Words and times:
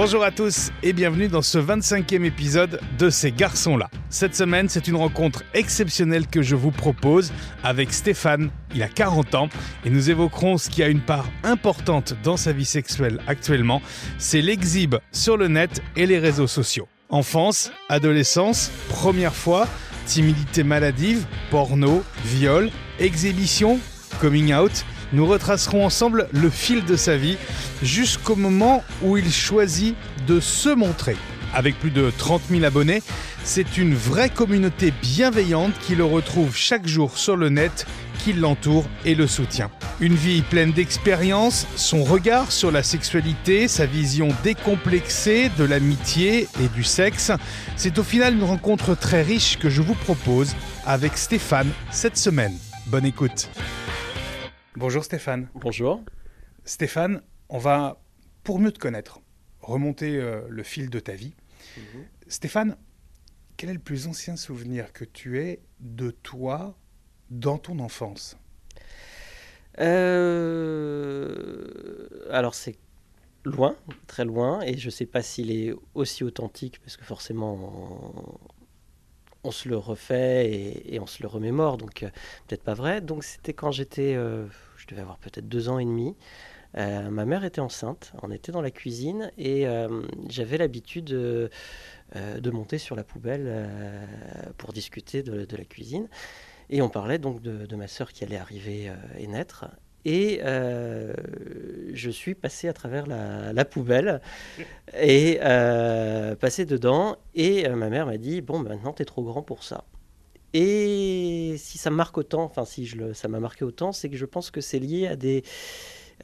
Bonjour 0.00 0.22
à 0.22 0.30
tous 0.30 0.70
et 0.84 0.92
bienvenue 0.92 1.26
dans 1.26 1.42
ce 1.42 1.58
25e 1.58 2.22
épisode 2.22 2.78
de 3.00 3.10
Ces 3.10 3.32
garçons-là. 3.32 3.90
Cette 4.10 4.36
semaine, 4.36 4.68
c'est 4.68 4.86
une 4.86 4.94
rencontre 4.94 5.42
exceptionnelle 5.54 6.28
que 6.28 6.40
je 6.40 6.54
vous 6.54 6.70
propose 6.70 7.32
avec 7.64 7.92
Stéphane. 7.92 8.50
Il 8.76 8.84
a 8.84 8.88
40 8.88 9.34
ans 9.34 9.48
et 9.84 9.90
nous 9.90 10.08
évoquerons 10.08 10.56
ce 10.56 10.70
qui 10.70 10.84
a 10.84 10.88
une 10.88 11.00
part 11.00 11.26
importante 11.42 12.14
dans 12.22 12.36
sa 12.36 12.52
vie 12.52 12.64
sexuelle 12.64 13.18
actuellement, 13.26 13.82
c'est 14.18 14.40
l'exhibe 14.40 14.94
sur 15.10 15.36
le 15.36 15.48
net 15.48 15.82
et 15.96 16.06
les 16.06 16.20
réseaux 16.20 16.46
sociaux. 16.46 16.86
Enfance, 17.08 17.72
adolescence, 17.88 18.70
première 18.90 19.34
fois, 19.34 19.66
timidité 20.06 20.62
maladive, 20.62 21.26
porno, 21.50 22.04
viol, 22.24 22.70
exhibition, 23.00 23.80
coming 24.20 24.54
out– 24.54 24.84
nous 25.12 25.26
retracerons 25.26 25.84
ensemble 25.84 26.28
le 26.32 26.50
fil 26.50 26.84
de 26.84 26.96
sa 26.96 27.16
vie 27.16 27.36
jusqu'au 27.82 28.36
moment 28.36 28.82
où 29.02 29.16
il 29.16 29.32
choisit 29.32 29.96
de 30.26 30.40
se 30.40 30.68
montrer. 30.68 31.16
Avec 31.54 31.78
plus 31.78 31.90
de 31.90 32.12
30 32.16 32.42
000 32.50 32.64
abonnés, 32.64 33.02
c'est 33.42 33.78
une 33.78 33.94
vraie 33.94 34.28
communauté 34.28 34.92
bienveillante 35.02 35.72
qui 35.80 35.94
le 35.94 36.04
retrouve 36.04 36.54
chaque 36.54 36.86
jour 36.86 37.16
sur 37.16 37.36
le 37.36 37.48
net, 37.48 37.86
qui 38.18 38.34
l'entoure 38.34 38.84
et 39.06 39.14
le 39.14 39.26
soutient. 39.26 39.70
Une 40.00 40.14
vie 40.14 40.42
pleine 40.42 40.72
d'expériences, 40.72 41.66
son 41.76 42.04
regard 42.04 42.52
sur 42.52 42.70
la 42.70 42.82
sexualité, 42.82 43.66
sa 43.66 43.86
vision 43.86 44.28
décomplexée 44.44 45.50
de 45.56 45.64
l'amitié 45.64 46.48
et 46.62 46.68
du 46.74 46.84
sexe, 46.84 47.32
c'est 47.76 47.98
au 47.98 48.02
final 48.02 48.34
une 48.34 48.44
rencontre 48.44 48.94
très 48.94 49.22
riche 49.22 49.58
que 49.58 49.70
je 49.70 49.80
vous 49.80 49.94
propose 49.94 50.54
avec 50.84 51.16
Stéphane 51.16 51.70
cette 51.90 52.18
semaine. 52.18 52.56
Bonne 52.86 53.06
écoute. 53.06 53.48
Bonjour 54.78 55.02
Stéphane. 55.02 55.48
Bonjour. 55.56 56.04
Stéphane, 56.64 57.20
on 57.48 57.58
va, 57.58 58.00
pour 58.44 58.60
mieux 58.60 58.70
te 58.70 58.78
connaître, 58.78 59.20
remonter 59.60 60.18
euh, 60.18 60.42
le 60.48 60.62
fil 60.62 60.88
de 60.88 61.00
ta 61.00 61.14
vie. 61.14 61.34
Mhm. 61.76 62.04
Stéphane, 62.28 62.76
quel 63.56 63.70
est 63.70 63.74
le 63.74 63.80
plus 63.80 64.06
ancien 64.06 64.36
souvenir 64.36 64.92
que 64.92 65.04
tu 65.04 65.40
aies 65.40 65.58
de 65.80 66.12
toi 66.12 66.78
dans 67.28 67.58
ton 67.58 67.80
enfance? 67.80 68.38
Euh, 69.80 70.68
Alors 72.30 72.54
c'est 72.54 72.78
loin, 73.44 73.74
très 74.06 74.24
loin, 74.24 74.60
et 74.60 74.78
je 74.78 74.86
ne 74.86 74.92
sais 74.92 75.06
pas 75.06 75.22
s'il 75.22 75.50
est 75.50 75.74
aussi 75.94 76.22
authentique, 76.22 76.78
parce 76.84 76.96
que 76.96 77.04
forcément 77.04 78.38
on 79.44 79.50
se 79.50 79.68
le 79.68 79.76
refait 79.76 80.82
et, 80.86 81.00
on 81.00 81.06
se 81.06 81.22
le 81.22 81.28
remémore, 81.28 81.78
donc 81.78 82.02
euh, 82.02 82.10
peut-être 82.46 82.62
pas 82.62 82.74
vrai. 82.74 83.00
Donc 83.00 83.24
c'était 83.24 83.54
quand 83.54 83.70
j'étais, 83.70 84.14
euh, 84.14 84.46
devais 84.88 85.02
avoir 85.02 85.18
peut-être 85.18 85.48
deux 85.48 85.68
ans 85.68 85.78
et 85.78 85.84
demi. 85.84 86.16
Euh, 86.76 87.10
ma 87.10 87.24
mère 87.24 87.44
était 87.44 87.60
enceinte, 87.60 88.12
on 88.22 88.30
était 88.30 88.52
dans 88.52 88.60
la 88.60 88.70
cuisine 88.70 89.32
et 89.38 89.66
j'avais 90.28 90.58
l'habitude 90.58 91.06
de, 91.06 91.50
monter 92.50 92.78
sur 92.78 92.94
la 92.96 93.04
poubelle 93.04 93.68
pour 94.58 94.72
discuter 94.72 95.22
de, 95.22 95.56
la 95.56 95.64
cuisine. 95.64 96.08
Et 96.70 96.82
on 96.82 96.88
parlait 96.90 97.18
donc 97.18 97.40
de, 97.40 97.76
ma 97.76 97.88
sœur 97.88 98.12
qui 98.12 98.24
allait 98.24 98.36
arriver 98.36 98.92
et 99.16 99.26
naître. 99.26 99.66
Et 100.04 100.40
euh, 100.42 101.12
je 101.92 102.10
suis 102.10 102.34
passé 102.34 102.68
à 102.68 102.72
travers 102.72 103.06
la, 103.06 103.64
poubelle 103.64 104.20
et 104.98 105.38
euh, 105.42 106.34
passé 106.36 106.64
dedans. 106.64 107.16
Et 107.34 107.66
euh, 107.66 107.74
ma 107.74 107.90
mère 107.90 108.06
m'a 108.06 108.16
dit 108.16 108.40
Bon, 108.40 108.58
maintenant, 108.58 108.92
tu 108.92 109.02
es 109.02 109.04
trop 109.04 109.22
grand 109.22 109.42
pour 109.42 109.64
ça. 109.64 109.84
Et 110.54 111.56
si 111.58 111.78
ça 111.78 111.90
marque 111.90 112.18
autant, 112.18 112.42
enfin, 112.44 112.64
si 112.64 112.90
ça 113.14 113.28
m'a 113.28 113.40
marqué 113.40 113.64
autant, 113.64 113.92
c'est 113.92 114.08
que 114.08 114.16
je 114.16 114.24
pense 114.24 114.50
que 114.50 114.60
c'est 114.60 114.78
lié 114.78 115.06
à 115.06 115.16
des 115.16 115.42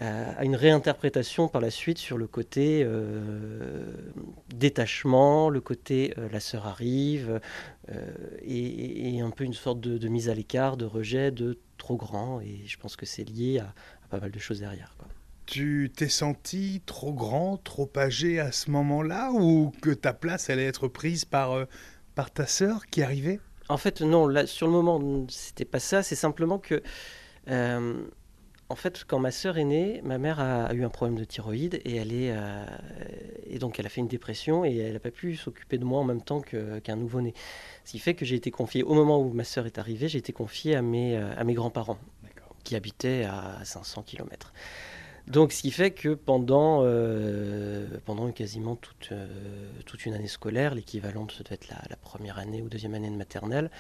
à 0.01 0.45
une 0.45 0.57
réinterprétation 0.57 1.47
par 1.47 1.61
la 1.61 1.71
suite 1.71 1.99
sur 1.99 2.19
le 2.19 2.27
côté 2.27 2.85
détachement, 4.53 5.51
le 5.51 5.61
côté 5.61 6.13
la 6.33 6.41
sœur 6.41 6.67
arrive, 6.67 7.41
et, 8.43 9.21
un 9.21 9.31
peu 9.31 9.45
une 9.45 9.55
sorte 9.55 9.81
de, 9.81 10.09
mise 10.09 10.29
à 10.29 10.35
l'écart, 10.35 10.77
de 10.77 10.85
rejet, 10.85 11.31
de 11.31 11.61
trop 11.79 11.97
grand 11.97 12.41
et 12.41 12.63
je 12.67 12.77
pense 12.77 12.97
que 12.97 13.07
c'est 13.07 13.23
lié 13.23 13.61
à, 13.61 13.73
pas 14.11 14.21
mal 14.21 14.31
de 14.31 14.39
choses 14.39 14.61
derrière. 14.61 14.95
Tu 15.47 15.93
t'es 15.95 16.09
senti 16.09 16.83
trop 16.87 17.13
grand, 17.13 17.59
trop 17.59 17.91
âgé 17.97 18.41
à 18.41 18.51
ce 18.51 18.71
moment-là 18.71 19.31
ou 19.33 19.73
que 19.83 19.91
ta 19.91 20.15
place 20.15 20.49
allait 20.49 20.65
être 20.65 20.89
prise 20.89 21.25
par, 21.25 21.53
euh, 21.53 21.65
par 22.15 22.31
ta 22.31 22.47
sœur 22.47 22.87
qui 22.87 23.03
arrivait? 23.03 23.41
En 23.69 23.77
fait, 23.77 24.01
non, 24.03 24.27
là, 24.27 24.47
sur 24.47 24.67
le 24.67 24.73
moment, 24.73 25.27
c'était 25.29 25.65
pas 25.65 25.81
ça, 25.81 26.03
c'est 26.03 26.17
simplement 26.17 26.59
que. 26.59 26.83
Euh, 27.49 28.05
en 28.71 28.77
fait, 28.77 29.05
quand 29.07 29.19
ma 29.19 29.31
sœur 29.31 29.59
est 29.59 29.65
née, 29.65 30.01
ma 30.03 30.17
mère 30.17 30.41
a, 30.41 30.73
eu 30.73 30.85
un 30.85 30.89
problème 30.89 31.19
de 31.19 31.25
thyroïde 31.25 31.81
et 31.85 31.97
elle 31.97 32.13
est 32.13 32.33
euh, 32.33 32.65
et 33.47 33.59
donc 33.59 33.79
elle 33.79 33.85
a 33.85 33.91
fait 33.91 34.01
une 34.01 34.09
dépression 34.09 34.65
et 34.65 34.75
elle 34.75 34.95
n'a 34.95 35.01
pas 35.01 35.11
pu 35.11 35.37
s'occuper 35.37 35.77
de 35.77 35.85
moi 35.85 36.01
en 36.01 36.05
même 36.05 36.23
temps 36.23 36.41
qu'un 36.41 36.97
nouveau-né. 36.97 37.35
Ce 37.85 37.93
qui 37.93 37.99
fait 37.99 38.15
que 38.15 38.25
j'ai 38.25 38.37
été 38.37 38.51
confié 38.51 38.83
au 38.83 38.95
moment 38.95 39.21
où 39.21 39.33
ma 39.35 39.45
sœur 39.45 39.67
est 39.67 39.79
arrivée, 39.79 40.09
j'ai 40.09 40.19
été 40.19 40.33
confié 40.33 40.77
à 40.77 40.83
mes 40.83 41.15
à 41.17 41.45
mes 41.45 41.53
grands-parents 41.53 41.99
qui 42.65 42.75
habitait 42.75 43.25
à 43.25 43.61
500 43.65 44.03
km. 44.03 44.53
Donc, 45.27 45.53
ce 45.53 45.63
qui 45.63 45.71
fait 45.71 45.91
que 45.91 46.11
pendant, 46.11 46.83
euh, 46.85 47.87
pendant 48.05 48.31
quasiment 48.31 48.77
toute, 48.77 49.09
euh, 49.13 49.27
toute 49.87 50.05
une 50.05 50.13
année 50.13 50.29
scolaire, 50.29 50.75
l'équivalent, 50.75 51.27
ça 51.35 51.43
doit 51.43 51.55
être 51.55 51.69
la, 51.69 51.81
la, 51.89 51.97
première 51.97 52.39
année 52.39 52.61
ou 52.61 52.69
deuxième 52.69 52.95
année 52.95 53.09
de 53.09 53.17
maternelle, 53.17 53.71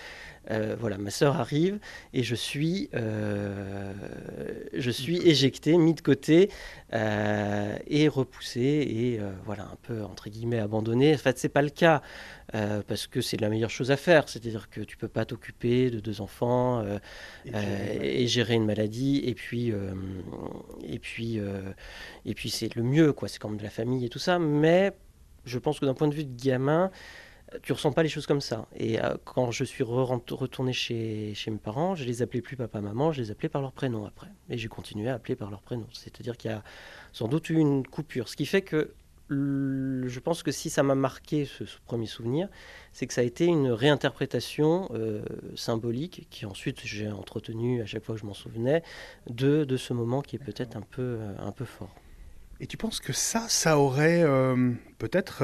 euh, 0.51 0.75
voilà, 0.81 0.97
ma 0.97 1.11
sœur 1.11 1.39
arrive 1.39 1.79
et 2.15 2.23
je 2.23 2.35
suis, 2.35 2.89
je 2.95 4.91
suis 4.91 5.19
éjecté, 5.19 5.77
mis 5.77 5.93
de 5.93 6.01
côté 6.01 6.49
et 6.93 8.09
repoussé 8.09 8.61
et 8.61 9.21
voilà, 9.45 9.65
un 9.65 9.77
peu 9.83 10.03
entre 10.03 10.31
guillemets 10.31 10.61
abandonné. 10.61 11.15
En 11.15 11.19
fait, 11.19 11.39
c'est 11.39 11.49
pas 11.51 11.63
le 11.63 11.71
cas. 11.71 12.01
Parce 12.53 13.07
que 13.07 13.21
c'est 13.21 13.41
la 13.41 13.49
meilleure 13.49 13.71
chose 13.71 13.91
à 13.91 13.97
faire, 13.97 14.29
c'est-à-dire 14.29 14.71
que 14.71 14.81
tu 14.81 14.97
peux 14.97 15.09
pas 15.09 15.25
t'occuper 15.25 15.91
de 15.91 16.01
deux 16.01 16.21
enfants 16.21 16.85
et, 17.47 18.23
et, 18.23 18.27
gérer 18.27 18.55
une 18.55 18.67
maladie, 18.67 19.23
et 19.25 19.35
puis, 19.35 19.73
et 20.85 20.99
puis 20.99 21.35
euh, 21.39 21.73
et 22.25 22.35
puis 22.35 22.51
c'est 22.51 22.75
le 22.75 22.83
mieux, 22.83 23.13
quoi. 23.13 23.29
C'est 23.29 23.39
comme 23.39 23.57
de 23.57 23.63
la 23.63 23.71
famille 23.71 24.05
et 24.05 24.09
tout 24.09 24.19
ça. 24.19 24.39
Mais 24.39 24.93
je 25.45 25.59
pense 25.59 25.81
que 25.81 25.87
d'un 25.87 25.95
point 25.95 26.09
de 26.09 26.15
vue 26.15 26.25
de 26.25 26.43
gamin, 26.43 26.91
tu 27.63 27.73
ressens 27.73 27.93
pas 27.93 28.03
les 28.03 28.09
choses 28.09 28.27
comme 28.27 28.41
ça. 28.41 28.67
Et 28.75 29.01
euh, 29.01 29.17
quand 29.25 29.51
je 29.51 29.65
suis 29.65 29.85
retourné 29.85 30.73
chez, 30.73 31.35
chez 31.35 31.51
mes 31.51 31.59
parents, 31.59 31.95
je 31.95 32.05
les 32.05 32.23
appelais 32.23 32.41
plus 32.41 32.57
papa, 32.57 32.81
maman, 32.81 33.13
je 33.13 33.21
les 33.21 33.31
appelais 33.31 33.49
par 33.49 33.63
leur 33.63 33.73
prénom 33.73 34.05
après. 34.07 34.29
Et 34.49 34.59
j'ai 34.59 34.69
continué 34.69 35.09
à 35.09 35.15
appeler 35.15 35.37
par 35.37 35.51
leur 35.51 35.63
prénom. 35.63 35.87
C'est-à-dire 35.93 36.37
qu'il 36.37 36.51
y 36.51 36.55
a 36.55 36.63
sans 37.13 37.29
doute 37.29 37.51
eu 37.51 37.59
une 37.59 37.87
coupure. 37.87 38.29
Ce 38.29 38.37
qui 38.37 38.47
fait 38.47 38.63
que 38.63 38.95
je 39.31 40.19
pense 40.21 40.43
que 40.43 40.53
si 40.53 40.69
ça 40.69 40.83
m'a 40.83 40.95
marqué 40.95 41.47
ce, 41.47 41.65
premier 41.87 42.07
souvenir, 42.07 42.49
c'est 42.93 43.07
que 43.07 43.15
ça 43.15 43.23
a 43.23 43.25
été 43.25 43.47
une 43.47 43.71
réinterprétation 43.71 44.89
euh, 44.93 45.23
symbolique 45.57 46.27
qui 46.31 46.45
ensuite 46.47 46.81
j'ai 46.85 47.11
entretenu 47.11 47.81
à 47.81 47.87
chaque 47.87 48.05
fois 48.05 48.15
que 48.15 48.21
je 48.21 48.27
m'en 48.27 48.35
souvenais 48.35 48.83
de, 49.29 49.65
de, 49.65 49.77
ce 49.77 49.93
moment 49.93 50.21
qui 50.21 50.37
est 50.37 50.45
peut-être 50.45 50.77
un 50.77 50.83
peu, 50.83 51.17
euh, 51.21 51.35
un 51.39 51.53
peu 51.53 51.65
fort. 51.65 51.95
Et 52.61 52.67
tu 52.67 52.77
penses 52.77 53.01
que 53.01 53.13
ça, 53.13 53.47
ça 53.49 53.79
aurait 53.79 54.23
euh, 54.23 54.73
peut-être 54.99 55.43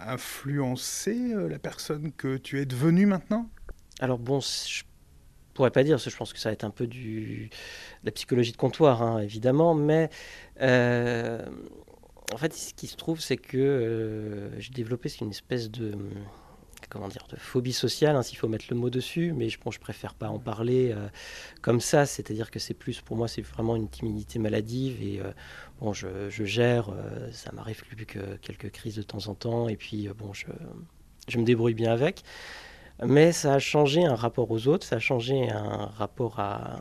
influencé 0.00 1.34
la 1.34 1.58
personne 1.58 2.12
que 2.12 2.38
tu 2.38 2.60
es 2.60 2.64
devenue 2.64 3.06
maintenant? 3.06 3.50
Alors 4.00 4.18
bon, 4.18 4.40
je 4.40 4.84
pourrais 5.52 5.70
pas 5.70 5.84
dire, 5.84 5.96
parce 5.96 6.04
que 6.04 6.10
je 6.10 6.16
pense 6.16 6.32
que 6.32 6.38
ça 6.38 6.48
va 6.48 6.54
être 6.54 6.64
un 6.64 6.70
peu 6.70 6.86
du, 6.86 7.50
de 8.02 8.06
la 8.06 8.12
psychologie 8.12 8.52
de 8.52 8.56
comptoir, 8.56 9.02
hein, 9.02 9.20
évidemment, 9.20 9.74
mais 9.74 10.08
en 12.32 12.36
fait, 12.36 12.54
ce 12.54 12.74
qui 12.74 12.86
se 12.86 12.96
trouve, 12.96 13.20
c'est 13.20 13.36
que 13.36 13.58
euh, 13.58 14.60
j'ai 14.60 14.70
développé 14.70 15.10
une 15.20 15.30
espèce 15.30 15.70
de 15.70 15.94
comment 16.90 17.08
dire 17.08 17.26
de 17.30 17.36
phobie 17.36 17.72
sociale, 17.72 18.14
hein, 18.14 18.22
s'il 18.22 18.38
faut 18.38 18.46
mettre 18.46 18.66
le 18.70 18.76
mot 18.76 18.90
dessus, 18.90 19.32
mais 19.34 19.48
je, 19.48 19.58
pense 19.58 19.74
je 19.74 19.80
préfère 19.80 20.14
pas 20.14 20.28
en 20.28 20.38
parler 20.38 20.92
euh, 20.92 21.08
comme 21.60 21.80
ça. 21.80 22.06
C'est-à-dire 22.06 22.50
que 22.50 22.58
c'est 22.58 22.74
plus 22.74 23.00
pour 23.00 23.16
moi, 23.16 23.26
c'est 23.26 23.42
vraiment 23.42 23.74
une 23.74 23.88
timidité 23.88 24.38
maladive 24.38 25.02
et 25.02 25.20
euh, 25.20 25.32
bon, 25.80 25.92
je, 25.92 26.28
je 26.30 26.44
gère. 26.44 26.90
ça 27.32 27.52
m'arrive 27.52 27.84
plus 27.84 28.06
que 28.06 28.36
quelques 28.36 28.70
crises 28.70 28.96
de 28.96 29.02
temps 29.02 29.26
en 29.28 29.34
temps 29.34 29.68
et 29.68 29.76
puis 29.76 30.08
bon, 30.16 30.32
je, 30.32 30.46
je 31.28 31.38
me 31.38 31.44
débrouille 31.44 31.74
bien 31.74 31.92
avec 31.92 32.22
mais 33.02 33.32
ça 33.32 33.54
a 33.54 33.58
changé 33.58 34.04
un 34.04 34.14
rapport 34.14 34.50
aux 34.50 34.68
autres, 34.68 34.86
ça 34.86 34.96
a 34.96 34.98
changé 35.00 35.50
un 35.50 35.86
rapport 35.86 36.38
à 36.38 36.80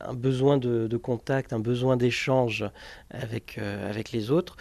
un 0.00 0.14
besoin 0.14 0.56
de, 0.58 0.96
contact, 0.96 1.52
un 1.52 1.58
besoin 1.58 1.96
d'échange 1.96 2.64
avec, 3.10 3.58
euh, 3.58 3.90
avec 3.90 4.12
les 4.12 4.30
autres, 4.30 4.56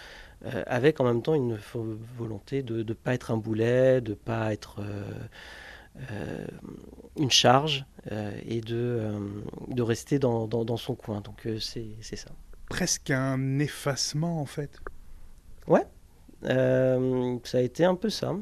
euh, 0.46 0.64
avec 0.66 1.00
en 1.00 1.06
même 1.06 1.22
temps 1.22 1.36
une 1.36 1.58
volonté 2.18 2.64
de 2.64 2.84
ne 2.84 2.94
pas 2.94 3.14
être 3.14 3.32
un 3.32 3.38
boulet, 3.38 4.02
de 4.02 4.12
ne 4.12 4.16
pas 4.16 4.54
être 4.54 4.82
euh, 6.00 6.48
une 7.18 7.32
charge 7.32 7.86
et 8.46 8.62
de, 8.62 9.02
de 9.70 9.82
rester 9.82 10.20
dans, 10.20 10.48
dans, 10.48 10.78
son 10.78 10.96
coin. 10.96 11.22
Donc 11.22 11.48
c'est 11.60 12.16
ça. 12.16 12.30
Presque 12.70 13.12
un 13.12 13.60
effacement 13.60 14.42
en 14.42 14.46
fait. 14.46 14.80
Ouais, 15.68 15.86
ça 16.44 17.58
a 17.58 17.62
été 17.62 17.86
un 17.86 17.96
peu 17.96 18.10
ça. 18.10 18.36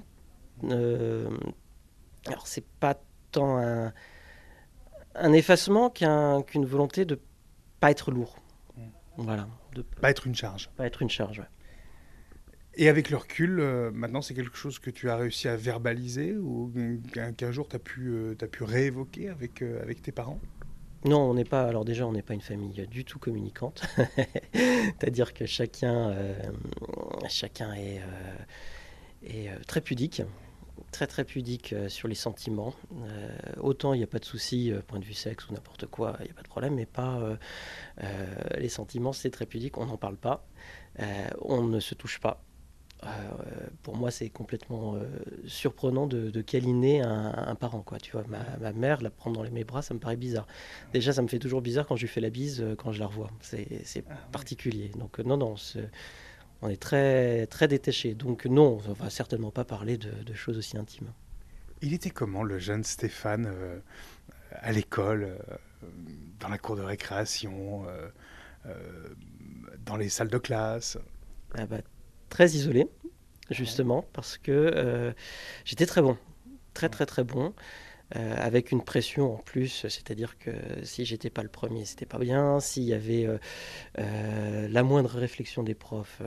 Alors, 2.27 2.47
c'est 2.47 2.65
pas 2.79 2.95
tant 3.31 3.57
un, 3.57 3.93
un 5.15 5.33
effacement 5.33 5.89
qu'une 5.89 6.65
volonté 6.65 7.05
de 7.05 7.19
pas 7.79 7.91
être 7.91 8.11
lourd. 8.11 8.37
Mmh. 8.77 8.81
Voilà. 9.17 9.47
De 9.75 9.81
pas 9.81 10.09
être 10.09 10.27
une 10.27 10.35
charge. 10.35 10.69
Pas 10.77 10.85
être 10.85 11.01
une 11.01 11.09
charge, 11.09 11.41
Et 12.75 12.89
avec 12.89 13.09
le 13.09 13.17
recul, 13.17 13.59
euh, 13.59 13.91
maintenant, 13.91 14.21
c'est 14.21 14.33
quelque 14.33 14.57
chose 14.57 14.79
que 14.79 14.89
tu 14.89 15.09
as 15.09 15.17
réussi 15.17 15.47
à 15.47 15.55
verbaliser 15.55 16.35
ou 16.35 16.71
qu'un 17.37 17.51
jour 17.51 17.67
tu 17.67 17.75
as, 17.75 17.79
pu, 17.79 18.09
euh, 18.09 18.35
as 18.41 18.47
pu 18.47 18.63
réévoquer 18.63 19.29
avec, 19.29 19.61
euh, 19.61 19.81
avec 19.81 20.01
tes 20.01 20.11
parents? 20.11 20.39
Non, 21.05 21.19
on 21.19 21.33
n'est 21.33 21.43
pas. 21.43 21.63
Alors 21.67 21.83
déjà, 21.83 22.07
on 22.07 22.13
n'est 22.13 22.21
pas 22.21 22.33
une 22.33 22.41
famille 22.41 22.87
du 22.87 23.03
tout 23.03 23.19
communicante. 23.19 23.83
C'est-à-dire 24.53 25.33
que 25.33 25.45
chacun, 25.45 26.15
chacun 27.27 27.73
est, 27.73 28.01
est 29.25 29.49
très 29.67 29.81
pudique, 29.81 30.21
très 30.93 31.07
très 31.07 31.25
pudique 31.25 31.75
sur 31.89 32.07
les 32.07 32.15
sentiments. 32.15 32.73
autant 33.59 33.93
il 33.93 33.97
n'y 33.97 34.03
a 34.03 34.07
pas 34.07 34.19
de 34.19 34.25
souci, 34.25 34.71
point 34.87 34.99
de 34.99 35.05
vue 35.05 35.13
sexe 35.13 35.49
ou 35.49 35.53
n'importe 35.53 35.87
quoi, 35.87 36.15
il 36.19 36.25
n'y 36.25 36.31
a 36.31 36.33
pas 36.33 36.41
de 36.41 36.47
problème, 36.47 36.75
mais 36.75 36.85
pas 36.85 37.19
les 38.57 38.69
sentiments, 38.69 39.11
c'est 39.13 39.31
très 39.31 39.45
pudique. 39.45 39.77
On 39.77 39.85
n'en 39.87 39.97
parle 39.97 40.17
pas, 40.17 40.45
on 41.41 41.63
ne 41.63 41.79
se 41.79 41.95
touche 41.95 42.19
pas. 42.19 42.41
Euh, 43.05 43.67
pour 43.81 43.95
moi, 43.97 44.11
c'est 44.11 44.29
complètement 44.29 44.95
euh, 44.95 44.99
surprenant 45.45 46.07
de, 46.07 46.29
de 46.29 46.41
câliner 46.41 47.01
un, 47.01 47.55
parent. 47.55 47.81
Quoi. 47.81 47.97
Tu 47.99 48.11
vois, 48.11 48.23
ma, 48.27 48.73
mère, 48.73 49.01
la 49.01 49.09
prendre 49.09 49.43
dans 49.43 49.51
mes 49.51 49.63
bras, 49.63 49.81
ça 49.81 49.93
me 49.93 49.99
paraît 49.99 50.15
bizarre. 50.15 50.47
Déjà, 50.93 51.13
ça 51.13 51.21
me 51.21 51.27
fait 51.27 51.39
toujours 51.39 51.61
bizarre 51.61 51.85
quand 51.85 51.95
je 51.95 52.01
lui 52.01 52.07
fais 52.07 52.21
la 52.21 52.29
bise, 52.29 52.61
euh, 52.61 52.75
quand 52.75 52.91
je 52.91 52.99
la 52.99 53.07
revois. 53.07 53.29
C'est 53.41 54.03
ah, 54.09 54.13
particulier. 54.31 54.89
Donc, 54.97 55.19
non, 55.19 55.37
non, 55.37 55.55
on 56.63 56.69
est 56.69 56.81
très, 56.81 57.45
très 57.47 57.67
détaché. 57.67 58.15
Donc, 58.15 58.45
non, 58.45 58.81
on 58.87 58.93
va 58.93 59.09
certainement 59.09 59.51
pas 59.51 59.65
parler 59.65 59.97
de, 59.97 60.33
choses 60.33 60.57
aussi 60.57 60.77
intimes. 60.77 61.11
Il 61.81 61.93
était 61.93 62.09
comment 62.09 62.43
le 62.43 62.57
jeune 62.57 62.83
Stéphane 62.83 63.53
à 64.51 64.71
l'école, 64.71 65.37
dans 66.39 66.47
la 66.47 66.57
cour 66.57 66.75
de 66.75 66.81
récréation, 66.81 67.85
dans 69.85 69.97
les 69.97 70.09
salles 70.09 70.29
de 70.29 70.37
classe? 70.37 70.97
Ah 71.55 71.65
bah, 71.65 71.81
très 72.29 72.51
isolé, 72.51 72.87
justement, 73.49 74.05
parce 74.13 74.37
que 74.37 74.51
euh, 74.51 75.13
j'étais 75.65 75.85
très 75.85 76.01
bon, 76.01 76.17
très 76.73 76.89
très 76.89 77.05
très 77.05 77.23
bon. 77.23 77.53
Euh, 78.15 78.35
avec 78.37 78.71
une 78.71 78.83
pression 78.83 79.33
en 79.33 79.37
plus, 79.37 79.87
c'est-à-dire 79.89 80.37
que 80.37 80.51
si 80.83 81.03
j'étais 81.03 81.31
pas 81.31 81.41
le 81.41 81.49
premier, 81.49 81.83
c'était 81.85 82.05
pas 82.05 82.19
bien. 82.19 82.59
S'il 82.59 82.83
y 82.83 82.93
avait 82.93 83.25
euh, 83.25 83.37
euh, 83.97 84.67
la 84.67 84.83
moindre 84.83 85.17
réflexion 85.17 85.63
des 85.63 85.73
profs, 85.73 86.21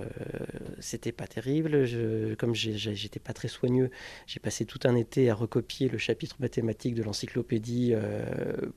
c'était 0.81 1.13
pas 1.13 1.27
terrible. 1.27 1.85
Je, 1.85 2.35
comme 2.35 2.55
j'étais 2.55 3.21
pas 3.21 3.33
très 3.33 3.49
soigneux, 3.49 3.91
j'ai 4.27 4.41
passé 4.41 4.65
tout 4.65 4.81
un 4.85 4.97
été 4.97 5.31
à 5.31 5.35
recopier 5.35 5.89
le 5.89 5.99
chapitre 5.99 6.37
mathématique 6.41 6.95
de 6.95 7.03
l'encyclopédie 7.03 7.95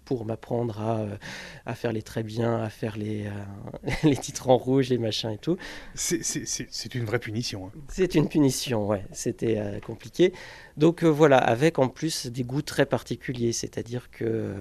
pour 0.06 0.26
m'apprendre 0.26 0.80
à, 0.80 1.08
à, 1.66 1.76
faire 1.76 1.92
les 1.92 2.04
très 2.04 2.24
bien, 2.24 2.62
à 2.62 2.70
faire 2.70 2.98
les, 2.98 3.26
les 4.04 4.18
titres 4.18 4.50
en 4.50 4.58
rouge, 4.58 4.90
les 4.90 4.98
machins 4.98 5.32
et 5.32 5.38
tout. 5.38 5.58
C'est 5.96 6.96
une 6.96 7.06
vraie 7.06 7.20
punition. 7.20 7.68
Hein. 7.68 7.80
C'est 7.88 8.16
une 8.16 8.30
punition, 8.30 8.88
ouais. 8.88 9.04
C'était 9.12 9.80
compliqué. 9.86 10.34
Donc 10.78 11.04
voilà, 11.04 11.38
avec 11.38 11.80
en 11.80 11.90
plus 11.90 12.28
des 12.28 12.44
goûts 12.44 12.62
très 12.62 12.86
particuliers 12.86 12.99
particulier, 13.00 13.54
c'est-à-dire 13.54 14.12
que 14.12 14.56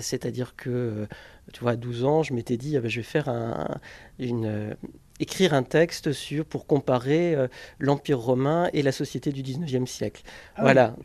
c'est-à-dire 0.00 0.54
euh, 0.56 0.62
que, 0.62 0.70
euh, 0.70 1.06
tu 1.52 1.60
vois, 1.60 1.72
à 1.72 1.76
12 1.76 2.04
ans, 2.04 2.22
je 2.22 2.32
m'étais 2.32 2.56
dit, 2.56 2.74
ah 2.78 2.80
ben, 2.80 2.88
je 2.88 3.00
vais 3.00 3.02
faire 3.02 3.28
un, 3.28 3.78
une, 4.18 4.46
euh, 4.46 4.74
écrire 5.20 5.52
un 5.52 5.62
texte 5.62 6.12
sur, 6.12 6.46
pour 6.46 6.66
comparer 6.66 7.36
l'Empire 7.78 8.18
romain 8.18 8.70
et 8.72 8.80
la 8.80 8.92
société 8.92 9.30
du 9.30 9.42
19e 9.42 9.84
siècle. 9.84 10.22
Ah 10.56 10.62
voilà. 10.62 10.96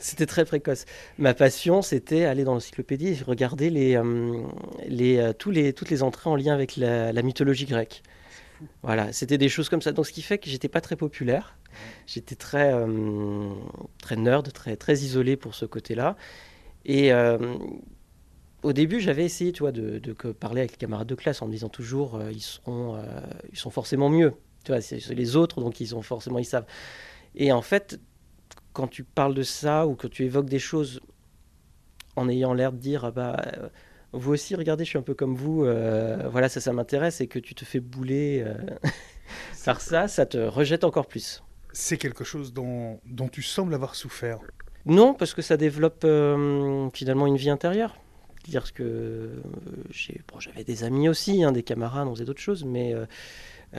c'était 0.00 0.26
très 0.26 0.44
précoce. 0.44 0.84
Ma 1.18 1.32
passion, 1.32 1.80
c'était 1.80 2.24
aller 2.24 2.42
dans 2.42 2.54
l'encyclopédie 2.54 3.10
et 3.10 3.22
regarder 3.24 3.70
les, 3.70 4.00
les, 4.88 5.32
tous 5.38 5.52
les, 5.52 5.72
toutes 5.72 5.90
les 5.90 6.02
entrées 6.02 6.28
en 6.28 6.34
lien 6.34 6.52
avec 6.52 6.76
la, 6.76 7.12
la 7.12 7.22
mythologie 7.22 7.66
grecque. 7.66 8.02
Voilà, 8.82 9.12
c'était 9.12 9.38
des 9.38 9.48
choses 9.48 9.68
comme 9.68 9.82
ça. 9.82 9.92
Donc, 9.92 10.06
ce 10.06 10.12
qui 10.12 10.22
fait 10.22 10.38
que 10.38 10.50
j'étais 10.50 10.68
pas 10.68 10.80
très 10.80 10.96
populaire. 10.96 11.56
J'étais 12.06 12.36
très, 12.36 12.72
euh, 12.72 13.52
très 14.00 14.16
nerd, 14.16 14.52
très, 14.52 14.76
très 14.76 14.94
isolé 14.94 15.36
pour 15.36 15.54
ce 15.54 15.64
côté-là. 15.64 16.16
Et 16.84 17.12
euh, 17.12 17.56
au 18.62 18.72
début, 18.72 19.00
j'avais 19.00 19.24
essayé 19.24 19.52
tu 19.52 19.60
vois, 19.60 19.72
de, 19.72 19.98
de, 19.98 20.12
parler 20.32 20.60
avec 20.60 20.72
les 20.72 20.76
camarades 20.76 21.08
de 21.08 21.14
classe 21.14 21.42
en 21.42 21.46
me 21.46 21.52
disant 21.52 21.68
toujours 21.68 22.14
euh, 22.14 22.30
ils, 22.32 22.40
seront, 22.40 23.02
ils 23.52 23.58
sont 23.58 23.70
forcément 23.70 24.08
mieux. 24.08 24.34
Tu 24.64 24.72
vois, 24.72 24.80
c'est 24.80 25.04
les 25.10 25.36
autres, 25.36 25.60
donc 25.60 25.80
ils 25.80 25.94
ont 25.94 26.02
forcément, 26.02 26.38
ils 26.38 26.44
savent. 26.44 26.66
Et 27.34 27.52
en 27.52 27.62
fait, 27.62 28.00
quand 28.72 28.88
tu 28.88 29.04
parles 29.04 29.34
de 29.34 29.42
ça 29.42 29.86
ou 29.86 29.94
que 29.94 30.06
tu 30.06 30.24
évoques 30.24 30.48
des 30.48 30.58
choses 30.58 31.00
en 32.16 32.28
ayant 32.28 32.54
l'air 32.54 32.72
de 32.72 32.78
dire 32.78 33.04
ah 33.04 33.10
bah 33.10 33.36
vous 34.12 34.32
aussi, 34.32 34.54
regardez, 34.54 34.84
je 34.84 34.90
suis 34.90 34.98
un 34.98 35.02
peu 35.02 35.14
comme 35.14 35.34
vous, 35.34 35.66
voilà, 36.30 36.48
ça, 36.48 36.60
ça 36.60 36.72
m'intéresse, 36.72 37.20
et 37.20 37.26
que 37.26 37.38
tu 37.38 37.54
te 37.54 37.64
fais 37.64 37.80
bouler 37.80 38.44
par 39.64 39.80
ça, 39.80 40.08
ça 40.08 40.24
te 40.26 40.38
rejette 40.38 40.84
encore 40.84 41.06
plus 41.06 41.42
c'est 41.76 41.98
quelque 41.98 42.24
chose 42.24 42.54
dont, 42.54 43.00
dont, 43.04 43.28
tu 43.28 43.42
sembles 43.42 43.74
avoir 43.74 43.94
souffert. 43.96 44.38
Non, 44.86 45.12
parce 45.12 45.34
que 45.34 45.42
ça 45.42 45.58
développe 45.58 46.04
euh, 46.04 46.88
finalement 46.94 47.26
une 47.26 47.36
vie 47.36 47.50
intérieure. 47.50 47.98
Dire 48.48 48.72
que 48.72 48.82
euh, 48.82 49.42
j'avais 50.38 50.64
des 50.64 50.84
amis 50.84 51.10
aussi, 51.10 51.44
hein, 51.44 51.52
des 51.52 51.62
camarades, 51.62 52.08
on 52.08 52.14
faisait 52.14 52.24
d'autres 52.24 52.40
choses, 52.40 52.64
mais 52.64 52.94
euh, 52.94 53.04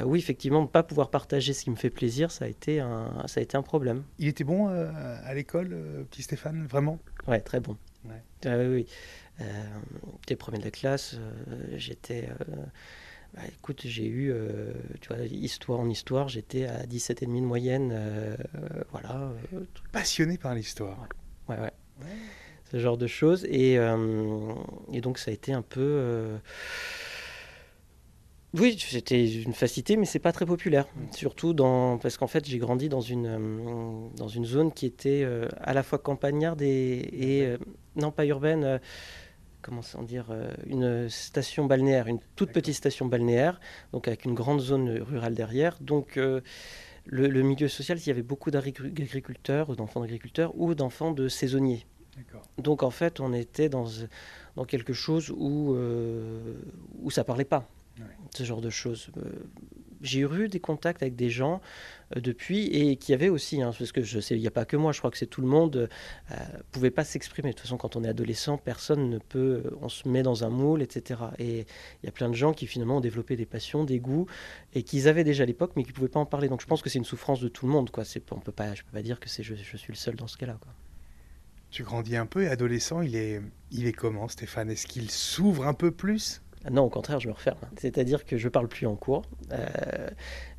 oui, 0.03 0.19
effectivement, 0.19 0.61
ne 0.61 0.67
pas 0.67 0.83
pouvoir 0.83 1.09
partager 1.09 1.53
ce 1.53 1.63
qui 1.63 1.71
me 1.71 1.75
fait 1.75 1.89
plaisir, 1.89 2.29
ça 2.29 2.45
a 2.45 2.47
été 2.47 2.79
un, 2.79 3.23
ça 3.25 3.39
a 3.39 3.43
été 3.43 3.57
un 3.57 3.63
problème. 3.63 4.03
Il 4.19 4.27
était 4.27 4.43
bon 4.43 4.67
à 4.67 5.33
l'école, 5.33 5.75
petit 6.11 6.21
Stéphane, 6.21 6.67
vraiment? 6.67 6.99
Ouais, 7.25 7.39
très 7.39 7.61
bon. 7.61 7.77
Ah 8.45 8.57
oui, 8.57 8.85
oui. 9.39 9.45
j'étais 10.19 10.35
premier 10.35 10.59
de 10.59 10.65
la 10.65 10.71
classe, 10.71 11.15
j'étais 11.75 12.29
bah, 13.37 13.43
écoute, 13.55 13.81
j'ai 13.85 14.07
eu, 14.07 14.31
euh, 14.31 14.73
tu 14.99 15.09
vois, 15.09 15.23
histoire 15.25 15.79
en 15.79 15.87
histoire, 15.89 16.27
j'étais 16.27 16.65
à 16.65 16.87
17,5 16.87 17.25
de 17.25 17.45
moyenne. 17.45 17.91
Euh, 17.93 18.35
voilà. 18.91 19.31
Euh, 19.53 19.59
Passionné 19.91 20.39
par 20.39 20.55
l'histoire. 20.55 21.07
Ouais, 21.47 21.59
ouais. 21.59 21.71
Ce 22.71 22.79
genre 22.79 22.97
de 22.97 23.05
choses. 23.05 23.45
Et, 23.45 23.73
et, 24.91 25.01
donc, 25.01 25.19
ça 25.19 25.29
a 25.29 25.33
été 25.35 25.53
un 25.53 25.61
peu. 25.61 26.39
Oui, 28.53 28.75
c'était 28.79 29.29
une 29.43 29.53
facilité, 29.53 29.97
mais 29.97 30.05
c'est 30.05 30.19
pas 30.19 30.31
très 30.31 30.45
populaire. 30.45 30.87
Mm. 30.95 31.13
Surtout 31.13 31.53
dans, 31.53 31.99
parce 31.99 32.17
qu'en 32.17 32.27
fait, 32.27 32.43
j'ai 32.45 32.57
grandi 32.57 32.89
dans 32.89 33.01
une, 33.01 34.09
dans 34.15 34.27
une 34.27 34.45
zone 34.45 34.71
qui 34.71 34.87
était 34.87 35.27
à 35.61 35.73
la 35.73 35.83
fois 35.83 35.99
campagnarde 35.99 36.61
et, 36.63 36.97
et 37.13 37.57
non 37.95 38.11
pas 38.11 38.25
urbaine 38.25 38.79
comment 39.67 39.81
dire, 40.03 40.27
euh, 40.29 40.49
une 40.65 41.09
station 41.09 41.65
balnéaire, 41.65 42.07
une 42.07 42.19
toute 42.37 42.53
petite 42.53 42.75
station 42.75 43.05
balnéaire, 43.05 43.59
donc 43.91 44.07
avec 44.07 44.23
une 44.23 44.33
grande 44.33 44.61
zone 44.61 44.89
rurale 45.01 45.35
derrière. 45.35 45.77
Donc 45.81 46.15
euh, 46.15 46.39
le, 47.05 47.41
milieu 47.41 47.67
social, 47.67 47.97
il 47.97 48.07
y 48.07 48.09
avait 48.09 48.21
beaucoup 48.21 48.49
d'agriculteurs, 48.49 49.75
d'enfants 49.75 49.99
d'agriculteurs 49.99 50.57
ou 50.57 50.73
d'enfants 50.73 51.11
de 51.11 51.27
saisonniers. 51.27 51.85
Donc 52.57 52.81
en 52.81 52.91
fait, 52.91 53.19
on 53.19 53.33
était 53.33 53.67
dans, 53.67 53.87
dans 54.55 54.63
quelque 54.63 54.93
chose 54.93 55.31
où, 55.31 55.75
euh, 55.75 56.53
où 57.01 57.11
ça 57.11 57.25
parlait 57.25 57.43
pas, 57.45 57.69
ce 58.33 58.43
genre 58.43 58.61
de 58.61 58.69
choses 58.69 59.11
j'ai 60.01 60.21
eu 60.21 60.47
des 60.47 60.59
contacts 60.59 61.01
avec 61.01 61.15
des 61.15 61.29
gens 61.29 61.61
euh, 62.15 62.21
depuis 62.21 62.65
et 62.67 62.95
qui 62.95 63.13
avaient 63.13 63.29
aussi, 63.29 63.61
hein, 63.61 63.71
parce 63.77 63.91
que 63.91 64.01
je 64.01 64.19
sais, 64.19 64.35
il 64.35 64.41
n'y 64.41 64.47
a 64.47 64.51
pas 64.51 64.65
que 64.65 64.77
moi, 64.77 64.91
je 64.91 64.99
crois 64.99 65.11
que 65.11 65.17
c'est 65.17 65.27
tout 65.27 65.41
le 65.41 65.47
monde, 65.47 65.89
euh, 66.31 66.35
pouvait 66.71 66.91
pas 66.91 67.03
s'exprimer. 67.03 67.49
De 67.49 67.53
toute 67.53 67.61
façon, 67.61 67.77
quand 67.77 67.95
on 67.95 68.03
est 68.03 68.07
adolescent, 68.07 68.57
personne 68.57 69.09
ne 69.09 69.17
peut, 69.17 69.63
euh, 69.65 69.77
on 69.81 69.89
se 69.89 70.07
met 70.07 70.23
dans 70.23 70.43
un 70.43 70.49
moule, 70.49 70.81
etc. 70.81 71.21
Et 71.39 71.65
il 72.01 72.05
y 72.05 72.09
a 72.09 72.11
plein 72.11 72.29
de 72.29 72.35
gens 72.35 72.53
qui 72.53 72.67
finalement 72.67 72.97
ont 72.97 73.01
développé 73.01 73.35
des 73.35 73.45
passions, 73.45 73.83
des 73.83 73.99
goûts, 73.99 74.27
et 74.73 74.83
qu'ils 74.83 75.07
avaient 75.07 75.23
déjà 75.23 75.43
à 75.43 75.45
l'époque, 75.45 75.73
mais 75.75 75.83
qui 75.83 75.91
pouvaient 75.91 76.07
pas 76.07 76.19
en 76.19 76.25
parler. 76.25 76.49
Donc 76.49 76.61
je 76.61 76.67
pense 76.67 76.81
que 76.81 76.89
c'est 76.89 76.99
une 76.99 77.05
souffrance 77.05 77.41
de 77.41 77.47
tout 77.47 77.65
le 77.65 77.71
monde. 77.71 77.89
Quoi. 77.91 78.03
On 78.31 78.39
peut 78.39 78.51
pas, 78.51 78.73
je 78.73 78.83
peux 78.83 78.91
pas 78.91 79.01
dire 79.01 79.19
que 79.19 79.29
c'est 79.29 79.43
je, 79.43 79.55
suis 79.55 79.77
le 79.89 79.95
seul 79.95 80.15
dans 80.15 80.27
ce 80.27 80.37
cas-là. 80.37 80.57
Tu 81.69 81.83
grandis 81.83 82.15
un 82.15 82.25
peu 82.25 82.43
et 82.43 82.47
adolescent, 82.47 83.01
il 83.01 83.15
est, 83.15 83.41
il 83.71 83.87
est 83.87 83.93
comment 83.93 84.27
Stéphane? 84.29 84.69
Est-ce 84.69 84.87
qu'il 84.87 85.11
s'ouvre 85.11 85.67
un 85.67 85.73
peu 85.73 85.91
plus? 85.91 86.41
Non, 86.71 86.83
au 86.83 86.89
contraire, 86.89 87.19
je 87.19 87.27
me 87.27 87.33
referme. 87.33 87.59
C'est-à-dire 87.77 88.25
que 88.25 88.37
je 88.37 88.49
parle 88.49 88.67
plus 88.67 88.87
en 88.87 88.95
cours. 88.95 89.23
Euh, 89.51 90.09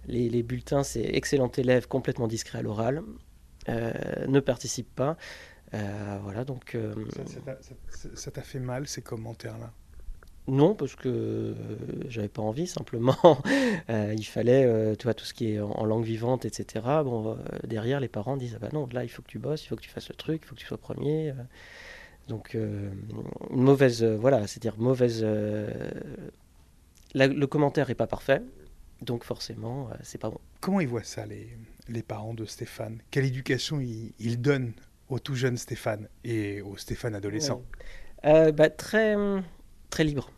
les, 0.06 0.42
bulletins, 0.42 0.82
c'est 0.82 1.02
excellent 1.02 1.50
élève, 1.56 1.86
complètement 1.86 2.28
discret 2.28 2.58
à 2.58 2.62
l'oral, 2.62 3.02
euh, 3.68 3.92
ne 4.26 4.40
participe 4.40 4.94
pas. 4.94 5.16
Euh, 5.74 6.18
voilà, 6.22 6.44
donc. 6.44 6.76
ça 8.14 8.30
t'a 8.30 8.42
fait 8.42 8.60
mal 8.60 8.86
ces 8.86 9.02
commentaires-là? 9.02 9.72
Non, 10.46 10.74
parce 10.74 10.96
que 10.96 11.54
j'avais 12.08 12.28
pas 12.28 12.40
envie, 12.40 12.66
simplement. 12.66 13.42
il 13.88 14.24
fallait, 14.24 14.96
tu 14.96 15.04
vois, 15.04 15.12
tout 15.12 15.26
ce 15.26 15.34
qui 15.34 15.52
est 15.52 15.60
en, 15.60 15.84
langue 15.84 16.04
vivante, 16.04 16.46
etc. 16.46 16.86
Bon, 17.04 17.36
derrière, 17.64 18.00
les 18.00 18.08
parents 18.08 18.38
disent 18.38 18.54
ah 18.56 18.58
bah 18.58 18.70
non, 18.72 18.88
là, 18.92 19.04
il 19.04 19.10
faut 19.10 19.20
que 19.20 19.28
tu 19.28 19.38
bosses, 19.38 19.64
il 19.64 19.68
faut 19.68 19.76
que 19.76 19.82
tu 19.82 19.90
fasses 19.90 20.08
le 20.08 20.14
truc, 20.14 20.40
il 20.42 20.46
faut 20.46 20.54
que 20.54 20.60
tu 20.60 20.66
sois 20.66 20.78
premier. 20.78 21.34
Donc, 22.28 22.54
euh, 22.54 22.90
mauvaise, 23.50 24.04
euh, 24.04 24.16
voilà, 24.16 24.46
c'est-à-dire 24.46 24.78
mauvaise. 24.78 25.22
Euh, 25.24 25.90
le 27.14 27.46
commentaire 27.46 27.88
n'est 27.88 27.94
pas 27.94 28.06
parfait, 28.06 28.42
donc 29.00 29.24
forcément, 29.24 29.88
c'est 30.02 30.18
pas 30.18 30.28
bon. 30.28 30.38
Comment 30.60 30.80
ils 30.80 30.88
voient 30.88 31.02
ça, 31.02 31.24
les, 31.24 31.48
les 31.88 32.02
parents 32.02 32.34
de 32.34 32.44
Stéphane? 32.44 32.98
Quelle 33.10 33.24
éducation 33.24 33.80
ils, 33.80 34.40
donnent 34.40 34.74
au 35.08 35.18
tout 35.18 35.34
jeune 35.34 35.56
Stéphane 35.56 36.06
et 36.22 36.60
au 36.60 36.76
Stéphane 36.76 37.14
adolescent 37.14 37.62
bah, 38.22 38.68
très, 38.68 39.16
très 39.88 40.04
libre. 40.04 40.30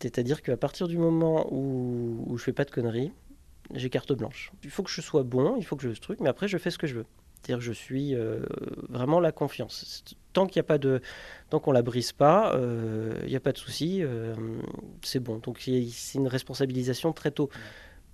C'est-à-dire 0.00 0.42
qu'à 0.42 0.56
partir 0.56 0.88
du 0.88 0.98
moment 0.98 1.46
où, 1.52 2.24
où 2.26 2.36
je 2.36 2.42
fais 2.42 2.52
pas 2.52 2.64
de 2.64 2.72
conneries, 2.72 3.12
j'ai 3.74 3.88
carte 3.88 4.12
blanche. 4.12 4.50
Il 4.64 4.70
faut 4.70 4.82
que 4.82 4.90
je 4.90 5.00
sois 5.00 5.22
bon, 5.22 5.56
il 5.56 5.64
faut 5.64 5.76
que 5.76 5.88
je 5.88 6.00
truc, 6.00 6.18
mais 6.20 6.28
après 6.28 6.48
je 6.48 6.58
fais 6.58 6.72
ce 6.72 6.78
que 6.78 6.88
je 6.88 6.96
veux. 6.96 7.06
C'est-à-dire 7.42 7.60
je 7.60 7.72
suis 7.72 8.14
euh, 8.14 8.40
vraiment 8.88 9.20
la 9.20 9.32
confiance. 9.32 10.04
Tant 10.32 10.46
qu'il 10.46 10.60
n'y 10.60 10.64
a 10.64 10.68
pas 10.68 10.78
de, 10.78 11.00
tant 11.48 11.58
qu'on 11.58 11.72
la 11.72 11.82
brise 11.82 12.12
pas, 12.12 12.54
euh, 12.54 13.18
il 13.22 13.30
n'y 13.30 13.36
a 13.36 13.40
pas 13.40 13.52
de 13.52 13.58
souci, 13.58 14.02
euh, 14.02 14.34
c'est 15.02 15.20
bon. 15.20 15.38
Donc 15.38 15.58
c'est 15.60 16.18
une 16.18 16.28
responsabilisation 16.28 17.12
très 17.12 17.30
tôt, 17.30 17.50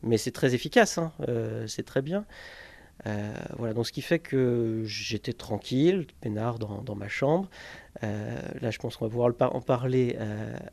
mais 0.02 0.16
c'est 0.16 0.30
très 0.30 0.54
efficace, 0.54 0.98
hein, 0.98 1.12
c'est 1.66 1.84
très 1.84 2.02
bien. 2.02 2.24
voilà, 3.58 3.74
donc 3.74 3.86
ce 3.86 3.92
qui 3.92 4.02
fait 4.02 4.18
que 4.18 4.82
j'étais 4.84 5.32
tranquille, 5.32 6.06
peinard 6.20 6.58
dans, 6.58 6.82
dans 6.82 6.94
ma 6.94 7.08
chambre. 7.08 7.48
là, 8.02 8.70
je 8.70 8.78
pense 8.78 8.96
qu'on 8.96 9.06
va 9.06 9.10
pouvoir 9.10 9.54
en 9.54 9.60
parler 9.60 10.16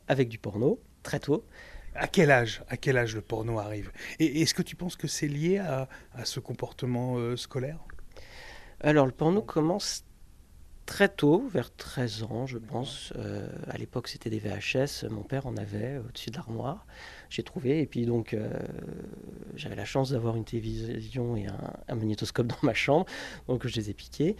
avec 0.08 0.28
du 0.28 0.38
porno 0.38 0.78
très 1.02 1.20
tôt. 1.20 1.44
À 1.94 2.08
quel 2.08 2.30
âge 2.30 2.62
À 2.68 2.76
quel 2.76 2.96
âge 2.96 3.14
le 3.14 3.20
porno 3.20 3.58
arrive? 3.58 3.92
Et 4.18 4.42
est-ce 4.42 4.54
que 4.54 4.62
tu 4.62 4.74
penses 4.74 4.96
que 4.96 5.06
c'est 5.06 5.28
lié 5.28 5.58
à, 5.58 5.88
ce 6.24 6.40
comportement 6.40 7.16
euh, 7.18 7.36
scolaire? 7.36 7.78
Alors, 8.84 9.06
le 9.06 9.12
porno 9.12 9.42
commence 9.42 10.04
très 10.86 11.08
tôt, 11.08 11.48
vers 11.48 11.74
13 11.74 12.22
ans, 12.24 12.46
je 12.46 12.58
pense. 12.58 13.12
Euh, 13.16 13.48
à 13.68 13.78
l'époque, 13.78 14.08
c'était 14.08 14.30
des 14.30 14.38
VHS. 14.38 15.08
Mon 15.10 15.22
père 15.22 15.46
en 15.46 15.56
avait 15.56 15.98
au-dessus 15.98 16.30
de 16.30 16.36
l'armoire. 16.36 16.86
J'ai 17.30 17.42
trouvé. 17.42 17.80
Et 17.80 17.86
puis, 17.86 18.04
donc, 18.06 18.34
euh, 18.34 18.48
j'avais 19.56 19.76
la 19.76 19.86
chance 19.86 20.10
d'avoir 20.10 20.36
une 20.36 20.44
télévision 20.44 21.36
et 21.36 21.46
un, 21.46 21.94
magnétoscope 21.94 22.46
dans 22.46 22.62
ma 22.62 22.74
chambre. 22.74 23.06
Donc, 23.48 23.66
je 23.66 23.74
les 23.74 23.90
ai 23.90 23.94
piqués. 23.94 24.36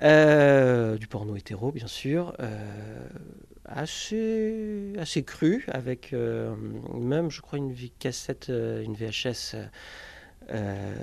du 0.00 1.06
porno 1.06 1.36
hétéro, 1.36 1.70
bien 1.70 1.86
sûr 1.86 2.34
assez, 3.74 5.22
cru, 5.26 5.64
avec 5.68 6.12
euh, 6.12 6.54
même, 6.94 7.30
je 7.30 7.40
crois, 7.40 7.58
une 7.58 7.74
cassette, 7.98 8.50
euh, 8.50 8.82
une 8.82 8.94
VHS 8.94 9.56
euh, 10.50 10.94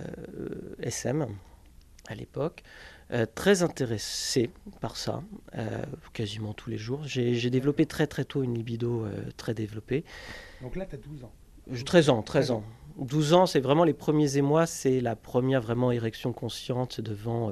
SM 0.81 1.27
à 2.09 2.15
l'époque. 2.15 2.63
très 3.35 3.63
intéressé 3.63 4.49
par 4.81 4.97
ça, 4.97 5.23
quasiment 6.13 6.53
tous 6.53 6.69
les 6.69 6.77
jours. 6.77 7.01
J'ai 7.05 7.49
développé 7.49 7.85
très 7.85 8.05
très 8.05 8.25
tôt 8.25 8.43
une 8.43 8.53
libido 8.53 9.07
très 9.37 9.53
développée. 9.53 10.03
Donc 10.61 10.75
là, 10.75 10.85
tu 10.85 10.95
as 10.95 10.99
12 10.99 11.23
ans 11.23 11.31
13 11.85 12.09
ans, 12.09 12.21
13 12.21 12.51
ans. 12.51 12.63
12 12.97 13.33
ans, 13.33 13.45
c'est 13.45 13.61
vraiment 13.61 13.83
les 13.83 13.93
premiers 13.93 14.37
émois, 14.37 14.65
c'est 14.65 14.99
la 15.01 15.15
première 15.15 15.61
vraiment 15.61 15.91
érection 15.91 16.33
consciente 16.33 16.99
devant, 16.99 17.51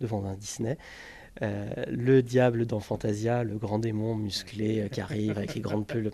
devant 0.00 0.24
un 0.26 0.34
Disney. 0.34 0.76
Euh, 1.42 1.68
le 1.88 2.22
diable 2.22 2.66
dans 2.66 2.80
Fantasia, 2.80 3.44
le 3.44 3.56
grand 3.56 3.78
démon 3.78 4.14
musclé 4.14 4.80
euh, 4.80 4.88
qui 4.88 5.00
arrive 5.00 5.38
avec 5.38 5.54
les 5.54 5.60
grandes 5.60 5.86
pulls, 5.86 6.10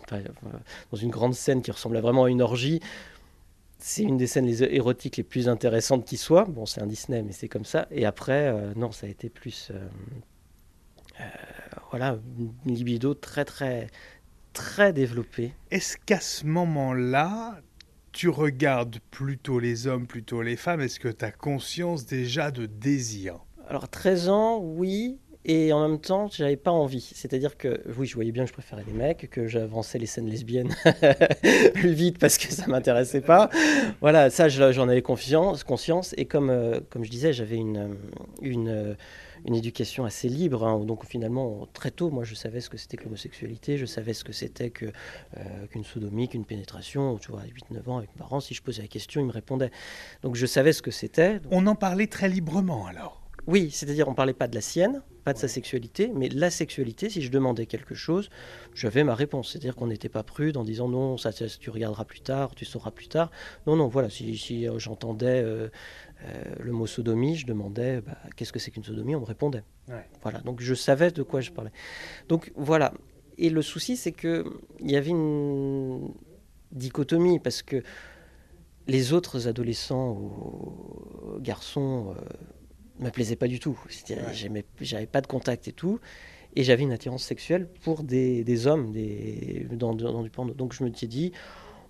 dans 0.93 0.97
une 0.97 1.11
grande 1.11 1.35
scène 1.35 1.63
qui 1.63 1.71
ressemble 1.71 1.99
vraiment 1.99 2.25
à 2.25 2.31
une 2.31 2.43
orgie. 2.43 2.81
C'est 3.89 4.03
une 4.03 4.17
des 4.17 4.27
scènes 4.27 4.47
les 4.47 4.65
érotiques 4.65 5.17
les 5.17 5.23
plus 5.23 5.49
intéressantes 5.49 6.05
qui 6.05 6.17
soit. 6.17 6.45
Bon, 6.47 6.67
c'est 6.67 6.83
un 6.83 6.89
Disney, 6.89 7.23
mais 7.23 7.31
c'est 7.31 7.47
comme 7.47 7.65
ça. 7.65 7.87
Et 7.93 8.05
après, 8.05 8.49
euh, 8.49 8.73
non, 8.75 8.91
ça 8.91 9.07
a 9.07 9.09
été 9.09 9.29
plus. 9.29 9.71
voilà, 11.93 12.19
une 12.67 12.75
libido 12.75 13.15
très, 13.15 13.45
très, 13.45 13.87
très 14.53 14.93
développée. 14.93 15.53
Est-ce 15.71 15.99
qu'à 16.05 16.19
ce 16.19 16.45
moment-là, 16.47 17.61
tu 18.11 18.29
regardes 18.29 18.99
plutôt 19.13 19.61
les 19.61 19.87
hommes, 19.87 20.09
plutôt 20.09 20.43
les 20.43 20.57
femmes? 20.57 20.81
Est-ce 20.81 20.99
que 20.99 21.07
tu 21.07 21.25
as 21.25 21.31
conscience 21.31 22.07
déjà 22.07 22.51
de 22.51 22.67
désir? 22.67 23.39
Alors 23.69 23.89
13 23.89 24.29
ans, 24.29 24.59
oui, 24.59 25.21
et 25.49 25.73
en 25.73 25.89
même 25.89 26.01
temps, 26.01 26.29
j'avais 26.29 26.57
pas 26.57 26.73
envie. 26.73 27.13
C'est-à-dire 27.15 27.57
que, 27.57 27.81
oui, 27.97 28.09
je 28.09 28.17
voyais 28.17 28.33
bien 28.33 28.43
que 28.43 28.49
je 28.49 28.53
préférais 28.53 28.83
les 28.85 28.93
mecs, 28.93 29.31
que 29.31 29.47
j'avançais 29.47 29.97
les 29.97 30.07
scènes 30.07 30.29
lesbiennes 30.29 30.75
plus 31.75 31.93
vite 31.93 32.19
parce 32.19 32.37
que 32.37 32.53
ça 32.53 32.67
m'intéressait 32.67 33.21
pas. 33.21 33.49
Voilà, 34.01 34.29
ça, 34.29 34.49
j'en 34.49 34.89
avais 34.89 35.03
confiance, 35.03 35.63
conscience. 35.63 36.17
Et 36.17 36.25
comme, 36.25 36.51
euh, 36.51 36.81
comme 36.91 37.05
je 37.05 37.11
disais, 37.11 37.33
j'avais 37.33 37.55
une, 37.55 37.97
une, 38.43 38.97
une, 39.47 39.55
éducation 39.55 40.05
assez 40.05 40.29
libre. 40.29 40.65
Hein. 40.65 40.81
donc 40.81 41.07
finalement, 41.07 41.69
très 41.73 41.93
tôt, 41.93 42.11
moi, 42.11 42.25
je 42.25 42.35
savais 42.35 42.61
ce 42.61 42.69
que 42.69 42.77
c'était 42.77 42.97
que 42.97 43.05
l'homosexualité, 43.05 43.79
je 43.79 43.87
savais 43.87 44.15
ce 44.15 44.25
que 44.25 44.33
c'était 44.33 44.73
euh, 44.83 45.67
qu'une 45.71 45.85
sodomie, 45.85 46.29
qu'une 46.29 46.45
pénétration. 46.45 47.19
Tu 47.19 47.31
vois, 47.31 47.43
à 47.43 47.75
8-9 47.77 47.89
ans, 47.89 47.99
avec 47.99 48.11
mes 48.17 48.19
parents, 48.19 48.41
si 48.41 48.53
je 48.53 48.63
posais 48.63 48.83
la 48.83 48.89
question, 48.89 49.21
ils 49.21 49.27
me 49.29 49.33
répondaient. 49.33 49.71
Donc 50.23 50.35
je 50.35 50.47
savais 50.47 50.73
ce 50.73 50.83
que 50.83 50.91
c'était. 50.91 51.39
On 51.53 51.69
en 51.69 51.77
parlait 51.77 52.09
très 52.09 52.29
librement 52.29 52.87
alors 52.87 53.26
oui, 53.47 53.71
c'est-à-dire 53.71 54.09
on 54.09 54.15
parlait 54.15 54.33
pas 54.33 54.49
de 54.49 54.55
la 54.55 54.61
sienne, 54.61 55.03
pas 55.25 55.33
de 55.33 55.39
sa 55.39 55.49
sexualité, 55.49 56.11
mais 56.15 56.29
la 56.29 56.51
sexualité, 56.51 57.11
si 57.11 57.23
je 57.23 57.31
demandais 57.31 57.67
quelque 57.67 57.95
chose, 57.95 58.29
j'avais 58.75 59.05
ma 59.05 59.15
réponse. 59.15 59.53
C'est-à-dire 59.53 59.77
qu'on 59.77 59.87
n'était 59.87 60.09
pas 60.09 60.25
prude 60.25 60.57
en 60.57 60.65
disant 60.65 60.89
non, 60.89 61.17
ça, 61.17 61.33
tu 61.33 61.71
regarderas 61.71 62.05
plus 62.05 62.21
tard, 62.21 62.55
tu 62.55 62.65
sauras 62.65 62.91
plus 62.91 63.09
tard. 63.09 63.31
Non, 63.67 63.77
non, 63.77 63.87
voilà, 63.87 64.11
si, 64.11 64.69
euh, 64.69 64.79
j'entendais 64.79 65.43
euh, 65.43 65.69
euh, 66.25 66.43
le 66.61 66.73
mot 66.73 66.87
sodomie, 66.87 67.37
je 67.37 67.47
demandais 67.47 68.01
bah, 68.01 68.19
qu'est-ce 68.35 68.53
que 68.53 68.59
c'est 68.59 68.73
qu'une 68.73 68.85
sodomie, 68.85 69.15
on 69.15 69.21
me 69.21 69.27
répondait. 69.27 69.63
Voilà, 70.23 70.41
donc 70.41 70.61
je 70.61 70.75
savais 70.75 71.13
de 71.13 71.23
quoi 71.23 71.41
je 71.41 71.53
parlais. 71.53 71.73
Donc 72.29 72.53
voilà. 72.57 72.93
Et 73.39 73.51
le 73.51 73.63
souci, 73.63 73.97
c'est 73.97 74.13
qu'il 74.13 74.45
y 74.81 74.97
avait 74.97 75.11
une 75.11 76.13
dichotomie, 76.73 77.39
parce 77.39 77.63
que 77.63 77.83
les 78.89 79.13
autres 79.13 79.47
adolescents 79.47 80.13
ou 80.13 81.39
garçons 81.41 82.15
me 83.01 83.11
plaisait 83.11 83.37
pas 83.37 83.49
du 83.49 83.61
tout. 83.61 83.79
J'avais 84.81 85.07
pas 85.07 85.21
de 85.21 85.27
contact 85.27 85.69
et 85.69 85.73
tout. 85.73 86.01
Et 86.55 86.65
j'avais 86.65 86.85
une 86.85 86.93
attirance 86.93 87.23
sexuelle 87.23 87.69
pour 87.83 88.03
des, 88.03 88.43
des 88.43 88.67
hommes 88.67 88.91
des, 88.91 89.67
dans, 89.73 89.95
dans, 89.95 90.23
du 90.23 90.31
porno. 90.31 90.55
Donc 90.55 90.73
je 90.73 90.85
me 90.85 90.93
suis 90.93 91.07
dit, 91.07 91.33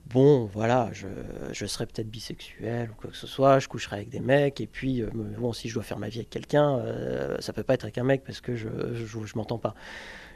bon, 0.07 0.47
voilà, 0.47 0.91
je, 0.93 1.07
je 1.53 1.67
serais 1.67 1.87
peut-être 1.87 2.11
bisexuel 2.11 2.91
ou 2.91 2.95
quoi 2.95 3.11
que 3.11 3.17
ce 3.17 3.29
soit, 3.29 3.61
je 3.61 3.69
coucherai 3.69 3.97
avec 3.97 4.09
des 4.09 4.21
mecs, 4.21 4.61
et 4.61 4.67
puis, 4.67 5.03
euh, 5.03 5.11
bon, 5.39 5.53
si 5.53 5.69
je 5.69 5.75
dois 5.75 5.85
faire 5.85 5.99
ma 5.99 6.09
vie 6.09 6.19
avec 6.19 6.31
quelqu'un, 6.31 6.79
euh, 6.79 7.37
ça 7.41 7.53
peut 7.53 7.63
pas 7.63 7.75
être 7.75 7.85
avec 7.85 7.99
un 7.99 8.05
mec 8.05 8.25
parce 8.25 8.41
que 8.41 8.57
je, 8.57 8.69
je, 8.95 9.05
je 9.05 9.37
m'entends 9.37 9.59
pas. 9.59 9.75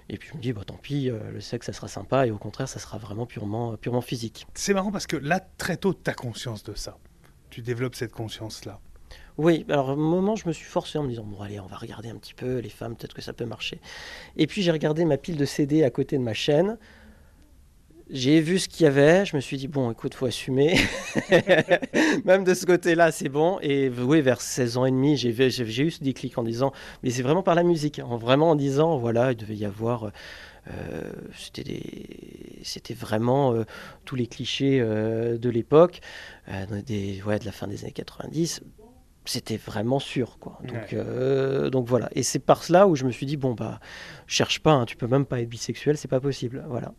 Et 0.08 0.16
puis 0.16 0.28
je 0.32 0.36
me 0.36 0.42
dis, 0.42 0.52
bah, 0.52 0.62
tant 0.64 0.76
pis, 0.76 1.08
euh, 1.08 1.18
le 1.32 1.40
sexe, 1.40 1.66
ça 1.66 1.72
sera 1.72 1.88
sympa, 1.88 2.26
et 2.26 2.30
au 2.30 2.38
contraire, 2.38 2.68
ça 2.68 2.78
sera 2.78 2.98
vraiment 2.98 3.26
purement, 3.26 3.76
purement 3.76 4.00
physique. 4.00 4.46
C'est 4.54 4.74
marrant 4.74 4.92
parce 4.92 5.06
que 5.06 5.16
là, 5.16 5.40
très 5.58 5.76
tôt, 5.76 5.94
tu 5.94 6.08
as 6.10 6.14
conscience 6.14 6.62
de 6.62 6.74
ça. 6.74 6.98
Tu 7.48 7.62
développes 7.62 7.94
cette 7.96 8.12
conscience-là. 8.12 8.80
Oui, 9.42 9.64
alors 9.70 9.88
un 9.88 9.97
moment, 9.97 10.37
je 10.37 10.47
me 10.47 10.52
suis 10.52 10.66
forcé 10.66 10.99
en 10.99 11.02
me 11.02 11.09
disant, 11.09 11.25
bon, 11.25 11.40
allez, 11.40 11.59
on 11.61 11.66
va 11.66 11.76
regarder 11.76 12.11
un 12.11 12.16
petit 12.16 12.35
peu 12.35 12.59
les 12.59 12.68
femmes, 12.68 12.94
peut-être 12.94 13.14
que 13.14 13.23
ça 13.23 13.32
peut 13.32 13.47
marcher. 13.47 13.80
Et 14.37 14.47
puis 14.47 14.61
j'ai 14.61 14.70
regardé 14.70 15.06
ma 15.06 15.16
pile 15.16 15.38
de 15.38 15.47
CD 15.47 15.82
à 15.82 15.88
côté 15.88 16.18
de 16.18 16.23
ma 16.23 16.35
chaîne. 16.35 16.76
J'ai 18.11 18.42
vu 18.42 18.59
ce 18.59 18.68
qu'il 18.68 18.85
y 18.85 18.87
avait, 18.87 19.25
je 19.25 19.35
me 19.35 19.40
suis 19.40 19.56
dit, 19.56 19.66
bon, 19.66 19.90
écoute, 19.92 20.12
faut 20.12 20.26
assumer. 20.26 20.76
Même 22.26 22.44
de 22.44 22.52
ce 22.52 22.66
côté-là, 22.66 23.12
c'est 23.12 23.30
bon. 23.30 23.59
Et 23.62 23.88
oui, 23.88 24.20
vers 24.20 24.42
16 24.42 24.76
ans 24.76 24.85
et 24.85 24.90
demi, 24.90 25.16
j'ai 25.16 25.30
eu 25.30 25.90
ce 25.90 26.04
déclic 26.04 26.37
en 26.37 26.42
disant, 26.42 26.73
mais 27.02 27.09
c'est 27.09 27.23
vraiment 27.23 27.42
par 27.42 27.54
la 27.54 27.62
musique, 27.62 27.99
en 28.04 28.18
vraiment 28.18 28.50
en 28.50 28.56
disant, 28.56 28.99
voilà, 28.99 29.32
il 29.32 29.37
devait 29.37 29.56
y 29.56 29.64
avoir. 29.64 30.12
Euh, 30.68 31.12
c'était 31.42 32.92
vraiment 32.92 33.54
euh, 33.54 33.64
tous 34.04 34.16
les 34.16 34.26
clichés 34.26 34.80
euh, 34.82 35.38
de 35.38 35.49
l'époque, 35.49 36.02
des 36.85 37.23
ouais, 37.23 37.38
de 37.38 37.47
la 37.47 37.52
fin 37.52 37.68
des 37.68 37.85
années 37.85 37.92
90 37.92 38.61
c'était 39.30 39.56
vraiment 39.56 40.00
sûr 40.00 40.38
quoi. 40.38 40.58
Donc, 40.64 40.92
euh, 40.92 41.70
donc 41.70 41.87
voilà. 41.87 42.08
Et 42.14 42.22
c'est 42.22 42.40
par 42.40 42.64
cela 42.64 42.88
où 42.88 42.96
je 42.96 43.04
me 43.04 43.12
suis 43.12 43.26
dit 43.26 43.37
bon 43.37 43.54
bah 43.54 43.78
cherche 44.26 44.60
pas, 44.60 44.72
hein, 44.72 44.87
tu 44.87 44.96
peux 44.96 45.06
même 45.06 45.25
pas 45.25 45.40
être 45.40 45.49
bisexuel, 45.49 45.96
c'est 45.96 46.08
pas 46.08 46.20
possible. 46.20 46.64
Voilà. 46.68 46.92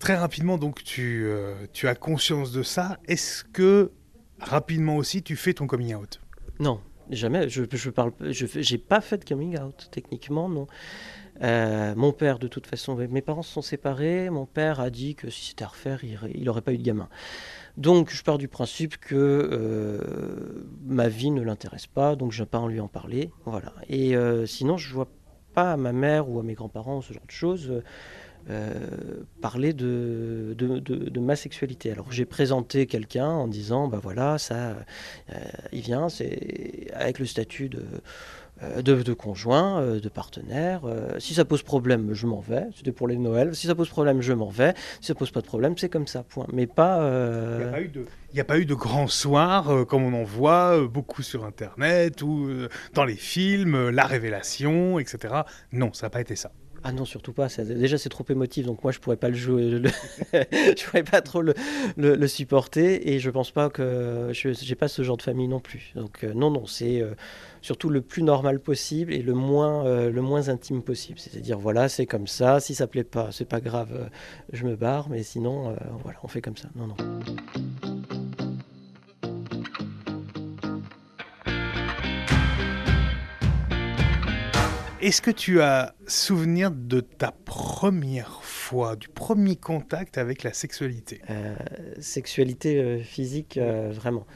Très 0.00 0.16
rapidement 0.16 0.58
donc 0.58 0.82
tu, 0.82 1.26
euh, 1.26 1.54
tu 1.72 1.86
as 1.86 1.94
conscience 1.94 2.50
de 2.50 2.62
ça. 2.62 2.98
Est-ce 3.06 3.44
que 3.44 3.92
rapidement 4.40 4.96
aussi 4.96 5.22
tu 5.22 5.36
fais 5.36 5.54
ton 5.54 5.66
coming 5.66 5.94
out? 5.94 6.20
Non, 6.58 6.80
jamais. 7.10 7.48
Je, 7.48 7.62
je 7.70 7.90
parle, 7.90 8.12
je 8.20 8.46
j'ai 8.52 8.78
pas 8.78 9.00
fait 9.00 9.18
de 9.18 9.24
coming 9.24 9.58
out 9.60 9.88
techniquement 9.92 10.48
non. 10.48 10.66
Euh, 11.42 11.94
mon 11.94 12.12
père, 12.12 12.38
de 12.38 12.48
toute 12.48 12.66
façon, 12.66 12.96
mes 12.96 13.22
parents 13.22 13.42
se 13.42 13.52
sont 13.52 13.62
séparés. 13.62 14.28
Mon 14.30 14.46
père 14.46 14.80
a 14.80 14.90
dit 14.90 15.14
que 15.14 15.30
si 15.30 15.50
c'était 15.50 15.64
à 15.64 15.68
refaire, 15.68 16.00
il 16.02 16.44
n'aurait 16.44 16.62
pas 16.62 16.72
eu 16.72 16.78
de 16.78 16.82
gamin. 16.82 17.08
Donc 17.78 18.10
je 18.12 18.24
pars 18.24 18.38
du 18.38 18.48
principe 18.48 18.96
que 18.96 19.14
euh, 19.14 20.66
ma 20.84 21.06
vie 21.06 21.30
ne 21.30 21.40
l'intéresse 21.42 21.86
pas, 21.86 22.16
donc 22.16 22.32
je 22.32 22.42
pas 22.42 22.58
en 22.58 22.66
lui 22.66 22.80
en 22.80 22.88
parler. 22.88 23.30
Voilà. 23.44 23.72
Et 23.88 24.16
euh, 24.16 24.46
sinon, 24.46 24.76
je 24.76 24.88
ne 24.88 24.94
vois 24.94 25.08
pas 25.54 25.74
à 25.74 25.76
ma 25.76 25.92
mère 25.92 26.28
ou 26.28 26.40
à 26.40 26.42
mes 26.42 26.54
grands-parents, 26.54 27.02
ce 27.02 27.12
genre 27.12 27.24
de 27.24 27.30
choses, 27.30 27.82
euh, 28.50 28.74
parler 29.40 29.74
de, 29.74 30.56
de, 30.58 31.20
ma 31.20 31.36
sexualité. 31.36 31.92
Alors 31.92 32.10
j'ai 32.10 32.24
présenté 32.24 32.86
quelqu'un 32.86 33.28
en 33.28 33.46
disant, 33.46 33.86
bah 33.86 34.00
voilà, 34.02 34.38
ça, 34.38 34.74
il 35.72 35.80
vient, 35.80 36.08
c'est 36.08 36.88
avec 36.94 37.20
le 37.20 37.26
statut 37.26 37.68
de 37.68 37.84
de, 38.82 39.02
de 39.02 39.12
conjoints, 39.12 39.80
euh, 39.80 40.00
de 40.00 40.08
partenaires. 40.08 40.82
Euh, 40.84 41.18
si 41.18 41.34
ça 41.34 41.44
pose 41.44 41.62
problème, 41.62 42.12
je 42.12 42.26
m'en 42.26 42.40
vais. 42.40 42.66
C'était 42.76 42.92
pour 42.92 43.08
les 43.08 43.16
Noëls. 43.16 43.54
Si 43.54 43.66
ça 43.66 43.74
pose 43.74 43.88
problème, 43.88 44.20
je 44.20 44.32
m'en 44.32 44.48
vais. 44.48 44.74
Si 45.00 45.06
ça 45.06 45.14
pose 45.14 45.30
pas 45.30 45.40
de 45.40 45.46
problème, 45.46 45.76
c'est 45.76 45.88
comme 45.88 46.06
ça, 46.06 46.22
point. 46.22 46.46
Mais 46.52 46.66
pas. 46.66 46.98
Il 48.30 48.34
n'y 48.34 48.40
a, 48.40 48.44
pas 48.44 48.58
eu 48.58 48.66
de 48.66 48.74
grands 48.74 49.08
soirs 49.08 49.86
comme 49.88 50.02
on 50.02 50.12
en 50.12 50.24
voit 50.24 50.86
beaucoup 50.86 51.22
sur 51.22 51.44
Internet 51.44 52.20
ou 52.20 52.50
dans 52.92 53.04
les 53.04 53.16
films, 53.16 53.88
la 53.88 54.04
révélation, 54.04 54.98
etc. 54.98 55.34
Non, 55.72 55.92
ça 55.92 56.06
n'a 56.06 56.10
pas 56.10 56.20
été 56.20 56.36
ça. 56.36 56.52
Ah 56.88 56.92
non, 56.92 57.04
surtout 57.04 57.34
pas. 57.34 57.48
déjà, 57.48 57.98
c'est 57.98 58.08
trop 58.08 58.24
émotif, 58.30 58.64
donc 58.64 58.82
moi, 58.82 58.92
je 58.92 58.98
pourrais 58.98 59.18
pas 59.18 59.28
le 59.28 59.34
jouer. 59.34 59.82
je 60.32 60.84
pourrais 60.86 61.02
pas 61.02 61.20
trop 61.20 61.42
le, 61.42 62.26
supporter, 62.26 63.12
et 63.12 63.18
je 63.18 63.28
pense 63.28 63.50
pas 63.50 63.68
que 63.68 64.30
j'ai 64.32 64.74
pas 64.74 64.88
ce 64.88 65.02
genre 65.02 65.18
de 65.18 65.22
famille 65.22 65.48
non 65.48 65.60
plus. 65.60 65.92
Donc 65.94 66.24
euh, 66.24 66.32
non, 66.32 66.50
non, 66.50 66.64
c'est 66.64 67.02
euh, 67.02 67.10
surtout 67.60 67.90
le 67.90 68.00
plus 68.00 68.22
normal 68.22 68.58
possible 68.58 69.12
et 69.12 69.20
le 69.20 69.34
moins, 69.34 69.84
euh, 69.84 70.10
le 70.10 70.22
moins 70.22 70.48
intime 70.48 70.80
possible. 70.82 71.18
C'est-à-dire, 71.18 71.58
voilà, 71.58 71.90
c'est 71.90 72.06
comme 72.06 72.26
ça. 72.26 72.58
Si 72.58 72.74
ça 72.74 72.86
plaît 72.86 73.04
pas, 73.04 73.28
c'est 73.32 73.44
pas 73.44 73.60
grave, 73.60 74.08
je 74.54 74.64
me 74.64 74.74
barre, 74.74 75.10
mais 75.10 75.22
sinon, 75.22 75.76
voilà, 76.02 76.18
on 76.22 76.28
fait 76.28 76.40
comme 76.40 76.56
ça. 76.56 76.68
Non, 76.74 76.86
non. 76.86 76.96
Est-ce 85.00 85.22
que 85.22 85.30
tu 85.30 85.60
as 85.60 85.94
souvenir 86.08 86.72
de 86.72 86.98
ta 86.98 87.30
première 87.30 88.42
fois, 88.42 88.96
du 88.96 89.06
premier 89.06 89.54
contact 89.54 90.18
avec 90.18 90.42
la 90.42 90.52
sexualité? 90.52 91.22
Euh, 91.30 91.54
Sexualité 92.00 92.82
euh, 92.82 92.98
physique, 92.98 93.58
euh, 93.58 93.92
vraiment. 93.92 94.26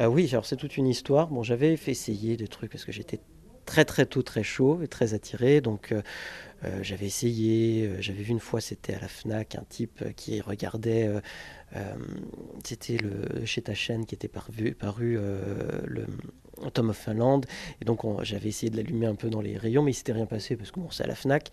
oui, 0.00 0.26
alors 0.32 0.46
c'est 0.46 0.56
toute 0.56 0.78
une 0.78 0.86
histoire. 0.86 1.28
Bon, 1.28 1.42
j'avais 1.42 1.76
fait 1.76 1.90
essayer 1.90 2.38
des 2.38 2.48
trucs 2.48 2.72
parce 2.72 2.86
que 2.86 2.92
j'étais 2.92 3.20
très 3.66 3.84
très 3.84 4.06
tôt 4.06 4.22
très 4.22 4.42
chaud 4.42 4.80
et 4.82 4.88
très 4.88 5.12
attiré. 5.12 5.60
Donc 5.60 5.94
j'avais 6.80 7.04
essayé, 7.04 7.90
j'avais 8.00 8.22
vu 8.22 8.30
une 8.30 8.40
fois, 8.40 8.62
c'était 8.62 8.94
à 8.94 9.00
la 9.00 9.08
FNAC, 9.08 9.56
un 9.56 9.64
type 9.68 10.14
qui 10.16 10.40
regardait, 10.40 11.10
c'était 12.64 12.96
le, 12.96 13.44
chez 13.44 13.60
ta 13.60 13.74
chaîne 13.74 14.06
qui 14.06 14.14
était 14.14 14.28
paru, 14.28 14.74
paru 14.74 15.18
le 15.84 16.06
Tom 16.72 16.90
of 16.90 16.96
Finland. 16.96 17.42
Et 17.80 17.84
donc 17.84 18.00
j'avais 18.22 18.48
essayé 18.48 18.70
de 18.70 18.76
l'allumer 18.76 19.06
un 19.06 19.14
peu 19.14 19.30
dans 19.30 19.40
les 19.40 19.56
rayons, 19.56 19.82
mais 19.82 19.92
il 19.92 19.94
s'était 19.94 20.12
rien 20.12 20.26
passé 20.26 20.56
parce 20.56 20.70
que 20.70 20.80
bon, 20.80 20.90
c'est 20.90 21.04
à 21.04 21.06
la 21.06 21.14
FNAC. 21.14 21.50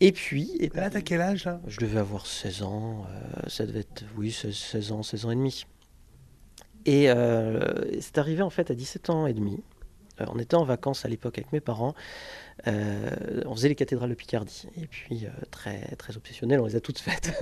Et 0.00 0.12
puis. 0.12 0.50
Et 0.60 0.68
là, 0.74 0.90
t'as 0.90 1.00
quel 1.00 1.20
âge 1.20 1.44
là? 1.44 1.60
Je 1.66 1.78
devais 1.80 1.98
avoir 1.98 2.26
16 2.26 2.62
ans. 2.62 3.06
Euh, 3.08 3.48
ça 3.48 3.66
devait 3.66 3.80
être, 3.80 4.04
oui, 4.16 4.30
16, 4.30 4.92
ans, 4.92 5.02
16 5.02 5.26
ans 5.26 5.30
et 5.30 5.36
demi. 5.36 5.64
Et 6.86 7.10
euh, 7.10 8.00
c'est 8.00 8.18
arrivé 8.18 8.42
en 8.42 8.50
fait 8.50 8.70
à 8.70 8.74
17 8.74 9.10
ans 9.10 9.26
et 9.26 9.32
demi. 9.32 9.62
Euh, 10.20 10.26
on 10.28 10.38
était 10.38 10.56
en 10.56 10.64
vacances 10.64 11.04
à 11.04 11.08
l'époque 11.08 11.38
avec 11.38 11.52
mes 11.52 11.60
parents. 11.60 11.94
Euh, 12.66 13.42
on 13.46 13.54
faisait 13.54 13.68
les 13.68 13.74
cathédrales 13.74 14.10
de 14.10 14.14
Picardie. 14.14 14.66
Et 14.80 14.86
puis, 14.86 15.24
euh, 15.26 15.28
très, 15.50 15.80
très 15.96 16.16
obsessionnel, 16.16 16.60
on 16.60 16.66
les 16.66 16.76
a 16.76 16.80
toutes 16.80 16.98
faites. 16.98 17.32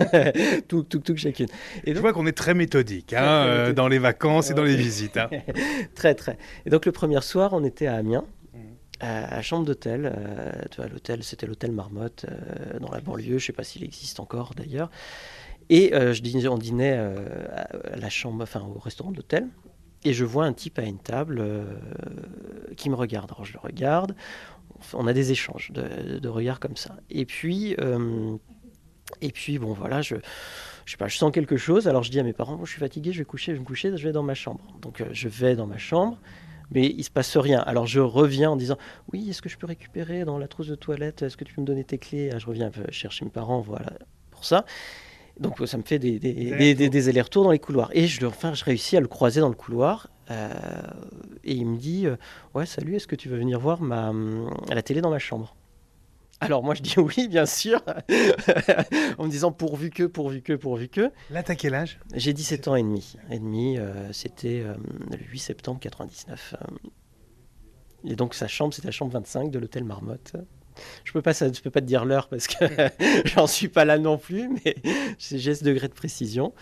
tout, 0.68 0.82
tout, 0.82 0.98
tout, 0.98 1.16
chacune. 1.16 1.46
Et 1.84 1.94
Je 1.94 2.00
vois 2.00 2.12
qu'on 2.12 2.26
est 2.26 2.36
très 2.36 2.54
méthodique 2.54 3.12
hein, 3.12 3.72
dans 3.72 3.88
les 3.88 3.98
vacances 3.98 4.50
et 4.50 4.54
dans 4.54 4.64
les 4.64 4.76
visites. 4.76 5.16
Hein. 5.16 5.30
très, 5.94 6.14
très. 6.14 6.38
Et 6.66 6.70
donc, 6.70 6.86
le 6.86 6.92
premier 6.92 7.20
soir, 7.20 7.52
on 7.52 7.64
était 7.64 7.86
à 7.86 7.96
Amiens. 7.96 8.24
Mmh. 8.52 8.58
À, 9.00 9.36
à 9.36 9.42
chambre 9.42 9.64
d'hôtel, 9.64 10.12
l'hôtel, 10.78 11.22
c'était 11.22 11.46
l'hôtel 11.46 11.72
Marmotte 11.72 12.26
dans 12.80 12.90
la 12.90 13.00
banlieue. 13.00 13.26
Je 13.26 13.34
ne 13.34 13.38
sais 13.38 13.52
pas 13.52 13.64
s'il 13.64 13.84
existe 13.84 14.20
encore 14.20 14.54
d'ailleurs. 14.56 14.90
Et 15.70 15.92
je, 15.92 16.48
on 16.48 16.58
dînait 16.58 16.98
à 16.98 17.96
la 17.96 18.10
chambre, 18.10 18.42
enfin 18.42 18.60
au 18.60 18.78
restaurant 18.78 19.10
de 19.10 19.16
l'hôtel. 19.16 19.48
Et 20.04 20.12
je 20.12 20.24
vois 20.24 20.46
un 20.46 20.52
type 20.52 20.78
à 20.78 20.82
une 20.82 20.98
table 20.98 21.38
euh, 21.40 21.64
qui 22.76 22.90
me 22.90 22.96
regarde. 22.96 23.30
Alors 23.30 23.44
je 23.44 23.52
le 23.52 23.60
regarde, 23.60 24.16
on 24.94 25.06
a 25.06 25.12
des 25.12 25.32
échanges 25.32 25.70
de, 25.72 26.18
de 26.18 26.28
regards 26.28 26.60
comme 26.60 26.76
ça. 26.76 26.96
Et 27.10 27.24
puis, 27.24 27.74
euh, 27.80 28.36
et 29.20 29.30
puis 29.30 29.58
bon 29.58 29.72
voilà, 29.72 30.02
je, 30.02 30.16
je 30.84 30.90
sais 30.92 30.96
pas, 30.96 31.08
je 31.08 31.16
sens 31.16 31.32
quelque 31.32 31.56
chose. 31.56 31.88
Alors 31.88 32.02
je 32.02 32.10
dis 32.10 32.20
à 32.20 32.22
mes 32.22 32.32
parents, 32.32 32.64
je 32.64 32.70
suis 32.70 32.80
fatigué, 32.80 33.12
je 33.12 33.18
vais 33.18 33.24
coucher, 33.24 33.52
je 33.52 33.56
vais 33.56 33.60
me 33.60 33.66
coucher, 33.66 33.96
je 33.96 34.06
vais 34.06 34.12
dans 34.12 34.22
ma 34.22 34.34
chambre. 34.34 34.64
Donc 34.80 35.00
euh, 35.00 35.06
je 35.12 35.28
vais 35.28 35.56
dans 35.56 35.66
ma 35.66 35.78
chambre, 35.78 36.18
mais 36.70 36.86
il 36.86 37.04
se 37.04 37.10
passe 37.10 37.36
rien. 37.36 37.60
Alors 37.60 37.86
je 37.86 38.00
reviens 38.00 38.50
en 38.50 38.56
disant, 38.56 38.76
oui, 39.12 39.30
est-ce 39.30 39.42
que 39.42 39.48
je 39.48 39.58
peux 39.58 39.66
récupérer 39.66 40.24
dans 40.24 40.38
la 40.38 40.48
trousse 40.48 40.68
de 40.68 40.74
toilette? 40.74 41.22
Est-ce 41.22 41.36
que 41.36 41.44
tu 41.44 41.54
peux 41.54 41.60
me 41.60 41.66
donner 41.66 41.84
tes 41.84 41.98
clés 41.98 42.30
ah, 42.32 42.38
Je 42.38 42.46
reviens 42.46 42.70
chercher 42.90 43.24
mes 43.24 43.30
parents, 43.30 43.60
voilà, 43.60 43.92
pour 44.30 44.44
ça. 44.44 44.64
Donc 45.40 45.56
ça 45.66 45.78
me 45.78 45.82
fait 45.82 45.98
des, 45.98 46.18
des, 46.18 46.74
des, 46.74 47.08
allers-retours 47.08 47.44
dans 47.44 47.52
les 47.52 47.58
couloirs. 47.58 47.90
Et 47.94 48.06
je, 48.06 48.24
enfin, 48.26 48.52
je 48.52 48.64
réussis 48.64 48.96
à 48.96 49.00
le 49.00 49.08
croiser 49.08 49.40
dans 49.40 49.48
le 49.48 49.54
couloir. 49.54 50.08
Euh, 50.30 50.50
et 51.44 51.54
il 51.54 51.66
me 51.66 51.76
dit 51.76 52.06
euh, 52.06 52.16
Ouais, 52.54 52.66
salut, 52.66 52.96
est-ce 52.96 53.06
que 53.06 53.16
tu 53.16 53.28
veux 53.28 53.38
venir 53.38 53.58
voir 53.58 53.82
ma, 53.82 54.12
la 54.68 54.82
télé 54.82 55.00
dans 55.00 55.10
ma 55.10 55.18
chambre? 55.18 55.56
Alors 56.40 56.64
moi 56.64 56.74
je 56.74 56.82
dis 56.82 56.94
oui 56.98 57.28
bien 57.28 57.46
sûr, 57.46 57.80
en 59.18 59.26
me 59.26 59.30
disant 59.30 59.52
pourvu 59.52 59.90
que, 59.90 60.02
pourvu 60.02 60.42
que, 60.42 60.54
pourvu 60.54 60.88
que. 60.88 61.12
Là 61.30 61.42
t'as 61.42 61.54
quel 61.54 61.74
âge? 61.74 62.00
J'ai 62.14 62.32
17 62.32 62.68
ans 62.68 62.74
et 62.74 62.82
demi. 62.82 63.14
Et 63.30 63.38
demi, 63.38 63.78
euh, 63.78 64.12
c'était 64.12 64.64
le 65.10 65.18
8 65.18 65.38
septembre 65.38 65.78
99. 65.80 66.54
Et 68.04 68.16
donc 68.16 68.34
sa 68.34 68.48
chambre, 68.48 68.74
c'était 68.74 68.88
la 68.88 68.92
chambre 68.92 69.12
25 69.12 69.50
de 69.50 69.58
l'hôtel 69.58 69.84
Marmotte. 69.84 70.34
Je 71.04 71.12
peux 71.12 71.22
pas, 71.22 71.34
ça, 71.34 71.52
je 71.52 71.60
peux 71.60 71.70
pas 71.70 71.80
te 71.80 71.86
dire 71.86 72.04
l'heure 72.04 72.28
parce 72.28 72.46
que 72.46 72.64
j'en 73.26 73.46
suis 73.46 73.68
pas 73.68 73.84
là 73.84 73.98
non 73.98 74.18
plus, 74.18 74.48
mais 74.48 74.76
j'ai 75.18 75.54
ce 75.54 75.64
degré 75.64 75.88
de 75.88 75.92
précision. 75.94 76.52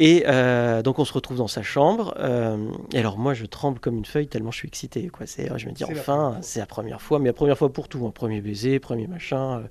Et 0.00 0.22
euh, 0.28 0.80
donc 0.80 1.00
on 1.00 1.04
se 1.04 1.12
retrouve 1.12 1.38
dans 1.38 1.48
sa 1.48 1.62
chambre. 1.62 2.14
Euh, 2.18 2.70
et 2.94 2.98
alors 2.98 3.18
moi 3.18 3.34
je 3.34 3.44
tremble 3.46 3.80
comme 3.80 3.98
une 3.98 4.04
feuille 4.04 4.28
tellement 4.28 4.52
je 4.52 4.58
suis 4.58 4.68
excité. 4.68 5.08
Quoi. 5.08 5.26
C'est, 5.26 5.50
je 5.58 5.66
me 5.66 5.72
dis 5.72 5.84
enfin 5.84 6.38
c'est 6.40 6.60
la 6.60 6.66
première 6.66 7.02
fois, 7.02 7.18
mais 7.18 7.26
la 7.26 7.32
première 7.32 7.58
fois 7.58 7.72
pour 7.72 7.88
tout. 7.88 8.06
Un 8.06 8.12
premier 8.12 8.40
baiser, 8.40 8.78
premier 8.78 9.08
machin, 9.08 9.58
euh, 9.58 9.62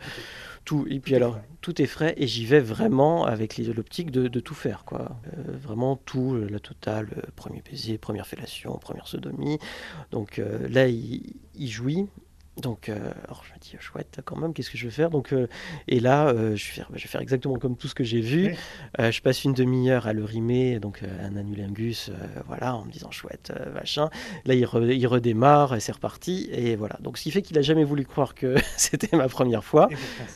tout. 0.66 0.86
Et 0.90 1.00
puis 1.00 1.16
alors 1.16 1.40
tout 1.62 1.82
est 1.82 1.86
frais 1.86 2.14
et 2.18 2.28
j'y 2.28 2.46
vais 2.46 2.60
vraiment 2.60 3.26
avec 3.26 3.58
l'optique 3.58 4.12
de, 4.12 4.28
de, 4.28 4.40
tout 4.42 4.54
faire. 4.54 4.84
Quoi. 4.84 5.18
vraiment 5.64 5.96
tout, 5.96 6.36
la 6.50 6.60
totale, 6.60 7.08
premier 7.38 7.62
baiser, 7.62 7.98
première 7.98 8.28
fellation, 8.28 8.78
première 8.78 9.08
sodomie. 9.08 9.60
Donc 10.12 10.42
là 10.70 10.88
il, 10.88 11.36
il 11.56 11.70
jouit 11.70 12.08
donc, 12.62 12.90
euh, 12.90 13.12
alors 13.26 13.44
je 13.48 13.54
me 13.54 13.60
dis, 13.60 13.76
chouette, 13.80 14.20
quand 14.26 14.36
même, 14.36 14.54
qu'est-ce 14.54 14.72
que 14.72 14.78
je 14.78 14.86
vais 14.86 14.92
faire? 14.92 15.10
Donc, 15.10 15.32
euh, 15.32 15.48
Et 15.88 16.00
là, 16.00 16.28
euh, 16.28 16.56
je, 16.56 16.68
vais 16.68 16.74
faire, 16.74 16.88
je, 16.94 17.04
vais 17.04 17.08
faire, 17.08 17.22
exactement 17.22 17.56
comme 17.56 17.78
tout 17.78 17.88
ce 17.88 17.96
que 17.96 18.04
j'ai 18.04 18.22
vu. 18.22 18.56
je 18.98 19.22
passe 19.22 19.44
une 19.44 19.54
demi-heure 19.54 20.08
à 20.08 20.14
le 20.14 20.24
rimer, 20.24 20.80
donc 20.80 21.04
un 21.04 21.36
annulingus, 21.36 22.12
voilà, 22.48 22.76
en 22.76 22.86
me 22.86 22.92
disant, 22.92 23.12
chouette, 23.12 23.54
machin. 23.74 24.10
Là, 24.46 24.56
il, 24.56 24.68
il 24.92 25.08
redémarre, 25.08 25.76
et 25.76 25.80
c'est 25.80 25.92
reparti. 25.92 26.50
Et 26.52 26.76
voilà. 26.76 26.98
Donc, 27.02 27.18
ce 27.18 27.24
qui 27.24 27.32
fait 27.32 27.42
qu'il 27.42 27.58
a 27.58 27.62
jamais 27.62 27.84
voulu 27.84 28.06
croire 28.06 28.34
que 28.34 28.56
c'était 28.78 29.16
ma 29.16 29.28
première 29.28 29.64
fois. 29.64 29.90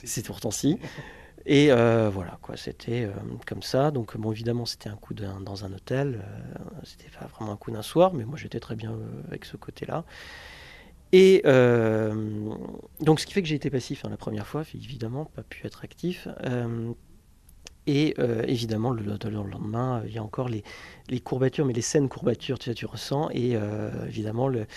C'est 0.04 0.26
pourtant 0.26 0.52
si. 0.52 0.78
Et 1.46 1.70
voilà, 1.70 2.38
quoi, 2.42 2.56
c'était 2.56 3.10
comme 3.48 3.64
ça. 3.64 3.90
Donc, 3.90 4.16
bon, 4.18 4.32
évidemment, 4.32 4.66
c'était 4.66 4.90
un 4.90 4.96
coup 4.96 5.16
dans 5.16 5.66
un 5.66 5.74
hôtel. 5.74 6.24
c'était 6.84 7.10
pas 7.20 7.26
vraiment 7.26 7.54
un 7.54 7.58
coup 7.58 7.72
d'un 7.72 7.82
soir, 7.82 8.14
mais 8.14 8.26
moi, 8.26 8.38
j'étais 8.38 8.60
très 8.60 8.76
bien 8.76 8.94
avec 9.28 9.46
ce 9.46 9.58
côté-là. 9.58 10.06
Et 11.12 11.42
euh, 11.46 12.14
donc, 13.02 13.20
ce 13.20 13.26
qui 13.26 13.34
fait 13.34 13.42
que 13.42 13.48
j'ai 13.48 13.56
été 13.56 13.70
passif 13.70 14.06
hein, 14.06 14.10
la 14.10 14.18
première 14.18 14.48
fois, 14.48 14.64
évidemment, 14.74 15.26
pas 15.26 15.44
pu 15.44 15.66
être 15.68 15.84
actif. 15.84 16.28
Euh, 16.46 16.92
et 17.88 18.14
euh, 18.20 18.44
évidemment, 18.48 18.92
le, 18.92 19.04
lendemain, 19.04 20.04
il 20.06 20.14
y 20.14 20.18
a 20.18 20.24
encore 20.24 20.48
les, 20.48 20.64
courbatures, 21.20 21.66
mais 21.66 21.74
les 21.74 21.82
scènes 21.82 22.08
courbatures, 22.08 22.60
tu, 22.60 22.74
tu 22.74 22.86
ressens. 22.86 23.30
Et 23.32 23.58
évidemment, 24.08 24.48
le, 24.48 24.68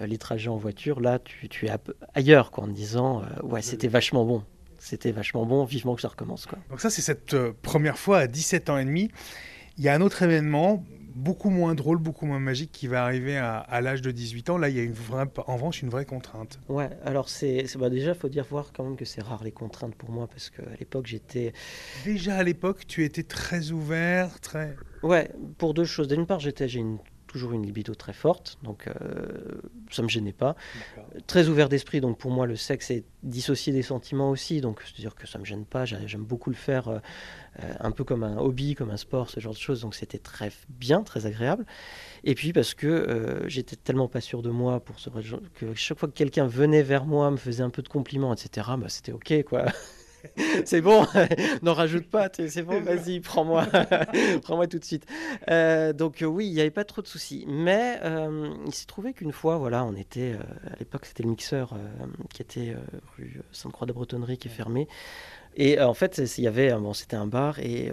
les 0.00 0.18
trajets 0.18 0.50
en 0.50 0.56
voiture, 0.56 1.00
là, 1.00 1.18
tu, 1.18 1.48
tu 1.48 1.66
es 1.66 1.72
ailleurs, 2.14 2.50
quoi, 2.50 2.64
en 2.64 2.68
disant 2.68 3.22
Ouais, 3.42 3.62
c'était 3.62 3.88
vachement 3.88 4.24
bon. 4.24 4.44
C'était 4.78 5.12
vachement 5.12 5.44
bon, 5.44 5.64
vivement 5.64 5.94
que 5.94 6.00
ça 6.00 6.08
recommence. 6.08 6.46
Quoi. 6.46 6.58
Donc, 6.70 6.80
ça, 6.80 6.88
c'est 6.88 7.02
cette 7.02 7.36
première 7.62 7.98
fois 7.98 8.18
à 8.18 8.26
17 8.26 8.70
ans 8.70 8.78
et 8.78 8.84
demi. 8.84 9.10
Il 9.76 9.84
y 9.84 9.88
a 9.88 9.94
un 9.94 10.00
autre 10.00 10.22
événement 10.22 10.84
beaucoup 11.14 11.50
moins 11.50 11.74
drôle, 11.74 11.98
beaucoup 11.98 12.26
moins 12.26 12.38
magique 12.38 12.72
qui 12.72 12.86
va 12.86 13.04
arriver 13.04 13.36
à, 13.36 13.80
l'âge 13.80 14.02
de 14.02 14.10
18 14.10 14.50
ans. 14.50 14.58
Là, 14.58 14.68
il 14.68 14.76
y 14.76 14.80
a 14.80 14.82
une 14.82 14.92
vraie, 14.92 15.26
en 15.46 15.54
revanche 15.54 15.82
une 15.82 15.90
vraie 15.90 16.04
contrainte. 16.04 16.58
Ouais, 16.68 16.90
alors 17.04 17.28
c'est 17.28 17.66
bah 17.78 17.90
déjà, 17.90 18.12
il 18.12 18.16
faut 18.16 18.28
dire 18.28 18.44
voir 18.48 18.72
quand 18.72 18.84
même 18.84 18.96
que 18.96 19.04
c'est 19.04 19.22
rare 19.22 19.44
les 19.44 19.52
contraintes 19.52 19.94
pour 19.94 20.10
moi 20.10 20.26
parce 20.26 20.50
qu'à 20.50 20.62
l'époque, 20.78 21.06
j'étais. 21.06 21.52
Déjà 22.04 22.36
à 22.36 22.42
l'époque, 22.42 22.86
tu 22.86 23.04
étais 23.04 23.22
très 23.22 23.70
ouvert, 23.70 24.40
très. 24.40 24.76
Ouais, 25.02 25.30
pour 25.58 25.74
deux 25.74 25.84
choses. 25.84 26.08
D'une 26.08 26.26
part, 26.26 26.40
j'étais, 26.40 26.68
j'ai 26.68 26.80
une 26.80 26.98
toujours 27.30 27.52
une 27.52 27.64
libido 27.64 27.94
très 27.94 28.12
forte, 28.12 28.58
donc 28.64 28.88
euh, 28.88 29.60
ça 29.88 30.02
me 30.02 30.08
gênait 30.08 30.32
pas. 30.32 30.56
Très 31.28 31.46
ouvert 31.48 31.68
d'esprit, 31.68 32.00
donc 32.00 32.18
pour 32.18 32.32
moi 32.32 32.44
le 32.44 32.56
sexe 32.56 32.90
est 32.90 33.04
dissocié 33.22 33.72
des 33.72 33.82
sentiments 33.82 34.30
aussi, 34.30 34.60
donc 34.60 34.82
c'est-à-dire 34.82 35.14
que 35.14 35.28
ça 35.28 35.38
me 35.38 35.44
gêne 35.44 35.64
pas. 35.64 35.84
J'aime 35.84 36.24
beaucoup 36.24 36.50
le 36.50 36.56
faire, 36.56 36.88
euh, 36.88 36.98
euh, 37.62 37.72
un 37.78 37.92
peu 37.92 38.02
comme 38.02 38.24
un 38.24 38.36
hobby, 38.38 38.74
comme 38.74 38.90
un 38.90 38.96
sport, 38.96 39.30
ce 39.30 39.38
genre 39.38 39.52
de 39.52 39.58
choses. 39.58 39.80
Donc 39.82 39.94
c'était 39.94 40.18
très 40.18 40.50
bien, 40.68 41.04
très 41.04 41.26
agréable. 41.26 41.66
Et 42.24 42.34
puis 42.34 42.52
parce 42.52 42.74
que 42.74 43.44
j'étais 43.46 43.76
tellement 43.76 44.08
pas 44.08 44.20
sûr 44.20 44.42
de 44.42 44.50
moi 44.50 44.80
pour 44.80 44.98
ce 44.98 45.08
que 45.08 45.74
chaque 45.74 46.00
fois 46.00 46.08
que 46.08 46.14
quelqu'un 46.14 46.48
venait 46.48 46.82
vers 46.82 47.06
moi, 47.06 47.30
me 47.30 47.36
faisait 47.36 47.62
un 47.62 47.70
peu 47.70 47.82
de 47.82 47.88
compliments, 47.88 48.34
etc. 48.34 48.70
Bah, 48.76 48.88
c'était 48.88 49.12
ok 49.12 49.44
quoi. 49.44 49.66
c'est 50.64 50.80
bon, 50.80 51.06
n'en 51.62 51.74
rajoute 51.74 52.08
pas, 52.08 52.28
c'est 52.32 52.62
bon, 52.62 52.80
vas-y, 52.80 53.20
prends-moi, 53.20 53.66
prends-moi 54.42 54.66
tout 54.66 54.78
de 54.78 54.84
suite. 54.84 55.06
Euh, 55.50 55.92
donc 55.92 56.22
euh, 56.22 56.26
oui, 56.26 56.46
il 56.46 56.54
n'y 56.54 56.60
avait 56.60 56.70
pas 56.70 56.84
trop 56.84 57.02
de 57.02 57.06
soucis. 57.06 57.44
Mais 57.48 57.98
euh, 58.02 58.54
il 58.66 58.74
s'est 58.74 58.86
trouvé 58.86 59.12
qu'une 59.12 59.32
fois, 59.32 59.58
voilà, 59.58 59.84
on 59.84 59.94
était, 59.94 60.34
à 60.66 60.76
l'époque 60.78 61.06
c'était 61.06 61.22
le 61.22 61.30
mixeur 61.30 61.74
qui 62.32 62.42
était 62.42 62.74
rue 63.16 63.40
Sainte-Croix 63.52 63.86
de 63.86 63.92
Bretonnerie 63.92 64.38
qui 64.38 64.48
est 64.48 64.52
fermé. 64.52 64.88
Et 65.56 65.80
en 65.80 65.94
fait, 65.94 66.20
il 66.38 66.44
y 66.44 66.46
avait, 66.46 66.72
c'était 66.94 67.16
un 67.16 67.26
bar 67.26 67.58
et 67.58 67.90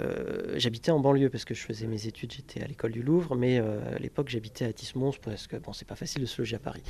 j'habitais 0.56 0.92
en 0.92 1.00
banlieue 1.00 1.30
parce 1.30 1.44
que 1.44 1.54
je 1.54 1.64
faisais 1.64 1.88
mes 1.88 2.08
études, 2.08 2.32
j'étais 2.32 2.62
à 2.62 2.68
l'école 2.68 2.92
du 2.92 3.02
Louvre, 3.02 3.36
mais 3.36 3.58
à 3.58 3.98
l'époque 4.00 4.30
j'habitais 4.30 4.66
à 4.66 4.74
Tismons 4.74 5.14
parce 5.24 5.48
que 5.48 5.58
bon, 5.58 5.74
c'est 5.74 5.88
pas 5.88 5.96
facile 5.96 6.22
de 6.22 6.28
se 6.28 6.40
loger 6.40 6.56
à 6.56 6.60
Paris. 6.60 6.84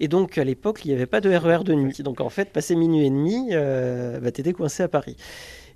Et 0.00 0.08
donc, 0.08 0.38
à 0.38 0.44
l'époque, 0.44 0.84
il 0.84 0.88
n'y 0.88 0.94
avait 0.94 1.06
pas 1.06 1.20
de 1.20 1.30
RER 1.30 1.62
de 1.62 1.74
nuit. 1.74 2.02
Donc, 2.02 2.20
en 2.20 2.30
fait, 2.30 2.50
passé 2.50 2.74
minuit 2.74 3.06
et 3.06 3.10
demi, 3.10 3.48
euh, 3.52 4.18
bah, 4.18 4.32
tu 4.32 4.40
étais 4.40 4.54
coincé 4.54 4.82
à 4.82 4.88
Paris. 4.88 5.16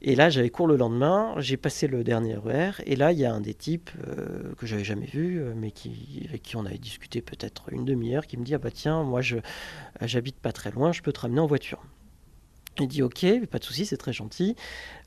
Et 0.00 0.16
là, 0.16 0.30
j'avais 0.30 0.50
cours 0.50 0.66
le 0.66 0.76
lendemain, 0.76 1.34
j'ai 1.38 1.56
passé 1.56 1.86
le 1.86 2.04
dernier 2.04 2.34
RER, 2.36 2.72
et 2.84 2.96
là, 2.96 3.12
il 3.12 3.18
y 3.18 3.24
a 3.24 3.32
un 3.32 3.40
des 3.40 3.54
types 3.54 3.90
euh, 4.06 4.54
que 4.58 4.66
j'avais 4.66 4.84
jamais 4.84 5.06
vu, 5.06 5.40
euh, 5.40 5.54
mais 5.56 5.72
avec 6.28 6.42
qui 6.42 6.56
on 6.56 6.66
avait 6.66 6.78
discuté 6.78 7.22
peut-être 7.22 7.72
une 7.72 7.84
demi-heure, 7.84 8.26
qui 8.26 8.36
me 8.36 8.44
dit 8.44 8.54
Ah 8.54 8.58
bah 8.58 8.70
tiens, 8.70 9.02
moi, 9.02 9.20
j'habite 10.02 10.36
pas 10.36 10.52
très 10.52 10.70
loin, 10.70 10.92
je 10.92 11.00
peux 11.02 11.12
te 11.12 11.20
ramener 11.20 11.40
en 11.40 11.46
voiture. 11.46 11.82
Il 12.80 12.88
dit 12.88 13.02
ok, 13.02 13.24
pas 13.50 13.58
de 13.58 13.64
souci, 13.64 13.86
c'est 13.86 13.96
très 13.96 14.12
gentil. 14.12 14.56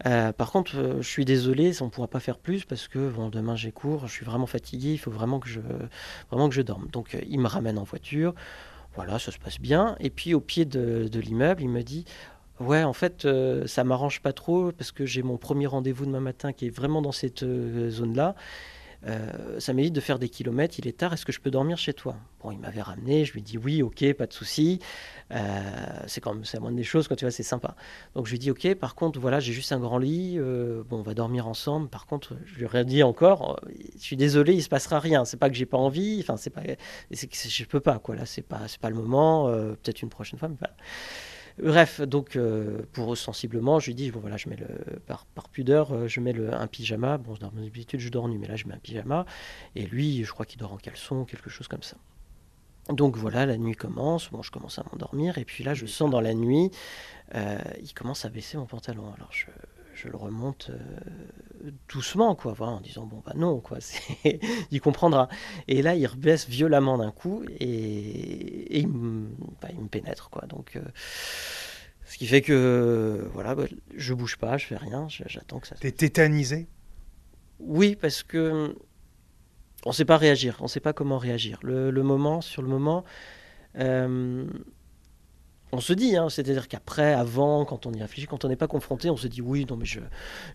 par 0.04 0.52
contre, 0.52 1.00
je 1.02 1.08
suis 1.08 1.26
désolé, 1.26 1.74
on 1.82 1.86
ne 1.86 1.90
pourra 1.90 2.08
pas 2.08 2.20
faire 2.20 2.38
plus 2.38 2.64
parce 2.64 2.88
que 2.88 3.10
bon, 3.10 3.30
demain 3.30 3.56
j'ai 3.56 3.72
cours, 3.72 4.08
je 4.08 4.14
suis 4.14 4.26
vraiment 4.26 4.46
fatigué, 4.46 4.94
il 4.94 4.98
faut 4.98 5.12
vraiment 5.12 5.40
que 5.40 5.50
je, 5.50 5.60
vraiment 6.32 6.48
que 6.48 6.56
je 6.56 6.62
dorme. 6.62 6.88
Donc 6.92 7.18
il 7.28 7.40
me 7.40 7.48
ramène 7.48 7.78
en 7.78 7.84
voiture. 7.84 8.34
Voilà, 8.98 9.20
ça 9.20 9.32
se 9.32 9.38
passe 9.38 9.60
bien. 9.60 9.96
Et 10.00 10.10
puis 10.10 10.34
au 10.34 10.40
pied 10.40 10.66
de, 10.66 11.20
l'immeuble, 11.20 11.62
il 11.62 11.70
me 11.70 11.84
dit 11.84 12.06
Ouais, 12.60 12.84
en 12.84 12.94
fait, 12.94 13.26
euh, 13.26 13.68
ça 13.68 13.84
m'arrange 13.84 14.22
pas 14.22 14.34
trop 14.34 14.72
parce 14.72 14.92
que 14.92 15.06
j'ai 15.06 15.22
mon 15.22 15.38
premier 15.38 15.68
rendez-vous 15.68 16.08
demain 16.08 16.20
matin 16.20 16.52
qui 16.52 16.66
est 16.66 16.72
vraiment 16.72 17.04
dans 17.04 17.12
cette 17.12 17.44
euh, 17.44 17.92
zone-là. 17.92 18.34
Euh, 19.06 19.60
ça 19.60 19.74
m'évite 19.74 19.94
de 19.94 20.00
faire 20.00 20.20
des 20.20 20.30
kilomètres, 20.30 20.80
il 20.80 20.88
est 20.88 20.98
tard, 20.98 21.14
est-ce 21.14 21.26
que 21.26 21.32
je 21.32 21.40
peux 21.40 21.52
dormir 21.52 21.78
chez 21.78 21.94
toi? 21.94 22.16
Bon, 22.42 22.52
il 22.52 22.60
m'avait 22.60 22.82
ramené, 22.82 23.26
je 23.26 23.34
lui 23.34 23.40
ai 23.40 23.44
dit 23.44 23.58
oui, 23.58 23.82
ok, 23.82 24.14
pas 24.14 24.26
de 24.26 24.34
souci. 24.34 24.80
Euh, 25.32 25.62
c'est 26.08 26.22
quand 26.22 26.34
même 26.34 26.46
c'est 26.46 26.58
la 26.58 26.62
moindre 26.62 26.78
des 26.78 26.84
choses, 26.84 27.08
quand 27.08 27.16
tu 27.16 27.26
vois, 27.26 27.32
c'est 27.32 27.44
sympa. 27.44 27.76
Donc 28.16 28.26
je 28.26 28.32
lui 28.32 28.38
ai 28.38 28.40
dit 28.40 28.52
ok, 28.52 28.76
par 28.76 28.96
contre, 28.96 29.20
voilà, 29.20 29.40
j'ai 29.40 29.54
juste 29.54 29.72
un 29.72 29.80
grand 29.80 29.98
lit, 29.98 30.36
euh, 30.38 30.84
bon, 30.84 30.98
on 30.98 31.04
va 31.04 31.14
dormir 31.14 31.48
ensemble. 31.48 31.90
Par 31.90 32.06
contre, 32.06 32.38
je 32.46 32.56
lui 32.60 32.68
ai 32.74 32.86
dit 32.86 33.04
encore, 33.04 33.60
je 33.96 34.02
suis 34.02 34.18
désolé, 34.18 34.54
il 34.54 34.64
se 34.64 34.70
passera 34.70 35.00
rien. 35.00 35.26
C'est 35.26 35.38
pas 35.38 35.50
que 35.50 35.56
j'ai 35.56 35.66
pas 35.66 35.78
envie, 35.78 36.20
enfin, 36.22 36.38
c'est 36.38 36.50
pas, 36.50 36.62
c'est 37.12 37.28
que 37.28 37.36
je 37.38 37.66
peux 37.66 37.80
pas, 37.80 38.00
quoi. 38.00 38.16
Là, 38.16 38.26
c'est 38.26 38.42
pas, 38.42 38.68
c'est 38.68 38.80
pas 38.80 38.90
le 38.90 38.96
moment, 38.96 39.48
peut-être 39.48 40.02
une 40.02 40.10
prochaine 40.10 40.40
fois, 40.40 40.50
mais. 40.50 40.58
Bref, 41.62 42.02
donc 42.02 42.36
euh, 42.36 42.84
pour 42.94 43.12
eux 43.12 43.16
sensiblement, 43.16 43.80
je 43.80 43.88
lui 43.88 43.96
dis 43.96 44.12
bon 44.12 44.20
voilà, 44.20 44.38
je 44.38 44.48
mets 44.48 44.58
le 44.58 44.68
par, 45.08 45.26
pudeur, 45.50 45.92
euh, 45.92 46.08
je 46.08 46.20
mets 46.20 46.36
un 46.54 46.68
pyjama. 46.68 47.18
Bon, 47.18 47.34
dans 47.40 47.52
mon 47.52 47.66
habitude, 47.66 48.00
je 48.00 48.10
dors 48.10 48.28
nu, 48.28 48.38
mais 48.38 48.48
là, 48.48 48.56
je 48.56 48.68
mets 48.68 48.76
un 48.76 48.80
pyjama. 48.80 49.26
Et 49.76 49.86
lui, 49.86 50.24
je 50.24 50.32
crois 50.32 50.46
qu'il 50.46 50.60
dort 50.60 50.74
en 50.74 50.78
caleçon, 50.78 51.26
quelque 51.26 51.50
chose 51.50 51.68
comme 51.68 51.82
ça. 51.82 51.98
Donc 52.90 53.18
voilà, 53.18 53.46
la 53.46 53.58
nuit 53.58 53.76
commence. 53.76 54.30
Bon, 54.30 54.44
je 54.44 54.52
commence 54.52 54.78
à 54.78 54.84
m'endormir, 54.92 55.40
et 55.40 55.46
puis 55.46 55.64
là, 55.64 55.74
je 55.74 55.88
sens 55.88 56.12
dans 56.12 56.22
la 56.22 56.36
nuit, 56.36 56.70
euh, 57.36 57.58
il 57.82 57.94
commence 57.94 58.24
à 58.24 58.30
baisser 58.30 58.58
mon 58.58 58.66
pantalon. 58.66 59.12
Alors 59.16 59.32
je 59.32 59.48
je 59.98 60.10
le 60.10 60.16
remonte 60.16 60.70
euh, 60.70 61.72
doucement, 61.90 62.36
quoi, 62.36 62.56
en 62.60 62.80
disant 62.82 63.06
bon 63.06 63.22
bah 63.26 63.34
non, 63.36 63.60
quoi, 63.60 63.80
il 64.72 64.82
comprendra. 64.82 65.28
Et 65.68 65.82
là, 65.82 65.96
il 65.96 66.06
rebaisse 66.06 66.48
violemment 66.48 66.98
d'un 66.98 67.12
coup 67.12 67.44
et, 67.60 68.78
il, 68.80 68.88
me, 68.88 69.28
bah, 69.62 69.70
il, 69.72 69.82
me, 69.82 69.88
pénètre, 69.88 70.30
quoi. 70.30 70.46
Donc, 70.48 70.76
euh, 70.76 70.82
ce 72.06 72.18
qui 72.18 72.28
fait 72.28 72.42
que 72.42 73.28
voilà, 73.34 73.56
bah, 73.56 73.66
je 73.96 74.14
bouge 74.14 74.38
pas, 74.38 74.58
je 74.58 74.68
fais 74.68 74.78
rien, 74.78 75.08
j'attends 75.10 75.60
que 75.60 75.68
ça. 75.68 75.76
T'es 75.76 75.92
tétanisé? 75.92 76.68
Oui, 77.60 77.98
parce 78.00 78.22
que 78.22 78.76
on 79.86 79.92
sait 79.92 80.06
pas 80.06 80.18
réagir, 80.18 80.58
on 80.60 80.68
sait 80.68 80.80
pas 80.80 80.94
comment 80.94 81.18
réagir. 81.18 81.60
Le, 81.64 81.92
moment, 82.04 82.42
sur 82.42 82.62
le 82.62 82.68
moment. 82.68 83.04
Euh, 83.78 84.46
on 85.72 85.82
se 85.82 85.94
dit, 85.94 86.16
hein, 86.16 86.30
c'est-à-dire 86.30 86.68
qu'après, 86.68 87.14
avant, 87.14 87.66
quand 87.66 87.86
on 87.86 87.94
y 87.94 88.02
réfléchit, 88.02 88.28
quand 88.28 88.46
on 88.46 88.50
n'est 88.50 88.56
pas 88.56 88.68
confronté, 88.68 89.10
on 89.10 89.18
se 89.18 89.28
dit 89.28 89.42
oui, 89.42 89.66
non 89.70 89.76
mais 89.76 89.86
je, 89.86 90.00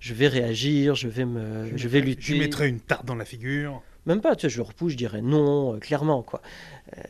je 0.00 0.14
vais 0.14 0.28
réagir, 0.28 0.94
je 0.94 1.08
vais 1.08 1.24
me, 1.24 1.76
je, 1.76 1.88
vais 1.88 2.00
lutter. 2.00 2.22
Je 2.22 2.34
mettrai 2.34 2.68
une 2.68 2.80
tarte 2.80 3.04
dans 3.04 3.14
la 3.14 3.24
figure. 3.24 3.82
Même 4.06 4.20
pas, 4.20 4.34
tu 4.36 4.46
vois, 4.46 4.54
je 4.54 4.60
repousse, 4.62 4.92
je 4.92 4.96
dirais 4.96 5.22
non, 5.22 5.74
euh, 5.74 5.78
clairement 5.78 6.22
quoi. 6.22 6.40
Euh, 6.96 7.02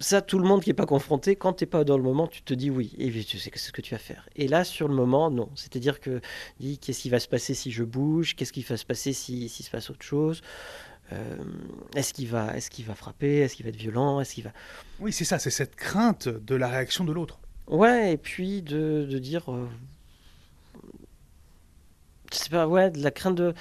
ça, 0.00 0.22
tout 0.22 0.38
le 0.38 0.48
monde 0.48 0.62
qui 0.62 0.70
n'est 0.70 0.74
pas 0.74 0.86
confronté, 0.86 1.36
quand 1.36 1.52
tu 1.52 1.64
n'es 1.64 1.66
pas 1.66 1.84
dans 1.84 1.98
le 1.98 2.02
moment, 2.02 2.26
tu 2.26 2.42
te 2.42 2.54
dis 2.54 2.70
oui, 2.70 2.94
et 2.98 3.10
tu 3.22 3.38
sais 3.38 3.50
ce 3.54 3.70
que 3.70 3.82
tu 3.82 3.94
vas 3.94 3.98
faire. 3.98 4.28
Et 4.34 4.48
là, 4.48 4.64
sur 4.64 4.88
le 4.88 4.94
moment, 4.94 5.30
non. 5.30 5.50
C'est-à-dire 5.54 6.00
que, 6.00 6.22
dis, 6.58 6.78
qu'est-ce 6.78 7.00
qui 7.00 7.10
va 7.10 7.20
se 7.20 7.28
passer 7.28 7.52
si 7.52 7.70
je 7.70 7.84
bouge? 7.84 8.34
Qu'est-ce 8.34 8.52
qui 8.52 8.62
va 8.62 8.78
se 8.78 8.86
passer 8.86 9.12
si, 9.12 9.50
si 9.50 9.62
se 9.62 9.70
passe 9.70 9.90
autre 9.90 10.02
chose? 10.02 10.40
Est-ce 11.94 12.12
qu'il 12.12 12.28
va, 12.28 12.56
est 12.56 12.68
qu'il 12.68 12.84
va 12.84 12.94
frapper? 12.94 13.40
Est-ce 13.40 13.56
qu'il 13.56 13.64
va 13.64 13.70
être 13.70 13.76
violent? 13.76 14.20
Est-ce 14.20 14.34
qu'il 14.34 14.44
va 14.44 14.52
Oui, 15.00 15.12
c'est 15.12 15.24
ça, 15.24 15.38
c'est 15.38 15.50
cette 15.50 15.76
crainte 15.76 16.28
de 16.28 16.54
la 16.54 16.68
réaction 16.68 17.04
de 17.04 17.12
l'autre. 17.12 17.38
Ouais, 17.66 18.12
et 18.12 18.16
puis 18.16 18.62
de, 18.62 19.06
de 19.08 19.18
dire, 19.18 19.52
euh, 19.52 19.68
c'est 22.32 22.50
pas, 22.50 22.66
ouais, 22.66 22.90
de 22.90 23.02
la 23.02 23.10
crainte 23.10 23.36
de, 23.36 23.54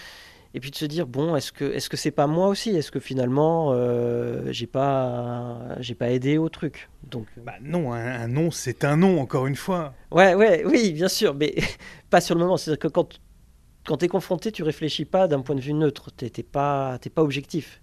et 0.54 0.60
puis 0.60 0.72
de 0.72 0.76
se 0.76 0.86
dire 0.86 1.06
bon, 1.06 1.36
est-ce 1.36 1.52
que, 1.52 1.66
est-ce 1.66 1.90
que 1.90 1.98
c'est 1.98 2.12
pas 2.12 2.26
moi 2.26 2.48
aussi? 2.48 2.72
Est-ce 2.72 2.92
que 2.92 3.00
finalement, 3.00 3.72
euh, 3.74 4.52
j'ai 4.52 4.66
pas, 4.66 5.60
j'ai 5.80 5.94
pas 5.94 6.10
aidé 6.10 6.38
au 6.40 6.50
truc? 6.50 6.90
Donc, 7.04 7.28
bah 7.38 7.54
non, 7.62 7.94
un, 7.94 8.22
un 8.22 8.28
non, 8.28 8.50
c'est 8.50 8.84
un 8.84 8.98
non, 8.98 9.20
encore 9.20 9.46
une 9.46 9.56
fois. 9.56 9.94
Ouais, 10.12 10.34
ouais, 10.34 10.64
oui, 10.66 10.92
bien 10.94 11.08
sûr, 11.08 11.36
mais 11.36 11.56
pas 12.10 12.22
sur 12.22 12.36
le 12.36 12.42
moment. 12.42 12.58
C'est-à-dire 12.58 12.80
que 12.80 12.88
quand 12.88 13.20
quand 13.90 13.98
tu 13.98 14.06
es 14.06 14.08
confronté, 14.08 14.52
tu 14.52 14.62
réfléchis 14.62 15.04
pas 15.04 15.28
d'un 15.28 15.42
point 15.42 15.56
de 15.56 15.62
vue 15.62 15.74
neutre, 15.74 16.12
tu 16.16 16.26
n'es 16.26 16.44
pas, 16.44 17.00
pas 17.00 17.24
objectif. 17.24 17.82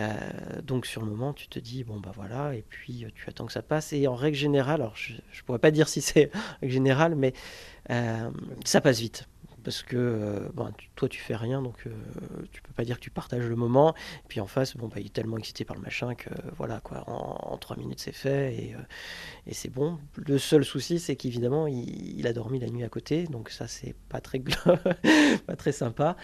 Euh, 0.00 0.18
donc 0.64 0.86
sur 0.86 1.02
le 1.02 1.06
moment, 1.08 1.32
tu 1.32 1.46
te 1.46 1.60
dis, 1.60 1.84
bon 1.84 2.00
bah 2.00 2.10
voilà, 2.12 2.52
et 2.56 2.64
puis 2.68 3.04
euh, 3.04 3.10
tu 3.14 3.28
attends 3.28 3.46
que 3.46 3.52
ça 3.52 3.62
passe. 3.62 3.92
Et 3.92 4.08
en 4.08 4.16
règle 4.16 4.36
générale, 4.36 4.80
alors 4.80 4.96
je 4.96 5.12
ne 5.12 5.42
pourrais 5.46 5.60
pas 5.60 5.70
dire 5.70 5.88
si 5.88 6.00
c'est 6.00 6.32
règle 6.60 6.72
générale, 6.72 7.14
mais 7.14 7.32
euh, 7.90 8.28
ça 8.64 8.80
passe 8.80 8.98
vite 8.98 9.28
parce 9.62 9.82
que 9.82 9.96
euh, 9.96 10.48
bon, 10.54 10.70
toi 10.96 11.08
tu 11.08 11.20
fais 11.20 11.36
rien 11.36 11.62
donc 11.62 11.86
euh, 11.86 11.90
tu 12.52 12.62
peux 12.62 12.72
pas 12.72 12.84
dire 12.84 12.96
que 12.96 13.02
tu 13.02 13.10
partages 13.10 13.46
le 13.46 13.56
moment. 13.56 13.94
Et 14.24 14.28
puis 14.28 14.40
en 14.40 14.46
face 14.46 14.76
bon 14.76 14.88
bah, 14.88 14.96
il 14.98 15.06
est 15.06 15.12
tellement 15.12 15.38
excité 15.38 15.64
par 15.64 15.76
le 15.76 15.82
machin 15.82 16.14
que 16.14 16.30
voilà 16.56 16.80
quoi 16.80 17.04
en, 17.08 17.56
trois 17.58 17.76
minutes 17.76 18.00
c'est 18.00 18.12
fait 18.12 18.54
et, 18.54 18.74
euh, 18.74 18.78
et 19.46 19.54
c'est 19.54 19.70
bon. 19.70 19.98
Le 20.16 20.38
seul 20.38 20.64
souci 20.64 20.98
c'est 20.98 21.16
qu'évidemment 21.16 21.66
il, 21.66 22.26
a 22.26 22.32
dormi 22.32 22.58
la 22.58 22.68
nuit 22.68 22.84
à 22.84 22.88
côté 22.88 23.24
donc 23.24 23.50
ça 23.50 23.66
c'est 23.66 23.94
pas 24.08 24.20
très 24.20 24.40
pas 25.46 25.56
très 25.56 25.72
sympa. 25.72 26.16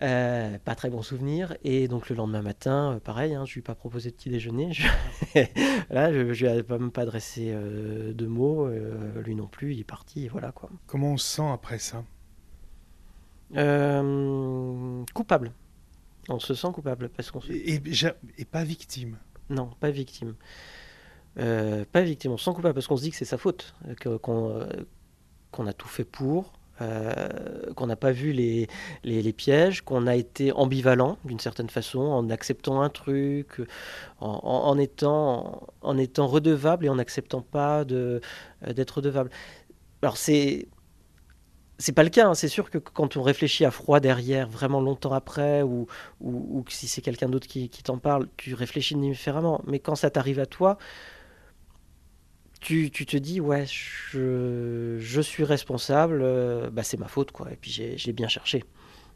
Pas 0.00 0.74
très 0.74 0.90
bon 0.90 1.02
souvenir. 1.02 1.56
Et 1.62 1.86
donc 1.86 2.08
le 2.08 2.16
lendemain 2.16 2.42
matin 2.42 3.00
pareil 3.04 3.34
hein, 3.34 3.44
je 3.44 3.54
lui 3.54 3.60
ai 3.60 3.62
pas 3.62 3.74
proposé 3.74 4.10
de 4.10 4.16
petit 4.16 4.30
déjeuner. 4.30 4.72
Je... 4.72 4.86
là 5.90 6.12
je, 6.12 6.18
lui 6.18 6.46
ai 6.46 6.62
même 6.68 6.90
pas 6.90 7.02
adressé 7.02 7.52
de 7.52 8.26
mots 8.26 8.68
lui 8.68 9.34
non 9.34 9.46
plus. 9.46 9.74
Il 9.74 9.80
est 9.80 9.84
parti 9.84 10.28
voilà 10.28 10.52
quoi. 10.52 10.70
Comment 10.86 11.12
on 11.12 11.16
se 11.16 11.36
sent 11.36 11.48
après 11.52 11.78
ça? 11.78 12.04
Euh, 13.56 15.04
coupable. 15.14 15.52
On 16.28 16.38
se 16.38 16.54
sent 16.54 16.68
coupable 16.72 17.08
parce 17.08 17.30
qu'on 17.30 17.40
et, 17.50 17.80
et, 18.38 18.44
pas 18.44 18.64
victime. 18.64 19.18
Non, 19.50 19.70
pas 19.80 19.90
victime. 19.90 20.34
Euh, 21.38 21.84
pas 21.90 22.02
victime. 22.02 22.32
On 22.32 22.36
se 22.36 22.44
sent 22.44 22.54
coupable 22.54 22.74
parce 22.74 22.86
qu'on 22.86 22.96
se 22.96 23.02
dit 23.02 23.10
que 23.10 23.16
c'est 23.16 23.24
sa 23.24 23.38
faute, 23.38 23.74
qu'on 24.04 24.66
qu'on 25.50 25.66
a 25.66 25.72
tout 25.74 25.88
fait 25.88 26.04
pour, 26.04 26.54
euh, 26.80 27.72
qu'on 27.76 27.86
n'a 27.86 27.96
pas 27.96 28.10
vu 28.12 28.32
les, 28.32 28.68
les, 29.04 29.32
pièges, 29.32 29.82
qu'on 29.82 30.06
a 30.06 30.16
été 30.16 30.50
ambivalent 30.52 31.18
d'une 31.24 31.38
certaine 31.38 31.68
façon 31.68 32.00
en 32.00 32.30
acceptant 32.30 32.80
un 32.80 32.88
truc, 32.88 33.60
en, 34.20 34.40
en, 34.42 34.78
étant, 34.78 35.66
en 35.82 35.98
étant 35.98 36.26
redevable 36.26 36.86
et 36.86 36.88
en 36.88 36.96
n'acceptant 36.96 37.42
pas 37.42 37.84
d'être 37.84 38.96
redevable. 38.96 39.30
Alors 40.00 40.16
c'est 40.16 40.66
c'est 41.78 41.92
pas 41.92 42.02
le 42.04 42.10
cas. 42.10 42.28
Hein. 42.28 42.34
C'est 42.34 42.48
sûr 42.48 42.70
que 42.70 42.78
quand 42.78 43.16
on 43.16 43.22
réfléchit 43.22 43.64
à 43.64 43.70
froid 43.70 44.00
derrière, 44.00 44.48
vraiment 44.48 44.80
longtemps 44.80 45.12
après, 45.12 45.62
ou, 45.62 45.86
ou, 46.20 46.64
si 46.68 46.88
c'est 46.88 47.02
quelqu'un 47.02 47.28
d'autre 47.28 47.46
qui, 47.46 47.68
t'en 47.68 47.98
parle, 47.98 48.28
tu 48.36 48.54
réfléchis 48.54 48.94
différemment. 48.94 49.62
Mais 49.66 49.78
quand 49.78 49.94
ça 49.94 50.10
t'arrive 50.10 50.38
à 50.38 50.46
toi, 50.46 50.78
tu, 52.60 52.90
te 52.90 53.16
dis, 53.16 53.40
ouais, 53.40 53.66
je, 53.66 55.20
suis 55.22 55.44
responsable, 55.44 56.20
euh, 56.22 56.70
bah, 56.70 56.84
c'est 56.84 56.98
ma 56.98 57.08
faute, 57.08 57.32
quoi. 57.32 57.50
Et 57.52 57.56
puis 57.56 57.70
j'ai 57.70 58.12
bien 58.12 58.28
cherché. 58.28 58.64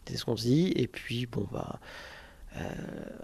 C'est 0.08 0.16
ce 0.16 0.24
qu'on 0.24 0.36
se 0.36 0.42
dit. 0.42 0.72
Et 0.76 0.88
puis, 0.88 1.26
bon, 1.26 1.46
bah. 1.52 1.78
Euh, 2.56 2.62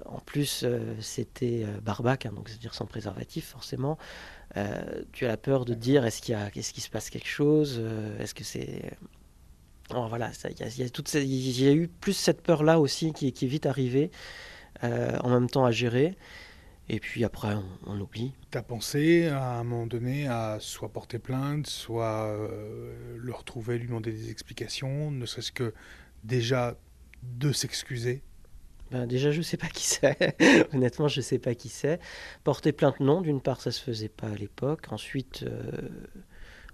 en 0.05 0.19
plus, 0.19 0.61
euh, 0.63 0.95
c'était 1.01 1.65
barbac, 1.83 2.27
hein, 2.27 2.33
donc 2.37 2.51
c'est-à-dire 2.51 2.75
sans 2.75 2.85
préservatif, 2.85 3.47
forcément. 3.47 3.97
tu 5.13 5.25
as 5.25 5.29
la 5.29 5.39
peur 5.39 5.65
de 5.65 5.73
dire 5.73 6.05
est-ce 6.05 6.21
qu'il 6.21 6.37
est-ce 6.55 6.75
qu'il 6.75 6.83
se 6.83 6.91
passe 6.91 7.09
quelque 7.09 7.29
chose 7.29 7.83
Est-ce 8.21 8.35
que 8.35 8.45
c'est 8.45 8.93
voilà, 10.09 10.31
il 10.51 11.63
y, 11.63 11.69
a 11.69 11.73
eu 11.73 11.89
plus 11.89 12.13
cette 12.13 12.43
peur-là 12.43 12.81
aussi 12.81 13.13
qui, 13.13 13.29
est 13.29 13.45
vite 13.45 13.67
arrivée, 13.67 14.11
euh, 14.85 15.17
en 15.21 15.31
même 15.31 15.49
temps 15.49 15.65
à 15.65 15.71
gérer. 15.71 16.17
Et 16.89 16.99
puis 16.99 17.25
après, 17.25 17.55
on, 17.87 18.01
oublie. 18.01 18.33
Tu 18.51 18.59
as 18.59 18.63
pensé 18.63 19.29
à 19.29 19.59
un 19.59 19.65
moment 19.65 19.87
donné 19.87 20.27
à 20.27 20.59
soit 20.61 20.93
porter 20.93 21.19
plainte, 21.19 21.67
soit 21.67 22.25
euh, 22.27 23.17
le 23.17 23.33
retrouver, 23.33 23.79
lui 23.79 23.87
demander 23.87 24.13
des 24.13 24.31
explications, 24.31 25.11
ne 25.11 25.25
serait-ce 25.25 25.53
que 25.53 25.73
déjà 26.25 26.77
de 27.23 27.53
s'excuser? 27.53 28.23
Ben 28.91 29.07
déjà, 29.07 29.31
je 29.31 29.39
ne 29.39 29.43
sais 29.43 29.57
pas 29.57 29.69
qui 29.69 29.85
c'est. 29.85 30.37
Honnêtement, 30.75 31.09
je 31.09 31.21
ne 31.21 31.23
sais 31.23 31.39
pas 31.39 31.55
qui 31.55 31.71
c'est. 31.71 31.99
Porter 32.45 32.73
plainte, 32.73 33.01
non. 33.01 33.23
D'une 33.23 33.41
part, 33.41 33.61
ça 33.61 33.71
ne 33.71 33.73
se 33.73 33.83
faisait 33.83 34.11
pas 34.11 34.27
à 34.27 34.35
l'époque. 34.35 34.87
Ensuite, 34.91 35.45
euh, 35.45 35.89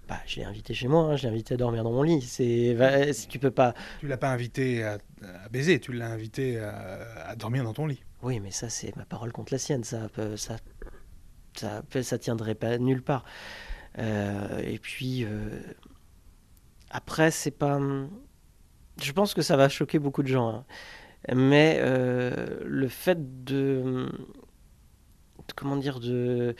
bah, 0.09 0.19
je 0.25 0.37
l'ai 0.37 0.43
invité 0.43 0.73
chez 0.73 0.87
moi, 0.87 1.03
hein, 1.03 1.15
je 1.15 1.23
l'ai 1.23 1.29
invité 1.29 1.53
à 1.53 1.57
dormir 1.57 1.83
dans 1.83 1.91
mon 1.91 2.01
lit. 2.01 2.23
C'est, 2.23 3.13
si 3.13 3.27
tu 3.27 3.37
peux 3.37 3.51
pas. 3.51 3.75
Tu 3.99 4.07
l'as 4.07 4.17
pas 4.17 4.31
invité 4.31 4.83
à, 4.83 4.97
baiser, 5.51 5.79
tu 5.79 5.93
l'as 5.93 6.09
invité 6.09 6.59
à, 6.59 7.35
dormir 7.35 7.63
dans 7.63 7.73
ton 7.73 7.85
lit. 7.85 8.01
Oui, 8.23 8.39
mais 8.39 8.49
ça, 8.49 8.69
c'est 8.69 8.95
ma 8.95 9.05
parole 9.05 9.31
contre 9.31 9.53
la 9.53 9.59
sienne. 9.59 9.83
Ça, 9.83 10.09
ça, 10.35 10.57
ça, 11.53 11.83
ça 12.01 12.17
tiendrait 12.17 12.55
pas 12.55 12.79
nulle 12.79 13.03
part. 13.03 13.23
et 13.99 14.79
puis, 14.81 15.27
après, 16.89 17.29
c'est 17.29 17.51
pas. 17.51 17.79
Je 18.99 19.11
pense 19.11 19.35
que 19.35 19.43
ça 19.43 19.57
va 19.57 19.69
choquer 19.69 19.99
beaucoup 19.99 20.23
de 20.23 20.27
gens. 20.27 20.49
Hein. 20.49 20.65
Mais 21.35 21.79
le 22.65 22.87
fait 22.87 23.43
de. 23.43 24.09
Comment 25.55 25.77
dire 25.77 25.99
De 25.99 26.55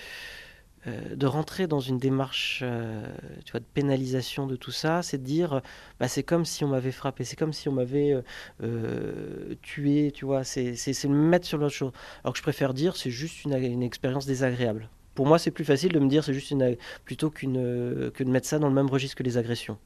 euh, 0.88 1.16
de 1.16 1.26
rentrer 1.26 1.68
dans 1.68 1.82
une 1.82 1.98
démarche 1.98 2.62
euh, 2.64 3.06
tu 3.44 3.52
vois, 3.52 3.60
de 3.60 3.66
pénalisation 3.74 4.48
de 4.48 4.56
tout 4.56 4.72
ça, 4.72 5.02
c'est 5.04 5.18
de 5.18 5.24
dire 5.24 5.62
bah, 6.00 6.08
c'est 6.08 6.24
comme 6.24 6.46
si 6.46 6.64
on 6.64 6.70
m'avait 6.70 6.94
frappé, 6.94 7.26
c'est 7.26 7.36
comme 7.36 7.52
si 7.52 7.68
on 7.68 7.74
m'avait 7.74 8.16
euh, 8.64 9.56
tué, 9.62 10.12
tu 10.14 10.24
vois, 10.24 10.46
c'est 10.46 10.74
me 11.06 11.16
mettre 11.16 11.46
sur 11.46 11.58
l'autre 11.58 11.76
chose. 11.76 11.92
Alors 12.24 12.34
que 12.34 12.38
je 12.38 12.44
préfère 12.44 12.74
dire 12.74 12.96
c'est 12.96 13.12
juste 13.12 13.44
une, 13.44 13.56
une, 13.56 13.84
expérience 13.84 14.26
désagréable. 14.26 14.90
Pour 15.16 15.28
moi, 15.28 15.38
c'est 15.38 15.52
plus 15.52 15.66
facile 15.66 15.92
de 15.92 16.00
me 16.00 16.08
dire 16.08 16.24
c'est 16.24 16.34
juste 16.34 16.52
une 16.52 16.78
plutôt 17.04 17.30
qu'une 17.30 18.12
que 18.12 18.24
de 18.24 18.30
mettre 18.30 18.48
ça 18.48 18.58
dans 18.58 18.70
le 18.70 18.74
même 18.74 18.90
registre 18.90 19.18
que 19.18 19.24
les 19.24 19.38
agressions. 19.38 19.78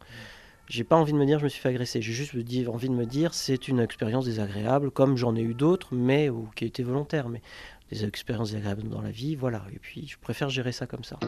J'ai 0.68 0.84
pas 0.84 0.96
envie 0.96 1.12
de 1.12 1.18
me 1.18 1.26
dire 1.26 1.40
je 1.40 1.44
me 1.44 1.50
suis 1.50 1.60
fait 1.60 1.70
agresser, 1.70 2.02
j'ai 2.02 2.14
juste 2.14 2.36
envie 2.68 2.88
de 2.88 2.94
me 2.94 3.06
dire 3.06 3.34
c'est 3.34 3.68
une 3.68 3.80
expérience 3.80 4.26
désagréable, 4.26 4.92
comme 4.92 5.18
j'en 5.18 5.36
ai 5.36 5.42
eu 5.42 5.54
d'autres, 5.54 5.90
mais 5.94 6.30
ou 6.30 6.48
qui 6.56 6.64
a 6.64 6.68
été 6.68 6.84
volontaire. 6.84 7.30
Mais 7.30 7.42
des 7.94 8.06
expériences 8.06 8.56
agréables 8.56 8.90
dans 8.90 9.02
la 9.02 9.12
vie, 9.12 9.36
voilà. 9.36 9.64
Et 9.74 9.80
puis, 9.80 10.08
je 10.08 10.18
préfère 10.18 10.50
gérer 10.50 10.72
ça 10.72 10.88
comme 10.88 11.04
ça. 11.04 11.20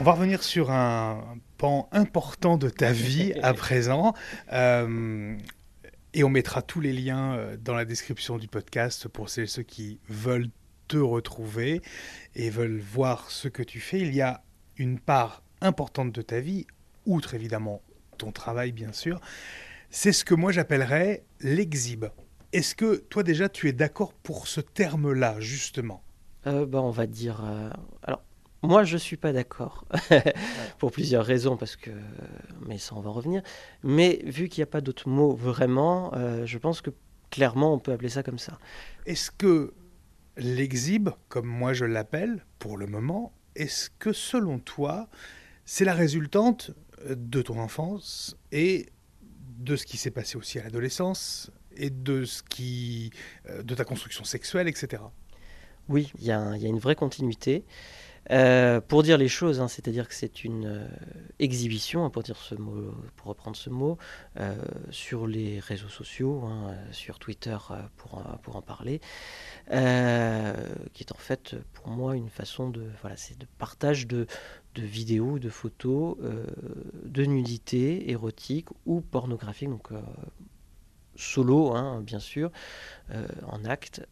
On 0.00 0.04
va 0.04 0.12
revenir 0.12 0.42
sur 0.44 0.70
un 0.70 1.38
pan 1.56 1.88
important 1.90 2.56
de 2.56 2.68
ta 2.70 2.92
vie 2.92 3.32
à 3.42 3.52
présent. 3.52 4.14
Euh, 4.52 5.36
et 6.14 6.22
on 6.22 6.28
mettra 6.28 6.62
tous 6.62 6.80
les 6.80 6.92
liens 6.92 7.34
euh, 7.34 7.56
dans 7.56 7.74
la 7.74 7.84
description 7.84 8.38
du 8.38 8.46
podcast 8.46 9.08
pour 9.08 9.28
celles 9.28 9.48
ceux 9.48 9.64
qui 9.64 9.98
veulent 10.08 10.50
te 10.86 10.96
retrouver 10.96 11.82
et 12.36 12.48
veulent 12.48 12.78
voir 12.78 13.30
ce 13.30 13.48
que 13.48 13.62
tu 13.62 13.80
fais. 13.80 13.98
Il 13.98 14.14
y 14.14 14.22
a 14.22 14.42
une 14.76 15.00
part 15.00 15.42
importante 15.60 16.12
de 16.12 16.22
ta 16.22 16.38
vie, 16.38 16.66
outre 17.04 17.34
évidemment 17.34 17.82
ton 18.18 18.32
travail 18.32 18.72
bien 18.72 18.92
sûr, 18.92 19.20
c'est 19.90 20.12
ce 20.12 20.24
que 20.24 20.34
moi 20.34 20.52
j'appellerais 20.52 21.24
l'exhibe. 21.40 22.06
Est-ce 22.52 22.74
que 22.74 22.96
toi 22.96 23.22
déjà 23.22 23.48
tu 23.48 23.68
es 23.68 23.72
d'accord 23.72 24.12
pour 24.12 24.48
ce 24.48 24.60
terme-là 24.60 25.40
justement? 25.40 26.02
Euh, 26.46 26.66
bah, 26.66 26.82
On 26.82 26.90
va 26.90 27.06
dire... 27.06 27.44
Euh, 27.44 27.70
alors 28.02 28.22
moi 28.62 28.84
je 28.84 28.96
suis 28.96 29.16
pas 29.16 29.32
d'accord 29.32 29.84
pour 30.78 30.90
plusieurs 30.90 31.24
raisons 31.24 31.56
parce 31.56 31.76
que... 31.76 31.90
Mais 32.66 32.78
ça 32.78 32.94
on 32.96 33.00
va 33.00 33.10
revenir. 33.10 33.42
Mais 33.82 34.20
vu 34.24 34.48
qu'il 34.48 34.60
n'y 34.60 34.68
a 34.68 34.70
pas 34.70 34.80
d'autres 34.80 35.08
mots 35.08 35.34
vraiment, 35.34 36.12
euh, 36.14 36.44
je 36.44 36.58
pense 36.58 36.80
que 36.80 36.90
clairement 37.30 37.74
on 37.74 37.78
peut 37.78 37.92
appeler 37.92 38.08
ça 38.08 38.22
comme 38.22 38.38
ça. 38.38 38.58
Est-ce 39.06 39.30
que 39.30 39.74
l'exhibe, 40.36 41.10
comme 41.28 41.46
moi 41.46 41.72
je 41.72 41.84
l'appelle 41.84 42.44
pour 42.58 42.76
le 42.76 42.86
moment, 42.86 43.32
est-ce 43.54 43.90
que 43.90 44.12
selon 44.12 44.58
toi 44.58 45.08
c'est 45.64 45.84
la 45.84 45.92
résultante 45.92 46.70
de 47.08 47.42
ton 47.42 47.58
enfance 47.58 48.36
et 48.52 48.86
de 49.58 49.76
ce 49.76 49.84
qui 49.84 49.96
s'est 49.96 50.10
passé 50.10 50.36
aussi 50.36 50.58
à 50.58 50.64
l'adolescence 50.64 51.50
et 51.76 51.90
de 51.90 52.24
ce 52.24 52.42
qui 52.42 53.10
euh, 53.48 53.62
de 53.62 53.74
ta 53.74 53.84
construction 53.84 54.24
sexuelle, 54.24 54.68
etc. 54.68 55.02
Oui, 55.88 56.12
il 56.18 56.26
y, 56.26 56.32
a 56.32 56.54
une 56.54 56.78
vraie 56.78 56.94
continuité. 56.94 57.64
Euh, 58.30 58.80
pour 58.80 59.02
dire 59.02 59.16
les 59.18 59.28
choses, 59.28 59.60
hein, 59.60 59.68
c'est-à-dire 59.68 60.08
que 60.08 60.14
c'est 60.14 60.44
une 60.44 60.66
euh, 60.66 60.88
exhibition, 61.38 62.04
hein, 62.04 62.10
pour 62.10 62.22
dire 62.22 62.36
ce 62.36 62.54
mot, 62.54 62.94
pour 63.16 63.28
reprendre 63.28 63.56
ce 63.56 63.70
mot, 63.70 63.98
sur 64.90 65.26
les 65.26 65.60
réseaux 65.60 65.88
sociaux, 65.88 66.42
hein, 66.44 66.74
sur 66.92 67.18
Twitter 67.18 67.56
pour, 67.96 68.22
pour 68.42 68.56
en 68.56 68.62
parler, 68.62 69.00
qui 69.68 71.02
est 71.02 71.12
en 71.12 71.18
fait 71.18 71.56
pour 71.72 71.88
moi 71.88 72.16
une 72.16 72.30
façon 72.30 72.70
de 72.70 72.84
voilà, 73.00 73.16
c'est 73.16 73.38
de 73.38 73.46
partage 73.58 74.06
de, 74.06 74.26
de 74.78 74.82
vidéos, 74.82 75.38
de 75.38 75.48
photos, 75.48 76.16
euh, 76.22 76.46
de 77.04 77.24
nudité 77.24 78.10
érotique 78.10 78.68
ou 78.86 79.00
pornographique, 79.00 79.68
donc 79.68 79.90
euh, 79.92 80.00
solo, 81.16 81.74
bien 82.02 82.20
sûr, 82.20 82.50
euh, 83.10 83.26
en 83.46 83.64
acte. 83.64 84.06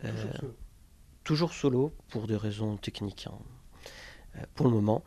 Toujours 1.24 1.52
solo. 1.52 1.92
pour 2.08 2.26
des 2.26 2.36
raisons 2.36 2.76
techniques, 2.76 3.28
pour 4.54 4.66
le 4.66 4.72
moment. 4.72 5.02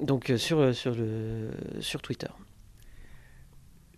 donc 0.00 0.32
sur, 0.36 0.74
sur, 0.74 0.94
le, 0.94 1.50
sur 1.80 2.02
Twitter. 2.02 2.30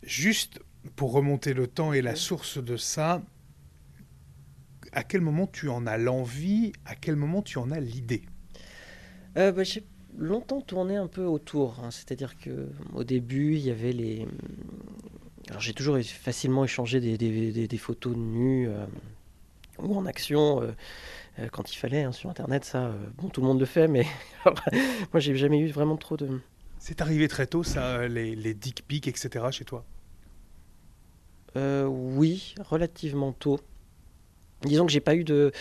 Juste 0.02 0.60
pour 0.96 1.12
remonter 1.12 1.54
le 1.54 1.66
temps 1.66 1.92
et 1.92 2.02
la 2.02 2.14
source 2.14 2.62
de 2.62 2.76
ça, 2.76 3.22
à 4.92 5.02
quel 5.02 5.20
moment 5.20 5.46
tu 5.46 5.68
en 5.68 5.86
as 5.86 5.98
l'envie, 5.98 6.72
à 6.84 6.94
quel 6.94 7.16
moment 7.16 7.42
tu 7.42 7.58
en 7.58 7.70
as 7.70 7.80
l'idée? 7.80 8.22
Euh, 9.36 9.52
bah, 9.52 9.64
J'ai 9.64 9.84
longtemps 10.16 10.60
tourné 10.60 10.96
un 10.96 11.08
peu 11.08 11.24
autour. 11.24 11.80
Hein. 11.80 11.90
C'est-à-dire 11.90 12.34
qu'au 12.36 13.04
début, 13.04 13.54
il 13.54 13.60
y 13.60 13.70
avait 13.70 13.92
les. 13.92 14.26
Alors 15.48 15.60
j'ai 15.60 15.74
toujours 15.74 15.98
facilement 16.00 16.64
échangé 16.64 17.00
des, 17.00 17.18
des, 17.18 17.68
des, 17.68 17.78
photos 17.78 18.16
nues 18.16 18.66
euh, 18.68 18.86
ou 19.78 19.94
en 19.94 20.06
action 20.06 20.62
euh, 20.62 20.72
quand 21.52 21.72
il 21.72 21.76
fallait 21.76 22.02
hein, 22.02 22.12
sur 22.12 22.30
Internet. 22.30 22.64
Ça, 22.64 22.92
bon, 23.16 23.28
tout 23.28 23.40
le 23.40 23.46
monde 23.46 23.60
le 23.60 23.66
fait, 23.66 23.88
mais 23.88 24.06
moi, 25.12 25.20
j'ai 25.20 25.36
jamais 25.36 25.58
eu 25.58 25.68
vraiment 25.68 25.96
trop 25.96 26.16
de. 26.16 26.40
C'est 26.78 27.00
arrivé 27.00 27.28
très 27.28 27.46
tôt, 27.46 27.62
ça, 27.62 28.06
les, 28.08 28.34
les 28.36 28.54
dick 28.54 28.86
pics, 28.86 29.08
etc. 29.08 29.46
chez 29.50 29.64
toi? 29.64 29.84
Oui, 31.56 32.54
relativement 32.58 33.32
tôt. 33.32 33.60
Disons 34.62 34.86
que 34.86 34.92
j'ai 34.92 35.00
pas 35.00 35.14
eu 35.14 35.24
de, 35.24 35.52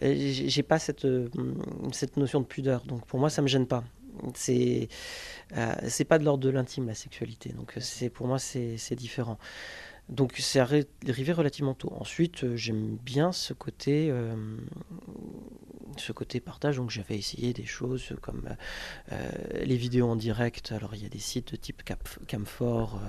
j'ai 0.00 0.62
pas 0.62 0.78
cette 0.78 1.06
cette 1.92 2.16
notion 2.16 2.40
de 2.40 2.46
pudeur. 2.46 2.84
Donc 2.84 3.06
pour 3.06 3.18
moi, 3.18 3.30
ça 3.30 3.42
me 3.42 3.46
gêne 3.46 3.66
pas. 3.66 3.84
C'est 4.34 4.88
euh, 5.56 5.74
c'est 5.88 6.04
pas 6.04 6.18
de 6.18 6.24
l'ordre 6.24 6.44
de 6.44 6.50
l'intime 6.50 6.86
la 6.86 6.94
sexualité. 6.94 7.50
Donc 7.50 7.74
c'est 7.80 8.10
pour 8.10 8.26
moi 8.26 8.38
c'est 8.38 8.94
différent. 8.94 9.38
Donc 10.10 10.34
c'est 10.38 10.58
arrivé 10.58 11.32
relativement 11.32 11.74
tôt. 11.74 11.92
Ensuite, 11.98 12.44
euh, 12.44 12.56
j'aime 12.56 12.96
bien 12.96 13.32
ce 13.32 13.52
côté, 13.52 14.10
euh, 14.10 14.34
ce 15.96 16.12
côté 16.12 16.40
partage. 16.40 16.76
Donc 16.76 16.90
j'avais 16.90 17.16
essayé 17.16 17.52
des 17.52 17.66
choses 17.66 18.14
comme 18.20 18.48
les 19.62 19.76
vidéos 19.76 20.08
en 20.08 20.16
direct. 20.16 20.72
Alors 20.72 20.94
il 20.94 21.02
y 21.02 21.06
a 21.06 21.08
des 21.08 21.18
sites 21.18 21.52
de 21.52 21.56
type 21.56 21.82
Camfor, 22.28 23.00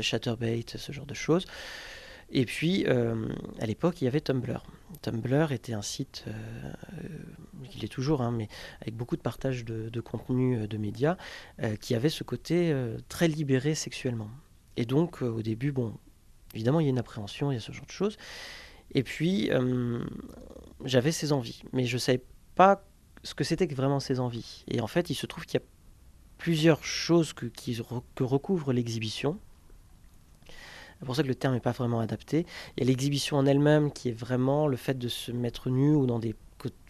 Chatterbait, 0.00 0.64
ce 0.66 0.92
genre 0.92 1.06
de 1.06 1.14
choses. 1.14 1.46
Et 2.30 2.44
puis, 2.44 2.84
euh, 2.88 3.28
à 3.60 3.66
l'époque, 3.66 4.00
il 4.00 4.06
y 4.06 4.08
avait 4.08 4.20
Tumblr. 4.20 4.64
Tumblr 5.02 5.52
était 5.52 5.72
un 5.72 5.82
site, 5.82 6.24
euh, 6.26 6.32
il 7.76 7.84
est 7.84 7.88
toujours, 7.88 8.22
hein, 8.22 8.32
mais 8.32 8.48
avec 8.80 8.96
beaucoup 8.96 9.16
de 9.16 9.22
partage 9.22 9.64
de, 9.64 10.00
contenu 10.00 10.58
euh, 10.58 10.66
de 10.66 10.76
médias, 10.76 11.16
qui 11.80 11.94
avait 11.94 12.08
ce 12.08 12.24
côté 12.24 12.74
très 13.08 13.28
libéré 13.28 13.74
sexuellement. 13.74 14.30
Et 14.76 14.84
donc, 14.84 15.22
au 15.22 15.42
début, 15.42 15.70
bon, 15.70 15.94
évidemment, 16.54 16.80
il 16.80 16.84
y 16.84 16.86
a 16.86 16.90
une 16.90 16.98
appréhension, 16.98 17.50
il 17.50 17.54
y 17.54 17.58
a 17.58 17.60
ce 17.60 17.72
genre 17.72 17.86
de 17.86 17.90
choses. 17.90 18.16
Et 18.92 19.02
puis, 19.02 19.50
j'avais 20.84 21.12
ces 21.12 21.32
envies, 21.32 21.62
mais 21.72 21.84
je 21.84 21.94
ne 21.94 22.00
savais 22.00 22.22
pas 22.54 22.84
ce 23.22 23.34
que 23.34 23.44
c'était 23.44 23.66
que 23.66 23.74
vraiment 23.74 24.00
ces 24.00 24.20
envies. 24.20 24.64
Et 24.68 24.80
en 24.80 24.86
fait, 24.86 25.10
il 25.10 25.14
se 25.14 25.26
trouve 25.26 25.46
qu'il 25.46 25.60
y 25.60 25.62
a 25.62 25.66
plusieurs 26.38 26.84
choses 26.84 27.32
que, 27.32 27.46
que 27.46 28.24
recouvre 28.24 28.72
l'exhibition, 28.72 29.38
c'est 31.04 31.06
pour 31.06 31.16
ça 31.16 31.22
que 31.22 31.28
le 31.28 31.34
terme 31.34 31.52
n'est 31.52 31.60
pas 31.60 31.72
vraiment 31.72 32.00
adapté. 32.00 32.46
Il 32.76 32.82
y 32.82 32.86
a 32.86 32.86
l'exhibition 32.86 33.36
en 33.36 33.44
elle-même 33.44 33.92
qui 33.92 34.08
est 34.08 34.18
vraiment 34.18 34.66
le 34.66 34.76
fait 34.76 34.96
de 34.96 35.08
se 35.08 35.32
mettre 35.32 35.68
nu 35.68 35.94
ou 35.94 36.06
dans 36.06 36.18
des 36.18 36.34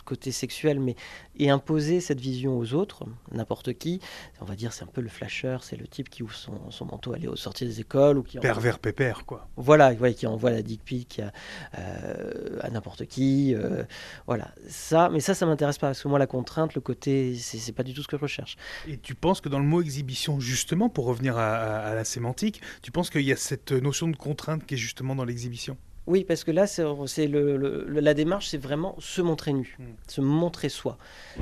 côté 0.04 0.32
sexuel, 0.32 0.80
mais 0.80 0.96
et 1.36 1.50
imposer 1.50 2.00
cette 2.00 2.20
vision 2.20 2.58
aux 2.58 2.74
autres, 2.74 3.04
n'importe 3.32 3.74
qui. 3.74 4.00
On 4.40 4.44
va 4.44 4.54
dire 4.54 4.72
c'est 4.72 4.84
un 4.84 4.88
peu 4.88 5.00
le 5.00 5.08
flasher, 5.08 5.58
c'est 5.62 5.76
le 5.76 5.86
type 5.86 6.08
qui 6.08 6.22
ouvre 6.22 6.34
son, 6.34 6.70
son 6.70 6.86
manteau 6.86 7.12
à 7.12 7.16
aller 7.16 7.28
aux 7.28 7.36
sorties 7.36 7.64
des 7.64 7.80
écoles 7.80 8.18
ou 8.18 8.22
qui 8.22 8.38
pervers 8.38 8.78
pépère 8.78 9.24
quoi. 9.24 9.48
Voilà, 9.56 9.94
qui 10.12 10.26
envoie 10.26 10.50
la 10.50 10.62
dick 10.62 10.84
pic 10.84 11.20
à, 11.20 11.32
euh, 11.78 12.58
à 12.60 12.70
n'importe 12.70 13.06
qui. 13.06 13.54
Euh, 13.54 13.84
voilà, 14.26 14.54
ça, 14.68 15.08
mais 15.08 15.20
ça, 15.20 15.34
ça 15.34 15.46
m'intéresse 15.46 15.78
pas 15.78 15.88
parce 15.88 16.02
que 16.02 16.08
moi 16.08 16.18
la 16.18 16.26
contrainte, 16.26 16.74
le 16.74 16.80
côté, 16.80 17.34
c'est 17.36 17.72
pas 17.72 17.82
du 17.82 17.94
tout 17.94 18.02
ce 18.02 18.08
que 18.08 18.16
je 18.16 18.22
recherche. 18.22 18.56
Et 18.86 18.98
tu 18.98 19.14
penses 19.14 19.40
que 19.40 19.48
dans 19.48 19.58
le 19.58 19.64
mot 19.66 19.80
exhibition, 19.80 20.40
justement, 20.40 20.88
pour 20.88 21.06
revenir 21.06 21.36
à, 21.36 21.54
à 21.56 21.94
la 21.94 22.04
sémantique, 22.04 22.60
tu 22.82 22.90
penses 22.90 23.10
qu'il 23.10 23.22
y 23.22 23.32
a 23.32 23.36
cette 23.36 23.72
notion 23.72 24.08
de 24.08 24.16
contrainte 24.16 24.66
qui 24.66 24.74
est 24.74 24.78
justement 24.78 25.14
dans 25.14 25.24
l'exhibition? 25.24 25.76
Oui, 26.06 26.24
parce 26.24 26.44
que 26.44 26.50
là, 26.50 26.66
c'est 26.66 27.26
le, 27.26 27.86
la 27.88 28.14
démarche, 28.14 28.48
c'est 28.48 28.58
vraiment 28.58 28.94
se 28.98 29.22
montrer 29.22 29.52
nu, 29.52 29.76
hmm. 29.78 29.84
se 30.06 30.20
montrer 30.20 30.68
soi. 30.68 30.98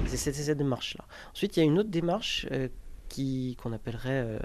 C'est 0.06 0.32
cette, 0.32 0.56
démarche-là. 0.56 1.04
Ensuite, 1.32 1.56
il 1.56 1.60
y 1.60 1.62
a 1.62 1.66
une 1.66 1.78
autre 1.78 1.90
démarche 1.90 2.46
euh, 2.52 2.68
qui 3.08 3.56
qu'on 3.60 3.72
appellerait 3.72 4.22
euh, 4.24 4.38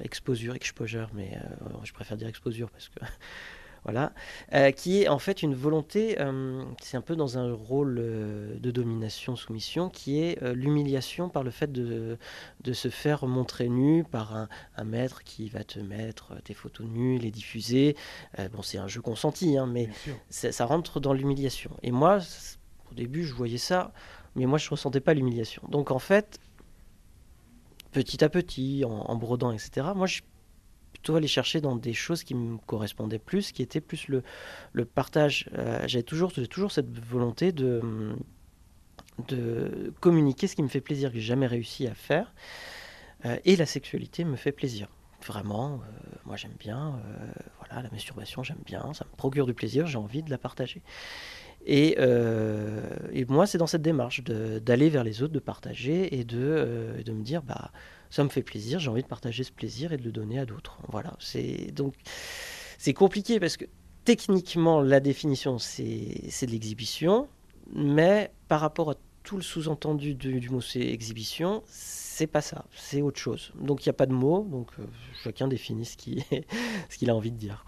exposure, 0.00 0.54
exposure, 0.54 1.08
mais 1.14 1.36
euh, 1.36 1.68
je 1.82 1.92
préfère 1.92 2.16
dire 2.16 2.28
exposure 2.28 2.70
parce 2.70 2.88
que 2.88 3.00
voilà, 3.84 4.12
euh, 4.54 4.70
qui 4.70 5.02
est 5.02 5.08
en 5.08 5.18
fait 5.18 5.42
une 5.42 5.54
volonté, 5.54 6.16
euh, 6.18 6.64
c'est 6.80 6.96
un 6.96 7.02
peu 7.02 7.16
dans 7.16 7.36
un 7.36 7.52
rôle 7.52 7.98
euh, 8.00 8.58
de 8.58 8.70
domination, 8.70 9.36
soumission, 9.36 9.90
qui 9.90 10.20
est 10.20 10.42
l'humiliation 10.54 11.28
par 11.28 11.42
le 11.42 11.50
fait 11.50 11.70
de, 11.70 12.16
de, 12.62 12.72
se 12.72 12.88
faire 12.88 13.26
montrer 13.26 13.68
nu 13.68 14.02
par 14.02 14.34
un, 14.34 14.48
un, 14.76 14.84
maître 14.84 15.22
qui 15.22 15.50
va 15.50 15.64
te 15.64 15.78
mettre 15.78 16.34
tes 16.44 16.54
photos 16.54 16.86
nues, 16.86 17.18
les 17.18 17.30
diffuser. 17.30 17.94
bon, 18.52 18.62
c'est 18.62 18.78
un 18.78 18.88
jeu 18.88 19.02
consenti, 19.02 19.58
hein, 19.58 19.66
mais 19.66 19.90
ça 20.30 20.64
rentre 20.64 20.98
dans 20.98 21.12
l'humiliation. 21.12 21.70
Et 21.82 21.90
moi, 21.90 22.18
au 22.90 22.94
début, 22.94 23.24
je 23.24 23.34
voyais 23.34 23.58
ça, 23.58 23.92
mais 24.34 24.46
moi, 24.46 24.58
je 24.58 24.66
ne 24.66 24.70
ressentais 24.70 25.00
pas 25.00 25.12
l'humiliation. 25.12 25.62
Donc 25.68 25.90
en 25.90 25.98
fait, 25.98 26.40
petit 27.92 28.24
à 28.24 28.30
petit, 28.30 28.84
en, 28.86 28.90
en 28.90 29.16
brodant, 29.16 29.52
etc., 29.52 29.88
moi, 29.94 30.06
je 30.06 30.22
plutôt 31.04 31.16
aller 31.16 31.28
chercher 31.28 31.60
dans 31.60 31.76
des 31.76 31.92
choses 31.92 32.24
qui 32.24 32.34
me 32.34 32.56
correspondaient 32.56 33.18
plus, 33.18 33.52
qui 33.52 33.60
étaient 33.60 33.82
plus 33.82 34.08
le, 34.08 34.22
le 34.72 34.86
partage. 34.86 35.50
Euh, 35.52 35.84
J'avais 35.86 36.02
toujours, 36.02 36.32
toujours 36.32 36.72
cette 36.72 36.98
volonté 36.98 37.52
de, 37.52 37.82
de 39.28 39.92
communiquer 40.00 40.46
ce 40.46 40.56
qui 40.56 40.62
me 40.62 40.68
fait 40.68 40.80
plaisir, 40.80 41.10
que 41.10 41.16
j'ai 41.16 41.26
jamais 41.26 41.46
réussi 41.46 41.86
à 41.86 41.94
faire. 41.94 42.32
Euh, 43.26 43.36
et 43.44 43.54
la 43.56 43.66
sexualité 43.66 44.24
me 44.24 44.36
fait 44.36 44.50
plaisir. 44.52 44.88
Vraiment, 45.26 45.74
euh, 45.74 46.16
moi 46.24 46.36
j'aime 46.36 46.56
bien, 46.58 46.98
voilà, 47.58 47.82
la 47.82 47.90
masturbation 47.90 48.42
j'aime 48.42 48.62
bien, 48.64 48.94
ça 48.94 49.04
me 49.04 49.14
procure 49.16 49.44
du 49.44 49.52
plaisir, 49.52 49.86
j'ai 49.86 49.98
envie 49.98 50.22
de 50.22 50.30
la 50.30 50.38
partager. 50.38 50.80
Et, 51.66 51.98
et 53.12 53.24
moi, 53.26 53.46
c'est 53.46 53.56
dans 53.58 53.66
cette 53.66 53.82
démarche 53.82 54.22
d'aller 54.22 54.90
vers 54.90 55.04
les 55.04 55.22
autres, 55.22 55.32
de 55.34 55.38
partager 55.38 56.18
et 56.18 56.24
de, 56.24 57.02
de 57.02 57.12
me 57.12 57.22
dire, 57.22 57.42
bah, 57.42 57.72
ça 58.14 58.22
me 58.22 58.28
fait 58.28 58.44
plaisir, 58.44 58.78
j'ai 58.78 58.90
envie 58.90 59.02
de 59.02 59.08
partager 59.08 59.42
ce 59.42 59.50
plaisir 59.50 59.92
et 59.92 59.96
de 59.96 60.04
le 60.04 60.12
donner 60.12 60.38
à 60.38 60.46
d'autres. 60.46 60.78
Voilà, 60.88 61.16
c'est 61.18 61.72
donc 61.72 61.94
c'est 62.78 62.92
compliqué 62.92 63.40
parce 63.40 63.56
que 63.56 63.64
techniquement 64.04 64.80
la 64.80 65.00
définition 65.00 65.58
c'est 65.58 65.82
de 65.84 66.50
l'exhibition, 66.52 67.26
mais 67.74 68.30
par 68.46 68.60
rapport 68.60 68.92
à 68.92 68.94
tout 69.24 69.36
le 69.36 69.42
sous-entendu 69.42 70.14
du, 70.14 70.48
mot 70.48 70.60
c'est 70.60 70.78
exhibition, 70.78 71.64
c'est 71.66 72.28
pas 72.28 72.40
ça, 72.40 72.66
c'est 72.76 73.02
autre 73.02 73.18
chose. 73.18 73.52
Donc 73.60 73.84
il 73.84 73.88
n'y 73.88 73.90
a 73.90 73.94
pas 73.94 74.06
de 74.06 74.12
mot, 74.12 74.46
donc 74.48 74.70
euh, 74.78 74.84
chacun 75.24 75.48
définit 75.48 75.84
ce 75.84 75.96
qu'il 75.96 76.22
ce 76.88 77.10
a 77.10 77.14
envie 77.14 77.32
de 77.32 77.36
dire. 77.36 77.64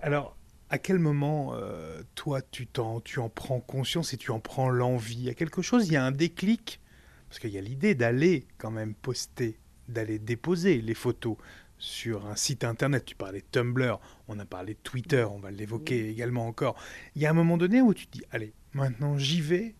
Alors, 0.00 0.34
à 0.70 0.78
quel 0.78 0.98
moment, 0.98 1.52
euh, 1.52 2.00
toi, 2.14 2.40
tu, 2.40 2.66
en, 2.78 3.00
tu 3.00 3.18
en 3.18 3.28
prends 3.28 3.60
conscience 3.60 4.14
et 4.14 4.16
tu 4.16 4.30
en 4.30 4.40
prends 4.40 4.70
l'envie? 4.70 5.28
A 5.28 5.34
quelque 5.34 5.60
chose, 5.60 5.88
il 5.88 5.92
y 5.92 5.96
a 5.96 6.04
un 6.04 6.12
déclic 6.12 6.80
parce 7.28 7.38
qu'il 7.40 7.50
y 7.50 7.58
a 7.58 7.60
l'idée 7.60 7.94
d'aller 7.94 8.46
quand 8.58 8.70
même 8.70 8.94
poster, 8.94 9.58
d'aller 9.88 10.18
déposer 10.18 10.80
les 10.80 10.94
photos 10.94 11.36
sur 11.78 12.26
un 12.26 12.36
site 12.36 12.64
internet. 12.64 13.04
Tu 13.04 13.14
parlais 13.14 13.40
de 13.40 13.46
Tumblr, 13.50 14.00
on 14.26 14.38
a 14.38 14.44
parlé 14.44 14.74
de 14.74 14.78
Twitter, 14.82 15.24
on 15.30 15.38
va 15.38 15.50
l'évoquer 15.50 16.08
également 16.08 16.46
encore. 16.46 16.76
Il 17.14 17.22
y 17.22 17.26
a 17.26 17.30
un 17.30 17.34
moment 17.34 17.56
donné 17.56 17.80
où 17.80 17.94
tu 17.94 18.06
te 18.06 18.18
dis, 18.18 18.24
allez, 18.30 18.52
maintenant 18.72 19.16
j'y 19.18 19.40
vais. 19.40 19.74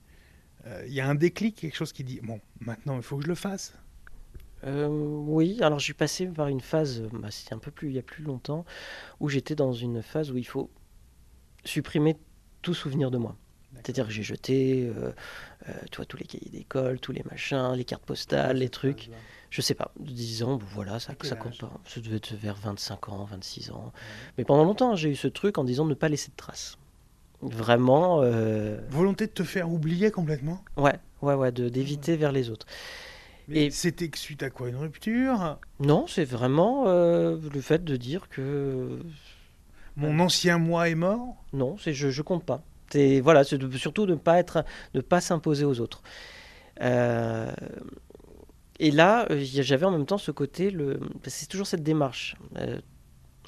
Euh, 0.67 0.85
il 0.87 0.93
y 0.93 1.01
a 1.01 1.09
un 1.09 1.15
déclic, 1.15 1.57
quelque 1.57 1.77
chose 1.77 1.93
qui 1.93 2.05
dit, 2.05 2.21
bon, 2.23 2.41
maintenant 2.61 2.97
il 2.97 3.03
faut 3.03 3.17
que 3.17 3.25
je 3.25 3.29
le 3.29 3.35
fasse. 3.35 3.75
Euh, 4.65 4.89
oui, 4.89 5.59
alors 5.63 5.79
je 5.79 5.85
suis 5.85 5.95
passé 5.95 6.27
par 6.27 6.49
une 6.49 6.61
phase, 6.61 7.03
bah, 7.13 7.31
c'était 7.31 7.55
un 7.55 7.59
peu 7.59 7.71
plus, 7.71 7.89
il 7.89 7.95
y 7.95 7.99
a 7.99 8.03
plus 8.03 8.25
longtemps, 8.25 8.65
où 9.21 9.29
j'étais 9.29 9.55
dans 9.55 9.73
une 9.73 10.03
phase 10.03 10.33
où 10.33 10.37
il 10.37 10.47
faut 10.47 10.71
supprimer 11.65 12.17
tout 12.63 12.75
souvenir 12.75 13.11
de 13.11 13.19
moi. 13.19 13.37
C'est-à-dire 13.75 14.07
que 14.07 14.13
j'ai 14.13 14.23
jeté 14.23 14.87
euh, 14.87 15.13
euh, 15.69 15.73
tu 15.91 15.97
vois, 15.97 16.07
tous 16.07 16.17
les 16.17 16.25
cahiers 16.25 16.51
d'école, 16.51 16.99
tous 17.01 17.13
les 17.13 17.23
machins, 17.31 17.73
les 17.75 17.85
cartes 17.85 18.05
postales, 18.05 18.59
les 18.59 18.69
trucs. 18.69 19.11
Je 19.51 19.63
sais 19.63 19.75
pas, 19.75 19.93
10 19.99 20.43
ans, 20.43 20.59
voilà, 20.59 21.01
ça, 21.01 21.15
ça 21.23 21.37
compte 21.37 21.59
pas. 21.59 21.73
Ça 21.87 22.01
devait 22.01 22.17
être 22.17 22.35
vers 22.35 22.57
25 22.57 23.09
ans, 23.09 23.25
26 23.25 23.71
ans. 23.71 23.93
Mais 24.37 24.45
pendant 24.45 24.65
longtemps, 24.65 24.95
j'ai 24.95 25.11
eu 25.11 25.17
ce 25.17 25.29
truc 25.29 25.57
en 25.59 25.65
disant 25.65 25.87
ne 25.87 25.95
pas 25.95 26.09
laisser 26.09 26.31
de 26.31 26.37
traces. 26.37 26.77
Vraiment. 27.41 28.21
Euh, 28.23 28.79
Volonté 28.91 29.27
de 29.27 29.33
te 29.33 29.45
faire 29.45 29.71
oublier 29.71 30.11
complètement? 30.11 30.63
Ouais, 30.77 30.99
ouais, 31.23 31.35
ouais, 31.35 31.53
d'éviter 31.53 32.17
vers 32.17 32.33
les 32.33 32.51
autres. 32.51 32.67
Et 33.51 33.71
c'était 33.71 34.11
suite 34.15 34.43
à 34.43 34.51
quoi? 34.51 34.69
Une 34.69 34.77
rupture? 34.77 35.59
Non, 35.81 36.07
c'est 36.07 36.27
vraiment 36.27 36.85
le 36.87 37.61
fait 37.61 37.85
de 37.85 37.97
dire 37.97 38.29
que. 38.29 39.01
Mon 39.97 40.21
ancien 40.21 40.59
moi 40.59 40.89
est 40.89 40.95
mort? 40.95 41.43
Non, 41.53 41.77
c'est 41.79 41.93
je, 41.93 42.11
je 42.11 42.23
compte 42.23 42.45
pas. 42.45 42.63
C'est 42.91 43.21
voilà, 43.21 43.45
surtout 43.45 44.07
de 44.07 44.13
ne 44.13 44.19
pas 44.19 44.39
être, 44.39 44.65
de 44.95 45.01
pas 45.01 45.21
s'imposer 45.21 45.65
aux 45.65 45.81
autres. 45.81 46.03
Euh, 46.81 47.53
et 48.79 48.91
là, 48.91 49.27
j'avais 49.31 49.87
en 49.87 49.91
même 49.91 50.07
temps 50.07 50.19
ce 50.19 50.31
côté, 50.31 50.71
le, 50.71 51.01
c'est 51.27 51.49
toujours 51.49 51.67
cette 51.67 51.83
démarche 51.83 52.37
euh, 52.59 52.81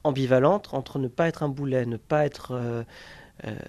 ambivalente 0.02 0.70
entre 0.72 0.98
ne 0.98 1.08
pas 1.08 1.28
être 1.28 1.42
un 1.42 1.48
boulet, 1.48 1.86
ne 1.86 1.96
pas 1.96 2.26
être 2.26 2.52
euh, 2.52 2.84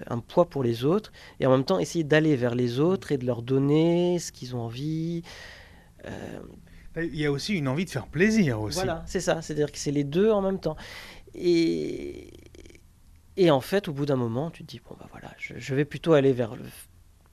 un 0.07 0.19
poids 0.19 0.49
pour 0.49 0.63
les 0.63 0.83
autres, 0.83 1.11
et 1.39 1.45
en 1.45 1.51
même 1.51 1.63
temps 1.63 1.79
essayer 1.79 2.03
d'aller 2.03 2.35
vers 2.35 2.55
les 2.55 2.79
autres 2.79 3.11
et 3.11 3.17
de 3.17 3.25
leur 3.25 3.43
donner 3.43 4.17
ce 4.19 4.31
qu'ils 4.31 4.55
ont 4.55 4.61
envie. 4.61 5.21
Il 6.97 7.15
y 7.15 7.25
a 7.25 7.31
aussi 7.31 7.53
une 7.53 7.67
envie 7.67 7.85
de 7.85 7.89
faire 7.89 8.07
plaisir 8.07 8.59
aussi. 8.59 8.75
Voilà, 8.75 9.03
c'est 9.05 9.21
ça, 9.21 9.41
c'est-à-dire 9.41 9.71
que 9.71 9.77
c'est 9.77 9.91
les 9.91 10.03
deux 10.03 10.31
en 10.31 10.41
même 10.41 10.59
temps. 10.59 10.75
Et, 11.35 12.27
et 13.37 13.51
en 13.51 13.61
fait, 13.61 13.87
au 13.87 13.93
bout 13.93 14.05
d'un 14.05 14.15
moment, 14.15 14.51
tu 14.51 14.63
te 14.63 14.69
dis, 14.69 14.81
bon, 14.87 14.95
bah 14.99 15.07
voilà, 15.11 15.31
je, 15.37 15.75
vais 15.75 15.85
plutôt 15.85 16.13
aller 16.13 16.33
vers 16.33 16.55
le. 16.55 16.63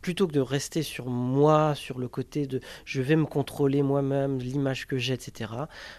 Plutôt 0.01 0.29
que 0.29 0.33
de 0.33 0.41
rester 0.41 0.83
sur 0.85 1.07
moi, 1.07 1.75
sur 1.75 1.99
le 1.99 2.07
côté 2.07 2.47
de 2.47 2.61
je 2.85 3.03
vais 3.03 3.17
me 3.17 3.27
contrôler 3.27 3.83
moi-même, 3.83 4.39
l'image 4.39 4.87
que 4.87 4.97
j'ai, 4.97 5.13
etc., 5.13 5.53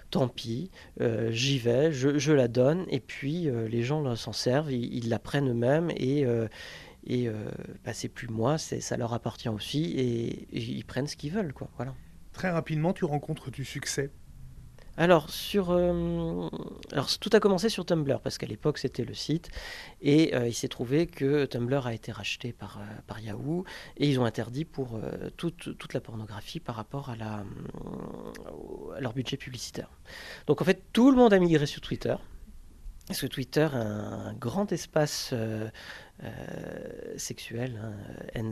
tant 0.09 0.29
pis, 0.29 0.71
euh, 1.01 1.29
j'y 1.31 1.59
vais, 1.59 1.91
je, 1.91 2.31
la 2.31 2.47
donne, 2.47 2.85
et 2.87 3.01
puis 3.01 3.49
euh, 3.49 3.67
les 3.67 3.83
gens 3.83 4.15
s'en 4.15 4.31
servent, 4.31 4.71
ils, 4.71 5.09
la 5.09 5.19
prennent 5.19 5.49
eux-mêmes, 5.49 5.91
et, 5.97 6.25
euh, 6.25 6.47
et 7.05 7.29
bah, 7.83 7.93
c'est 7.93 8.07
plus 8.07 8.29
moi, 8.29 8.57
ça 8.57 8.95
leur 8.95 9.13
appartient 9.13 9.49
aussi, 9.49 9.83
et, 9.97 10.57
et 10.57 10.61
ils 10.61 10.85
prennent 10.85 11.07
ce 11.07 11.17
qu'ils 11.17 11.33
veulent. 11.33 11.53
Quoi, 11.53 11.69
voilà. 11.75 11.93
Très 12.31 12.49
rapidement, 12.49 12.93
tu 12.93 13.03
rencontres 13.03 13.51
du 13.51 13.65
succès 13.65 14.11
alors, 14.99 15.29
sur, 15.29 15.71
euh, 15.71 16.49
tout 17.21 17.29
a 17.31 17.39
commencé 17.39 17.69
sur 17.69 17.85
Tumblr, 17.85 18.19
parce 18.19 18.37
qu'à 18.37 18.45
l'époque, 18.45 18.77
c'était 18.77 19.05
le 19.05 19.13
site. 19.13 19.49
Et 20.01 20.35
euh, 20.35 20.45
il 20.45 20.53
s'est 20.53 20.67
trouvé 20.67 21.07
que 21.07 21.45
Tumblr 21.45 21.87
a 21.87 21.93
été 21.93 22.11
racheté 22.11 22.51
par, 22.51 22.79
euh, 22.79 23.19
Yahoo. 23.21 23.63
Et 23.95 24.09
ils 24.09 24.19
ont 24.19 24.25
interdit 24.25 24.65
pour 24.65 24.99
toute, 25.37 25.77
toute, 25.77 25.93
la 25.93 26.01
pornographie 26.01 26.59
par 26.59 26.75
rapport 26.75 27.09
à, 27.09 27.15
la, 27.15 27.45
à 28.93 28.99
leur 28.99 29.13
budget 29.13 29.37
publicitaire. 29.37 29.89
Donc, 30.47 30.61
en 30.61 30.65
fait, 30.65 30.83
tout 30.91 31.11
le 31.11 31.15
monde 31.15 31.31
a 31.31 31.39
migré 31.39 31.65
sur 31.65 31.79
Twitter. 31.79 32.15
Parce 33.09 33.21
que 33.21 33.27
Twitter 33.27 33.67
a 33.73 33.79
un 33.79 34.33
grand 34.33 34.71
espace 34.71 35.33
sexuel, 37.17 37.81
hein, 38.35 38.43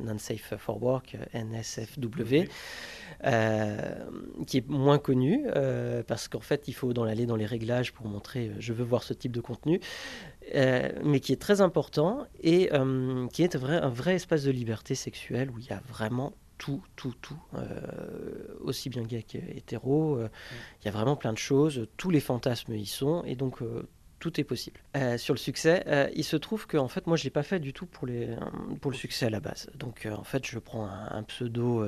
Non-Safe 0.00 0.54
for 0.56 0.82
Work, 0.82 1.16
NSFW. 1.34 2.46
Euh, 3.24 3.94
qui 4.46 4.58
est 4.58 4.68
moins 4.68 4.98
connu, 4.98 5.44
euh, 5.56 6.04
parce 6.06 6.28
qu'en 6.28 6.40
fait, 6.40 6.68
il 6.68 6.72
faut 6.72 6.92
dans 6.92 7.02
aller 7.02 7.26
dans 7.26 7.34
les 7.34 7.46
réglages 7.46 7.92
pour 7.92 8.06
montrer 8.06 8.48
euh, 8.48 8.54
je 8.60 8.72
veux 8.72 8.84
voir 8.84 9.02
ce 9.02 9.12
type 9.12 9.32
de 9.32 9.40
contenu, 9.40 9.80
mais 10.54 11.18
qui 11.20 11.32
est 11.32 11.40
très 11.40 11.60
important 11.60 12.26
et 12.40 12.70
qui 13.32 13.42
est 13.42 13.56
un 13.56 13.58
vrai, 13.58 13.76
un 13.76 13.88
vrai 13.88 14.14
espace 14.14 14.44
de 14.44 14.52
liberté 14.52 14.94
sexuelle 14.94 15.50
où 15.50 15.58
il 15.58 15.66
y 15.66 15.72
a 15.72 15.82
vraiment 15.88 16.32
tout, 16.58 16.82
tout, 16.96 17.14
tout, 17.22 17.38
aussi 18.60 18.90
bien 18.90 19.02
gay 19.02 19.22
qu'hétéro. 19.22 20.20
Il 20.20 20.84
y 20.84 20.88
a 20.88 20.90
vraiment 20.90 21.16
plein 21.16 21.32
de 21.32 21.38
choses, 21.38 21.86
tous 21.96 22.10
les 22.10 22.20
fantasmes 22.20 22.74
y 22.74 22.86
sont, 22.86 23.22
et 23.24 23.36
donc 23.36 23.62
tout 24.18 24.40
est 24.40 24.44
possible. 24.44 24.80
Euh, 24.96 25.16
sur 25.16 25.34
le 25.34 25.38
succès, 25.38 25.84
euh, 25.86 26.08
il 26.14 26.24
se 26.24 26.36
trouve 26.36 26.66
que 26.66 26.76
en 26.76 26.88
fait, 26.88 27.06
moi, 27.06 27.16
je 27.16 27.24
l'ai 27.24 27.30
pas 27.30 27.42
fait 27.42 27.60
du 27.60 27.72
tout 27.72 27.86
pour, 27.86 28.06
les, 28.06 28.28
pour 28.80 28.90
le 28.90 28.96
succès 28.96 29.26
à 29.26 29.30
la 29.30 29.40
base. 29.40 29.70
Donc, 29.76 30.06
euh, 30.06 30.14
en 30.14 30.24
fait, 30.24 30.46
je 30.46 30.58
prends 30.58 30.86
un, 30.86 31.22
pseudo, 31.22 31.86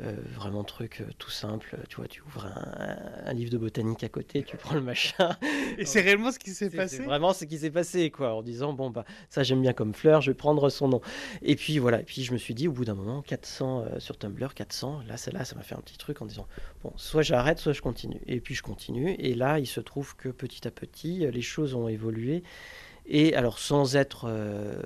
vraiment 0.00 0.64
truc 0.64 1.02
tout 1.18 1.30
simple. 1.30 1.76
Tu 1.88 1.96
vois, 1.96 2.06
tu 2.06 2.22
ouvres 2.22 2.46
un, 3.24 3.32
livre 3.32 3.50
de 3.50 3.58
botanique 3.58 4.04
à 4.04 4.08
côté, 4.08 4.42
tu 4.42 4.56
prends 4.56 4.74
le 4.74 4.80
machin. 4.80 5.36
Et 5.78 5.84
c'est 5.84 6.00
réellement 6.00 6.32
ce 6.32 6.38
qui 6.38 6.50
s'est 6.50 6.70
passé. 6.70 7.02
Vraiment 7.02 7.32
ce 7.32 7.44
qui 7.44 7.58
s'est 7.58 7.70
passé, 7.70 8.10
quoi, 8.10 8.34
en 8.34 8.42
disant 8.42 8.72
bon 8.72 8.90
bah 8.90 9.04
ça 9.28 9.42
j'aime 9.42 9.62
bien 9.62 9.72
comme 9.72 9.94
fleur, 9.94 10.20
je 10.20 10.30
vais 10.30 10.36
prendre 10.36 10.68
son 10.70 10.88
nom. 10.88 11.00
Et 11.42 11.56
puis 11.56 11.78
voilà. 11.78 12.00
Et 12.00 12.04
puis 12.04 12.22
je 12.24 12.32
me 12.32 12.38
suis 12.38 12.54
dit 12.54 12.68
au 12.68 12.72
bout 12.72 12.84
d'un 12.84 12.94
moment, 12.94 13.22
400 13.22 13.98
sur 13.98 14.18
Tumblr, 14.18 14.54
400. 14.54 15.02
Là, 15.06 15.14
là, 15.32 15.44
ça 15.44 15.56
m'a 15.56 15.62
fait 15.62 15.74
un 15.74 15.80
petit 15.80 15.98
truc 15.98 16.20
en 16.20 16.26
disant 16.26 16.46
bon, 16.82 16.92
soit 16.96 17.22
j'arrête, 17.22 17.58
soit 17.58 17.72
je 17.72 17.82
continue. 17.82 18.20
Et 18.26 18.40
puis 18.40 18.54
je 18.54 18.62
continue. 18.62 19.14
Et 19.18 19.34
là, 19.34 19.58
il 19.58 19.66
se 19.66 19.80
trouve 19.80 20.16
que 20.16 20.28
petit 20.28 20.66
à 20.66 20.70
petit 20.70 21.24
les 21.38 21.42
choses 21.42 21.74
ont 21.74 21.86
évolué. 21.86 22.42
Et 23.06 23.34
alors, 23.36 23.58
sans 23.60 23.96
être 23.96 24.26
euh, 24.28 24.82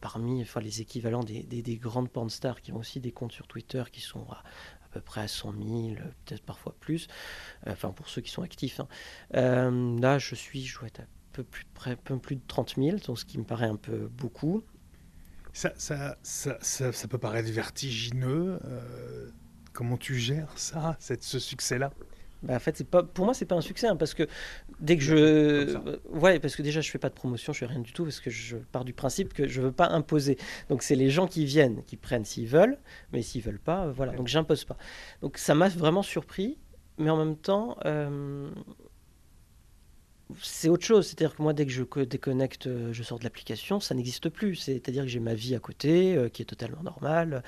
parmi 0.00 0.40
enfin, 0.40 0.60
les 0.60 0.80
équivalents 0.80 1.22
des, 1.22 1.42
des, 1.42 1.76
grandes 1.76 2.10
porn 2.10 2.30
stars 2.30 2.62
qui 2.62 2.72
ont 2.72 2.78
aussi 2.78 3.00
des 3.00 3.12
comptes 3.12 3.32
sur 3.32 3.46
Twitter 3.46 3.84
qui 3.92 4.00
sont 4.00 4.26
à, 4.30 4.42
peu 4.90 5.00
près 5.00 5.20
à 5.20 5.28
100 5.28 5.52
000, 5.52 5.96
peut-être 6.24 6.42
parfois 6.42 6.74
plus, 6.80 7.06
euh, 7.66 7.72
enfin 7.72 7.90
pour 7.90 8.08
ceux 8.08 8.22
qui 8.22 8.30
sont 8.30 8.42
actifs. 8.42 8.80
Hein. 8.80 8.88
Euh, 9.34 10.00
là, 10.00 10.18
je 10.18 10.34
suis, 10.34 10.64
je 10.64 10.78
dois 10.78 10.88
être 10.88 11.00
à 11.00 11.06
peu 11.32 11.44
plus, 11.44 11.64
près, 11.74 11.96
peu 11.96 12.18
plus 12.18 12.36
de 12.36 12.42
30 12.48 12.76
000, 12.76 12.96
donc 13.06 13.18
ce 13.18 13.24
qui 13.24 13.38
me 13.38 13.44
paraît 13.44 13.66
un 13.66 13.76
peu 13.76 14.08
beaucoup. 14.08 14.64
Ça, 15.52 15.72
ça, 15.76 16.16
ça, 16.22 16.56
ça 16.60 17.08
peut 17.08 17.18
paraître 17.18 17.50
vertigineux. 17.52 18.58
comment 19.72 19.98
tu 19.98 20.18
gères 20.18 20.58
ça, 20.58 20.96
cette, 20.98 21.22
ce 21.22 21.38
succès-là? 21.38 21.92
Bah, 22.44 22.56
en 22.56 22.58
fait, 22.58 22.76
c'est 22.76 22.88
pas, 22.88 23.02
pour 23.02 23.24
moi, 23.24 23.32
c'est 23.32 23.46
pas 23.46 23.54
un 23.54 23.62
succès, 23.62 23.86
hein, 23.86 23.96
parce 23.96 24.12
que 24.12 24.28
dès 24.80 24.96
que 24.96 25.02
je, 25.02 25.78
ouais, 26.10 26.38
parce 26.38 26.56
que 26.56 26.62
déjà, 26.62 26.80
je 26.82 26.90
fais 26.90 26.98
pas 26.98 27.08
de 27.08 27.14
promotion, 27.14 27.52
je 27.52 27.60
fais 27.60 27.66
rien 27.66 27.80
du 27.80 27.92
tout, 27.92 28.04
parce 28.04 28.20
que 28.20 28.30
je 28.30 28.56
pars 28.56 28.84
du 28.84 28.92
principe 28.92 29.32
que 29.32 29.48
je 29.48 29.62
veux 29.62 29.72
pas 29.72 29.88
imposer. 29.88 30.36
Donc, 30.68 30.82
c'est 30.82 30.94
les 30.94 31.08
gens 31.08 31.26
qui 31.26 31.46
viennent, 31.46 31.82
qui 31.84 31.96
prennent 31.96 32.24
s'ils 32.24 32.46
veulent, 32.46 32.78
mais 33.12 33.22
s'ils 33.22 33.42
veulent 33.42 33.58
pas, 33.58 33.86
euh, 33.86 33.92
voilà. 33.92 34.12
Donc, 34.12 34.28
j'impose 34.28 34.64
pas. 34.64 34.76
Donc, 35.22 35.38
ça 35.38 35.54
m'a 35.54 35.68
vraiment 35.68 36.02
surpris, 36.02 36.58
mais 36.98 37.08
en 37.08 37.16
même 37.16 37.36
temps, 37.36 37.78
euh, 37.86 38.50
c'est 40.42 40.68
autre 40.68 40.84
chose. 40.84 41.06
C'est-à-dire 41.06 41.34
que 41.34 41.42
moi, 41.42 41.54
dès 41.54 41.64
que 41.64 41.72
je 41.72 41.82
déconnecte, 42.04 42.66
euh, 42.66 42.92
je 42.92 43.02
sors 43.02 43.18
de 43.18 43.24
l'application, 43.24 43.80
ça 43.80 43.94
n'existe 43.94 44.28
plus. 44.28 44.56
C'est-à-dire 44.56 45.04
que 45.04 45.08
j'ai 45.08 45.20
ma 45.20 45.34
vie 45.34 45.54
à 45.54 45.60
côté, 45.60 46.28
qui 46.34 46.42
est 46.42 46.46
totalement 46.46 46.82
normale, 46.82 47.42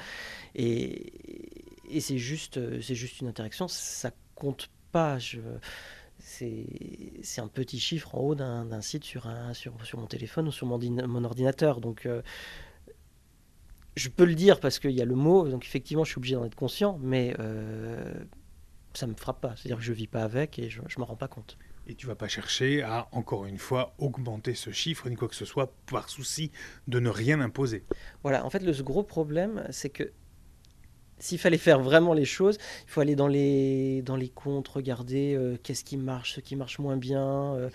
et, 0.55 1.13
et 1.91 2.01
c'est 2.01 2.19
juste, 2.19 2.59
c'est 2.81 2.95
juste 2.95 3.21
une 3.21 3.29
interaction. 3.29 3.69
Ça 3.69 4.11
compte 4.35 4.71
pas. 4.97 5.19
c'est 6.19 7.41
un 7.41 7.49
petit 7.49 7.79
chiffre 7.79 8.15
en 8.15 8.21
haut 8.21 8.35
d'un 8.35 8.81
site 8.81 9.05
sur, 9.05 9.27
un, 9.27 9.53
sur, 9.53 9.73
sur, 9.85 9.99
mon 9.99 10.07
téléphone 10.07 10.49
ou 10.49 10.53
sur 10.53 10.67
mon, 10.67 10.79
mon 10.79 11.25
ordinateur. 11.25 11.81
Donc, 11.81 12.07
euh, 12.07 12.23
je 13.95 14.09
peux 14.09 14.25
le 14.25 14.35
dire 14.35 14.59
parce 14.59 14.79
qu'il 14.79 14.93
y 14.93 15.03
a 15.03 15.05
le 15.05 15.15
mot, 15.15 15.49
donc 15.49 15.65
effectivement, 15.65 16.05
je 16.05 16.11
suis 16.11 16.19
obligé 16.19 16.35
d'en 16.35 16.45
être 16.47 16.55
conscient, 16.55 16.99
mais 17.03 17.35
euh, 17.39 18.15
ça 18.95 19.07
me 19.07 19.15
frappe 19.15 19.43
pas. 19.43 19.55
C'est-à-dire 19.57 19.77
que 19.77 19.85
je 19.85 19.93
vis 19.93 20.07
pas 20.07 20.23
avec 20.23 20.59
et 20.59 20.71
je 20.71 20.81
ne 20.81 20.87
m'en 20.99 21.05
rends 21.05 21.17
pas 21.17 21.29
compte. 21.29 21.59
Et 21.89 21.95
tu 21.95 22.07
vas 22.07 22.17
pas 22.17 22.29
chercher 22.29 22.83
à, 22.83 23.09
encore 23.13 23.45
une 23.45 23.59
fois, 23.59 23.95
augmenter 23.99 24.55
ce 24.55 24.71
chiffre, 24.71 25.09
ni 25.11 25.15
quoi 25.15 25.29
que 25.29 25.37
ce 25.37 25.45
soit, 25.45 25.73
par 25.91 26.09
souci 26.09 26.51
de 26.89 26.99
ne 27.01 27.11
rien 27.11 27.41
imposer. 27.41 27.85
Voilà, 28.23 28.45
en 28.45 28.51
fait, 28.51 28.61
le 28.61 28.73
gros 28.83 29.05
problème, 29.05 29.65
c'est 29.71 29.91
que 29.91 30.11
s'il 31.19 31.39
fallait 31.39 31.59
faire 31.59 31.81
vraiment 31.81 32.13
les 32.13 32.25
choses, 32.25 32.59
il 32.87 32.91
faut 32.91 33.01
aller 33.01 33.17
dans 33.17 33.29
les, 33.29 34.03
dans 34.03 34.17
les 34.17 34.29
comptes, 34.29 34.69
regarder 34.69 35.35
euh, 35.35 35.57
qu'est-ce 35.63 35.85
qui 35.85 35.97
marche, 35.97 36.35
ce 36.35 36.41
qui 36.41 36.57
marche 36.57 36.79
moins 36.79 36.97
bien. 36.97 37.55
Euh. 37.55 37.71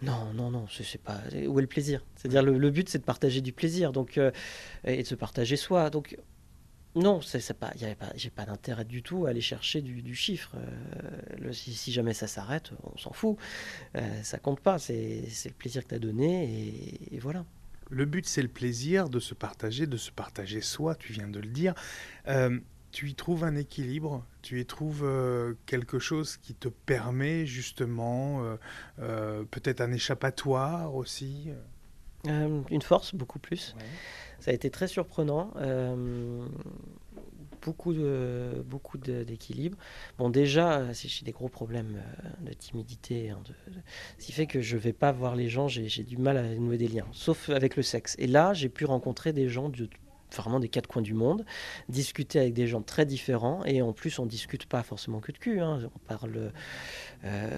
Non, 0.00 0.32
non, 0.34 0.50
non, 0.50 0.66
c'est 0.70 1.00
pas. 1.00 1.20
Où 1.46 1.58
est 1.58 1.62
le 1.62 1.68
plaisir? 1.68 2.04
C'est-à-dire 2.16 2.42
le, 2.42 2.70
but, 2.70 2.88
c'est 2.88 2.98
de 2.98 3.04
partager 3.04 3.40
du 3.40 3.52
plaisir, 3.52 3.92
donc 3.92 4.16
euh, 4.16 4.30
et 4.84 5.02
de 5.02 5.06
se 5.06 5.14
partager 5.14 5.56
soi. 5.56 5.90
Donc 5.90 6.16
non, 6.94 7.20
c'est 7.20 7.52
pas. 7.54 7.72
Y 7.80 7.96
pas 7.96 8.12
J'ai 8.14 8.30
pas 8.30 8.44
d'intérêt 8.44 8.84
du 8.84 9.02
tout 9.02 9.26
à 9.26 9.30
aller 9.30 9.40
chercher 9.40 9.80
du, 9.80 10.14
chiffre. 10.14 10.54
Le, 11.38 11.52
si, 11.52 11.90
jamais 11.92 12.14
ça 12.14 12.28
s'arrête, 12.28 12.70
on 12.84 12.96
s'en 12.96 13.12
fout. 13.12 13.36
ça 14.22 14.38
compte 14.38 14.60
pas. 14.60 14.78
C'est 14.78 15.24
le 15.44 15.52
plaisir 15.52 15.82
que 15.82 15.88
tu 15.88 15.94
as 15.96 15.98
donné 15.98 16.98
et 17.10 17.18
voilà. 17.18 17.44
Le 17.92 18.06
but, 18.06 18.26
c'est 18.26 18.40
le 18.40 18.48
plaisir 18.48 19.10
de 19.10 19.20
se 19.20 19.34
partager, 19.34 19.86
de 19.86 19.98
se 19.98 20.10
partager 20.10 20.62
soi, 20.62 20.94
tu 20.94 21.12
viens 21.12 21.28
de 21.28 21.38
le 21.38 21.48
dire. 21.48 21.74
Euh, 22.26 22.58
tu 22.90 23.10
y 23.10 23.14
trouves 23.14 23.44
un 23.44 23.54
équilibre, 23.54 24.24
tu 24.40 24.60
y 24.60 24.66
trouves 24.66 25.02
euh, 25.04 25.52
quelque 25.66 25.98
chose 25.98 26.38
qui 26.38 26.54
te 26.54 26.68
permet 26.68 27.44
justement, 27.44 28.56
euh, 28.98 29.44
peut-être 29.50 29.82
un 29.82 29.92
échappatoire 29.92 30.94
aussi 30.94 31.50
Une 32.24 32.82
force, 32.82 33.14
beaucoup 33.14 33.38
plus. 33.38 33.76
Ça 34.40 34.52
a 34.52 34.54
été 34.54 34.70
très 34.70 34.88
surprenant 34.88 35.52
beaucoup 37.64 37.92
de 37.92 38.64
beaucoup 38.66 38.98
d'équilibre. 38.98 39.78
Bon, 40.18 40.30
déjà, 40.30 40.92
j'ai 40.92 41.24
des 41.24 41.32
gros 41.32 41.48
problèmes 41.48 41.96
euh, 41.96 42.48
de 42.50 42.52
timidité, 42.52 43.30
hein, 43.30 43.40
ce 44.18 44.26
qui 44.26 44.32
fait 44.32 44.46
que 44.46 44.60
je 44.60 44.76
vais 44.76 44.92
pas 44.92 45.12
voir 45.12 45.36
les 45.36 45.48
gens. 45.48 45.68
J'ai 45.68 46.02
du 46.02 46.16
mal 46.16 46.36
à 46.36 46.54
nouer 46.54 46.78
des 46.78 46.88
liens, 46.88 47.06
sauf 47.12 47.50
avec 47.50 47.76
le 47.76 47.82
sexe. 47.82 48.16
Et 48.18 48.26
là, 48.26 48.52
j'ai 48.54 48.68
pu 48.68 48.84
rencontrer 48.84 49.32
des 49.32 49.48
gens 49.48 49.68
de 49.68 49.88
vraiment 50.34 50.60
des 50.60 50.68
quatre 50.68 50.86
coins 50.86 51.02
du 51.02 51.14
monde, 51.14 51.44
discuter 51.88 52.38
avec 52.38 52.54
des 52.54 52.66
gens 52.66 52.82
très 52.82 53.06
différents, 53.06 53.64
et 53.64 53.82
en 53.82 53.92
plus 53.92 54.18
on 54.18 54.26
discute 54.26 54.66
pas 54.66 54.82
forcément 54.82 55.20
que 55.20 55.32
de 55.32 55.38
cul, 55.38 55.60
hein. 55.60 55.78
on 55.94 55.98
parle 56.00 56.52
euh, 57.24 57.48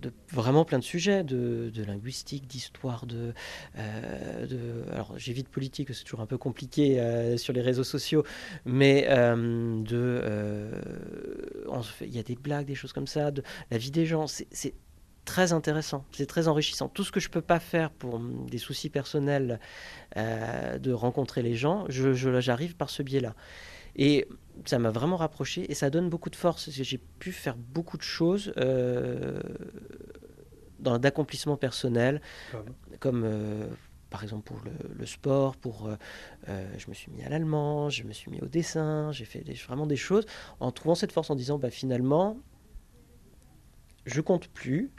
de 0.00 0.12
vraiment 0.32 0.64
plein 0.64 0.78
de 0.78 0.84
sujets, 0.84 1.24
de, 1.24 1.70
linguistique, 1.86 2.46
d'histoire, 2.46 3.06
de, 3.06 3.32
euh, 3.78 4.46
de, 4.46 4.90
alors 4.92 5.18
j'évite 5.18 5.48
politique, 5.48 5.92
c'est 5.94 6.04
toujours 6.04 6.20
un 6.20 6.26
peu 6.26 6.38
compliqué 6.38 7.00
euh, 7.00 7.36
sur 7.36 7.52
les 7.52 7.60
réseaux 7.60 7.84
sociaux, 7.84 8.24
mais 8.64 9.02
de, 9.08 10.70
il 12.02 12.14
y 12.14 12.18
a 12.18 12.22
des 12.22 12.36
blagues, 12.36 12.66
des 12.66 12.74
choses 12.74 12.92
comme 12.92 13.06
ça, 13.06 13.30
de 13.30 13.42
la 13.70 13.78
vie 13.78 13.90
des 13.90 14.06
gens, 14.06 14.26
c'est 14.26 14.74
très 15.30 15.52
intéressant, 15.52 16.04
c'est 16.10 16.26
très 16.26 16.48
enrichissant. 16.48 16.88
Tout 16.88 17.04
ce 17.04 17.12
que 17.12 17.20
je 17.20 17.28
peux 17.28 17.40
pas 17.40 17.60
faire 17.60 17.92
pour 17.92 18.18
des 18.18 18.58
soucis 18.58 18.90
personnels 18.90 19.60
euh, 20.16 20.76
de 20.78 20.92
rencontrer 20.92 21.40
les 21.40 21.54
gens, 21.54 21.84
je, 21.88 22.14
j'arrive 22.40 22.74
par 22.74 22.90
ce 22.90 23.04
biais-là. 23.04 23.36
Et 23.94 24.26
ça 24.64 24.80
m'a 24.80 24.90
vraiment 24.90 25.16
rapproché 25.16 25.70
et 25.70 25.74
ça 25.74 25.88
donne 25.88 26.08
beaucoup 26.08 26.30
de 26.30 26.36
force. 26.36 26.68
J'ai 26.70 26.98
pu 26.98 27.30
faire 27.30 27.56
beaucoup 27.56 27.96
de 27.96 28.02
choses 28.02 28.52
euh, 28.56 29.40
dans 30.80 30.98
d'accomplissement 30.98 31.56
personnel, 31.56 32.20
comme, 32.98 33.22
euh, 33.24 33.68
par 34.10 34.24
exemple 34.24 34.42
pour 34.42 34.58
le, 34.98 35.06
sport, 35.06 35.56
pour 35.56 35.90
je 36.48 36.88
me 36.88 36.94
suis 36.94 37.12
mis 37.12 37.22
à 37.22 37.28
l'allemand, 37.28 37.88
je 37.88 38.02
me 38.02 38.12
suis 38.12 38.32
mis 38.32 38.40
au 38.40 38.48
dessin, 38.48 39.12
j'ai 39.12 39.26
fait 39.26 39.44
vraiment 39.68 39.86
des 39.86 39.94
choses 40.08 40.26
en 40.58 40.72
trouvant 40.72 40.96
cette 40.96 41.12
force 41.12 41.30
en 41.30 41.36
disant 41.36 41.56
bah, 41.56 41.70
finalement 41.70 42.36
je 44.06 44.20
compte 44.20 44.48
plus, 44.48 44.90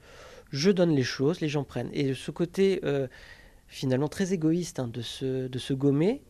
je 0.51 0.69
donne 0.69 0.91
les 0.91 1.03
choses, 1.03 1.41
les 1.41 1.49
gens 1.49 1.63
prennent. 1.63 1.89
Et 1.93 2.13
ce 2.13 2.31
côté 2.31 2.81
euh, 2.83 3.07
finalement 3.67 4.07
très 4.07 4.33
égoïste 4.33 4.79
hein, 4.79 4.87
de, 4.87 5.01
se, 5.01 5.47
de 5.47 5.59
se 5.59 5.73
gommer, 5.73 6.21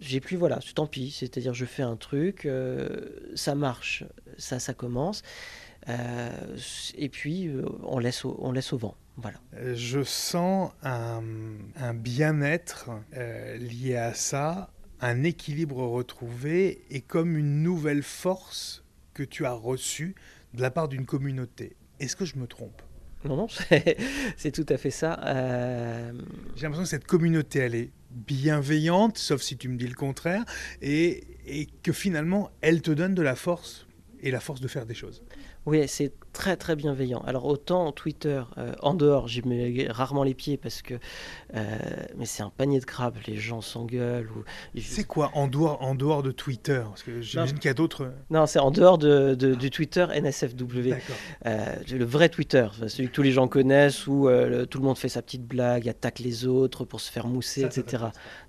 j'ai 0.00 0.20
plus, 0.20 0.36
voilà, 0.36 0.58
tant 0.74 0.86
pis, 0.86 1.10
c'est-à-dire 1.10 1.54
je 1.54 1.64
fais 1.64 1.82
un 1.82 1.96
truc, 1.96 2.46
euh, 2.46 3.10
ça 3.34 3.54
marche, 3.54 4.04
ça, 4.38 4.58
ça 4.58 4.74
commence, 4.74 5.22
euh, 5.88 6.56
et 6.96 7.08
puis 7.08 7.50
on, 7.82 7.98
laisse 7.98 8.24
au, 8.24 8.36
on 8.40 8.52
laisse 8.52 8.72
au 8.72 8.78
vent. 8.78 8.96
Voilà. 9.16 9.38
Je 9.74 10.02
sens 10.02 10.72
un, 10.82 11.22
un 11.76 11.94
bien-être 11.94 12.90
lié 13.60 13.94
à 13.94 14.12
ça, 14.12 14.72
un 15.00 15.22
équilibre 15.22 15.86
retrouvé 15.86 16.84
et 16.90 17.00
comme 17.00 17.36
une 17.36 17.62
nouvelle 17.62 18.02
force 18.02 18.82
que 19.12 19.22
tu 19.22 19.46
as 19.46 19.52
reçue 19.52 20.16
de 20.54 20.60
la 20.60 20.72
part 20.72 20.88
d'une 20.88 21.06
communauté. 21.06 21.76
Est-ce 22.04 22.16
que 22.16 22.24
je 22.24 22.36
me 22.36 22.46
trompe? 22.46 22.82
Non, 23.24 23.36
non, 23.36 23.46
c'est 24.36 24.50
tout 24.52 24.66
à 24.68 24.76
fait 24.76 24.90
ça. 24.90 25.18
Euh, 25.24 26.12
J'ai 26.56 26.62
l'impression 26.64 26.82
que 26.84 26.88
cette 26.90 27.06
communauté, 27.06 27.60
elle 27.60 27.74
est 27.74 27.90
bienveillante, 28.10 29.16
sauf 29.18 29.40
si 29.40 29.56
tu 29.56 29.68
me 29.68 29.76
dis 29.76 29.86
le 29.86 29.94
contraire, 29.94 30.44
et, 30.82 31.24
et 31.46 31.66
que 31.82 31.92
finalement, 31.92 32.50
elle 32.60 32.82
te 32.82 32.90
donne 32.90 33.14
de 33.14 33.22
la 33.22 33.34
force 33.34 33.86
et 34.24 34.30
la 34.30 34.40
force 34.40 34.60
de 34.60 34.68
faire 34.68 34.86
des 34.86 34.94
choses. 34.94 35.22
Oui, 35.66 35.86
c'est 35.86 36.12
très 36.32 36.56
très 36.56 36.76
bienveillant. 36.76 37.20
Alors 37.26 37.44
autant 37.44 37.92
Twitter, 37.92 38.42
euh, 38.56 38.72
en 38.80 38.94
dehors, 38.94 39.28
j'y 39.28 39.46
mets 39.46 39.86
rarement 39.90 40.24
les 40.24 40.32
pieds 40.32 40.56
parce 40.56 40.80
que, 40.80 40.94
euh, 41.54 41.78
mais 42.16 42.24
c'est 42.24 42.42
un 42.42 42.48
panier 42.48 42.80
de 42.80 42.86
crabes, 42.86 43.18
les 43.26 43.36
gens 43.36 43.60
s'engueulent. 43.60 44.30
Ou... 44.30 44.44
C'est 44.80 45.04
quoi 45.04 45.30
en 45.34 45.46
dehors, 45.46 45.80
en 45.82 45.94
dehors 45.94 46.22
de 46.22 46.32
Twitter? 46.32 46.82
Parce 46.88 47.02
que 47.02 47.20
j'imagine 47.20 47.58
qu'il 47.58 47.68
y 47.68 47.70
a 47.70 47.74
d'autres. 47.74 48.12
Non, 48.30 48.46
c'est 48.46 48.58
en 48.58 48.70
dehors 48.70 48.96
de, 48.96 49.34
du 49.34 49.70
Twitter 49.70 50.06
NSFW. 50.06 50.94
Euh, 51.44 51.76
le 51.90 52.04
vrai 52.04 52.30
Twitter, 52.30 52.66
celui 52.88 53.08
que 53.08 53.14
tous 53.14 53.22
les 53.22 53.32
gens 53.32 53.46
connaissent 53.46 54.06
où 54.06 54.26
tout 54.70 54.78
le 54.78 54.84
monde 54.84 54.96
fait 54.96 55.10
sa 55.10 55.20
petite 55.20 55.46
blague, 55.46 55.86
attaque 55.86 56.18
les 56.18 56.46
autres 56.46 56.86
pour 56.86 57.00
se 57.00 57.12
faire 57.12 57.26
mousser, 57.26 57.62
etc. 57.62 58.04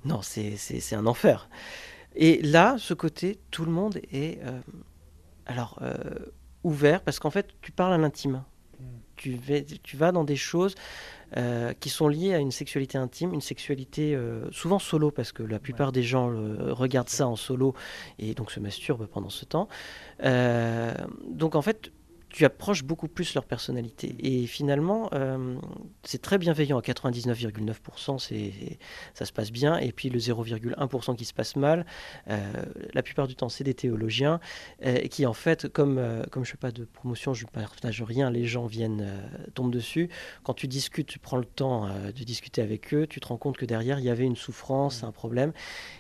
non, 0.06 0.22
c'est 0.22 0.96
un 0.96 1.06
enfer. 1.06 1.50
Et 2.16 2.42
là, 2.42 2.78
ce 2.80 2.94
côté, 2.94 3.40
tout 3.52 3.66
le 3.66 3.72
monde 3.72 4.00
est 4.14 4.40
alors 5.46 5.80
ouvert 6.64 7.02
parce 7.02 7.20
qu'en 7.20 7.30
fait, 7.30 7.50
tu 7.62 7.72
parles 7.72 7.94
à 7.94 7.98
l'intime. 7.98 8.44
Hmm. 8.80 8.84
Tu, 9.16 9.40
tu 9.84 9.98
vas 9.98 10.12
dans 10.12 10.24
des 10.24 10.36
choses 10.36 10.76
euh, 11.38 11.74
qui 11.80 11.90
sont 11.90 12.08
liées 12.08 12.34
à 12.34 12.38
une 12.38 12.52
sexualité 12.52 12.98
intime, 12.98 13.34
une 13.34 13.42
sexualité 13.42 14.16
euh, 14.16 14.50
souvent 14.52 14.80
solo, 14.80 15.12
parce 15.12 15.32
que 15.32 15.44
la 15.44 15.60
plupart 15.60 15.92
des 15.92 16.04
gens 16.04 16.32
euh, 16.32 16.72
regardent 16.72 17.10
ça 17.10 17.28
en 17.28 17.36
solo 17.36 17.74
et 18.20 18.34
donc 18.36 18.52
se 18.52 18.60
masturbent 18.60 19.08
pendant 19.08 19.30
ce 19.30 19.44
temps. 19.44 19.68
donc 20.22 21.56
en 21.56 21.62
fait, 21.62 21.92
tu 22.36 22.44
approches 22.44 22.84
beaucoup 22.84 23.08
plus 23.08 23.34
leur 23.34 23.46
personnalité. 23.46 24.14
Et 24.20 24.46
finalement, 24.46 25.10
euh, 25.14 25.56
c'est 26.04 26.22
très 26.22 26.38
bienveillant. 26.38 26.78
À 26.78 26.82
99,9%, 26.82 28.20
c'est, 28.20 28.78
ça 29.14 29.24
se 29.24 29.32
passe 29.32 29.54
bien. 29.54 29.78
Et 29.78 29.94
puis 29.94 30.10
le 30.10 30.20
0,1% 30.20 31.16
qui 31.16 31.24
se 31.24 31.34
passe 31.34 31.56
mal, 31.56 31.86
euh, 32.30 32.52
la 32.94 33.04
plupart 33.04 33.30
du 33.30 33.38
temps, 33.38 33.48
c'est 33.48 33.64
des 33.64 33.74
théologiens 33.74 34.42
euh, 34.86 34.98
qui, 35.08 35.26
en 35.26 35.32
fait, 35.32 35.70
comme, 35.70 35.96
comme 36.30 36.44
je 36.44 36.50
ne 36.50 36.52
fais 36.52 36.58
pas 36.58 36.72
de 36.72 36.84
promotion, 36.84 37.34
je 37.34 37.46
ne 37.46 37.52
partage 37.52 38.02
rien, 38.02 38.30
les 38.30 38.46
gens 38.46 38.66
viennent, 38.66 39.08
tombent 39.54 39.72
dessus. 39.72 40.10
Quand 40.44 40.54
tu 40.54 40.68
discutes, 40.68 41.08
tu 41.08 41.20
prends 41.20 41.38
le 41.38 41.46
temps 41.46 41.88
de 41.88 42.24
discuter 42.26 42.62
avec 42.62 42.94
eux, 42.94 43.08
tu 43.08 43.22
te 43.22 43.30
rends 43.30 43.38
compte 43.38 43.56
que 43.56 43.66
derrière, 43.66 44.00
il 44.00 44.06
y 44.06 44.10
avait 44.10 44.26
une 44.26 44.36
souffrance, 44.36 45.06
un 45.06 45.14
problème. 45.14 45.54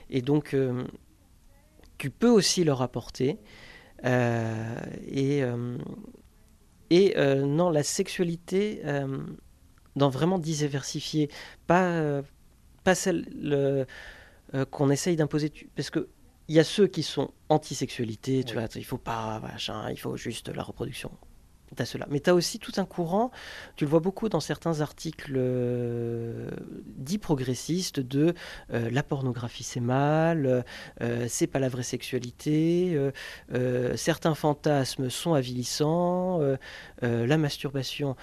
Et 0.10 0.22
donc, 0.22 0.54
tu 1.98 2.10
peux 2.10 2.30
aussi 2.30 2.66
leur 2.66 2.82
apporter. 2.82 3.38
et 4.04 5.36
et 5.36 5.44
euh, 5.44 5.78
non, 6.92 7.70
la 7.70 7.84
sexualité, 7.84 8.82
euh, 8.86 9.18
dans 9.96 10.10
vraiment 10.10 10.40
diversifier, 10.40 11.30
pas, 11.68 11.84
euh, 11.84 12.22
pas 12.84 12.96
celle 12.96 13.88
qu'on 14.72 14.90
essaye 14.90 15.16
d'imposer. 15.16 15.52
Parce 15.76 15.90
que 15.90 16.10
il 16.48 16.56
y 16.56 16.60
a 16.60 16.64
ceux 16.64 16.88
qui 16.88 17.02
sont 17.02 17.32
anti-sexualité, 17.50 18.44
tu 18.44 18.54
vois, 18.54 18.68
il 18.76 18.86
faut 18.86 19.00
pas, 19.00 19.40
machin, 19.40 19.90
il 19.90 19.98
faut 19.98 20.16
juste 20.16 20.50
la 20.50 20.62
reproduction. 20.62 21.12
Cela. 21.84 22.08
Mais 22.10 22.22
tu 22.22 22.30
as 22.30 22.36
aussi 22.36 22.60
tout 22.60 22.72
un 22.78 22.86
courant, 22.86 23.32
tu 23.76 23.84
le 23.84 23.90
vois 23.90 24.00
beaucoup 24.00 24.30
dans 24.30 24.40
certains 24.40 24.80
articles 24.80 25.34
euh, 25.36 26.50
dits 26.86 27.18
progressistes 27.18 28.00
de 28.00 28.34
euh, 28.72 28.90
la 28.90 29.04
pornographie 29.04 29.64
c'est 29.64 29.82
mal, 29.82 30.64
euh, 31.02 31.26
c'est 31.28 31.48
pas 31.48 31.60
la 31.60 31.68
vraie 31.68 31.84
sexualité, 31.84 32.98
certains 33.96 34.36
fantasmes 34.36 35.10
sont 35.10 35.34
avilissants, 35.34 36.40
la 37.02 37.38
masturbation 37.38 38.16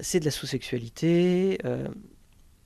c'est 0.00 0.20
de 0.20 0.24
la 0.24 0.30
sous-sexualité. 0.30 1.58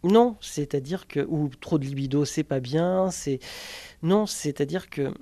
non, 0.02 0.36
c'est-à-dire 0.40 1.06
que, 1.06 1.20
ou 1.20 1.48
trop 1.60 1.78
de 1.78 1.84
libido 1.84 2.24
c'est 2.24 2.42
pas 2.44 2.60
bien, 2.60 3.10
c'est. 3.10 3.38
Non, 4.02 4.26
c'est-à-dire 4.26 4.90
que 4.90 5.12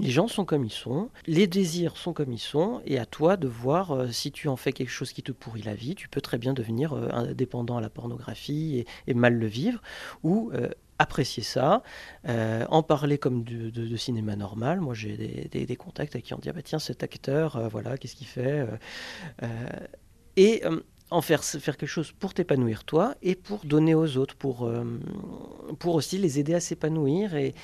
les 0.00 0.10
gens 0.10 0.28
sont 0.28 0.44
comme 0.44 0.64
ils 0.64 0.72
sont, 0.72 1.10
les 1.26 1.46
désirs 1.46 1.96
sont 1.96 2.12
comme 2.12 2.32
ils 2.32 2.38
sont, 2.38 2.80
et 2.84 2.98
à 2.98 3.06
toi 3.06 3.36
de 3.36 3.48
voir 3.48 3.92
euh, 3.92 4.10
si 4.10 4.32
tu 4.32 4.48
en 4.48 4.56
fais 4.56 4.72
quelque 4.72 4.90
chose 4.90 5.12
qui 5.12 5.22
te 5.22 5.32
pourrit 5.32 5.62
la 5.62 5.74
vie. 5.74 5.94
Tu 5.94 6.08
peux 6.08 6.20
très 6.20 6.38
bien 6.38 6.52
devenir 6.52 6.92
euh, 6.92 7.32
dépendant 7.34 7.76
à 7.76 7.80
la 7.80 7.90
pornographie 7.90 8.84
et, 9.06 9.14
mal 9.14 9.34
le 9.34 9.46
vivre, 9.46 9.80
ou 10.22 10.50
euh, 10.52 10.68
apprécier 10.98 11.42
ça, 11.42 11.82
en 12.26 12.82
parler 12.82 13.18
comme 13.18 13.44
de, 13.44 13.96
cinéma 13.96 14.34
normal. 14.34 14.80
Moi, 14.80 14.94
j'ai 14.94 15.48
des, 15.50 15.76
contacts 15.76 16.18
qui 16.22 16.32
ont 16.32 16.38
dit 16.38 16.48
ah 16.48 16.52
bah 16.54 16.62
tiens 16.62 16.78
cet 16.78 17.02
acteur, 17.02 17.68
voilà, 17.68 17.98
qu'est-ce 17.98 18.16
qu'il 18.16 18.26
fait 18.26 18.66
Et 20.36 20.62
en 21.10 21.20
faire, 21.20 21.44
faire 21.44 21.76
quelque 21.76 21.88
chose 21.88 22.12
pour 22.12 22.34
t'épanouir 22.34 22.84
toi 22.84 23.14
et 23.22 23.34
pour 23.36 23.64
donner 23.64 23.94
aux 23.94 24.16
autres, 24.16 24.34
pour, 24.34 24.64
euh, 24.66 24.84
pour 25.78 25.94
aussi 25.94 26.18
les 26.18 26.38
aider 26.38 26.54
à 26.54 26.60
s'épanouir 26.60 27.34
et, 27.36 27.54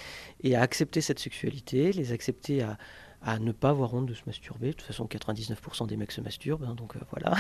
et, 0.42 0.54
à 0.54 0.60
accepter 0.60 1.00
cette 1.00 1.18
sexualité, 1.18 1.92
les 1.92 2.12
accepter 2.12 2.62
à, 2.62 2.78
à 3.20 3.40
ne 3.40 3.50
pas 3.50 3.70
avoir 3.70 3.94
honte 3.94 4.06
de 4.06 4.14
se 4.14 4.22
masturber. 4.26 4.68
De 4.68 4.72
toute 4.72 4.86
façon, 4.86 5.06
99% 5.06 5.88
des 5.88 5.96
mecs 5.96 6.12
se 6.12 6.20
masturbent, 6.20 6.64
hein, 6.64 6.76
donc 6.76 6.94
euh, 6.94 7.00
voilà. 7.10 7.36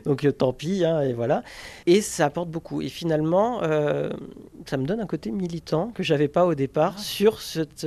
donc 0.06 0.24
euh, 0.24 0.32
tant 0.32 0.54
pis, 0.54 0.82
hein, 0.86 1.02
et 1.02 1.12
voilà. 1.12 1.42
Et 1.84 2.00
ça 2.00 2.26
apporte 2.26 2.48
beaucoup. 2.48 2.80
Et 2.80 2.88
finalement, 2.88 3.60
ça 3.60 4.76
me 4.78 4.86
donne 4.86 5.00
un 5.00 5.06
côté 5.06 5.30
militant 5.30 5.90
que 5.90 6.02
j'avais 6.02 6.28
pas 6.28 6.46
au 6.46 6.54
départ 6.54 6.94
ah. 6.96 7.00
sur 7.00 7.42
cette 7.42 7.86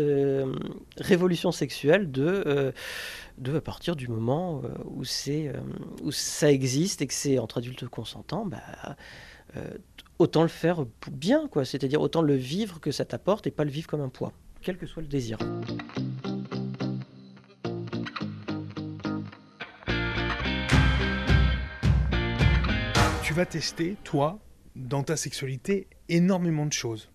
révolution 0.97 1.51
sexuelle 1.51 2.11
de 2.11 2.73
de 3.39 3.55
à 3.55 3.61
partir 3.61 3.95
du 3.95 4.07
moment 4.07 4.61
euh, 4.63 4.69
où, 4.85 5.03
c'est, 5.03 5.47
euh, 5.47 6.11
ça 6.11 6.51
existe 6.51 7.01
et 7.01 7.07
que 7.07 7.13
c'est 7.13 7.39
entre 7.39 7.59
adultes 7.59 7.87
consentants, 7.87 8.45
bah, 8.45 8.61
euh, 9.55 9.77
autant 10.19 10.41
le 10.41 10.49
faire 10.49 10.85
bien, 11.11 11.47
quoi. 11.47 11.65
C'est-à-dire 11.65 12.01
autant 12.01 12.21
le 12.21 12.35
vivre 12.35 12.79
que 12.79 12.91
ça 12.91 13.05
t'apporte 13.05 13.47
et 13.47 13.51
pas 13.51 13.63
le 13.63 13.71
vivre 13.71 13.87
comme 13.87 14.01
un 14.01 14.09
poids, 14.09 14.33
quel 14.61 14.77
que 14.77 14.85
soit 14.85 15.01
le 15.01 15.07
désir. 15.07 15.37
Tu 23.23 23.33
vas 23.33 23.45
tester, 23.45 23.95
toi, 24.03 24.39
dans 24.75 25.03
ta 25.03 25.15
sexualité, 25.15 25.87
énormément 26.09 26.65
de 26.65 26.73
choses. 26.73 27.09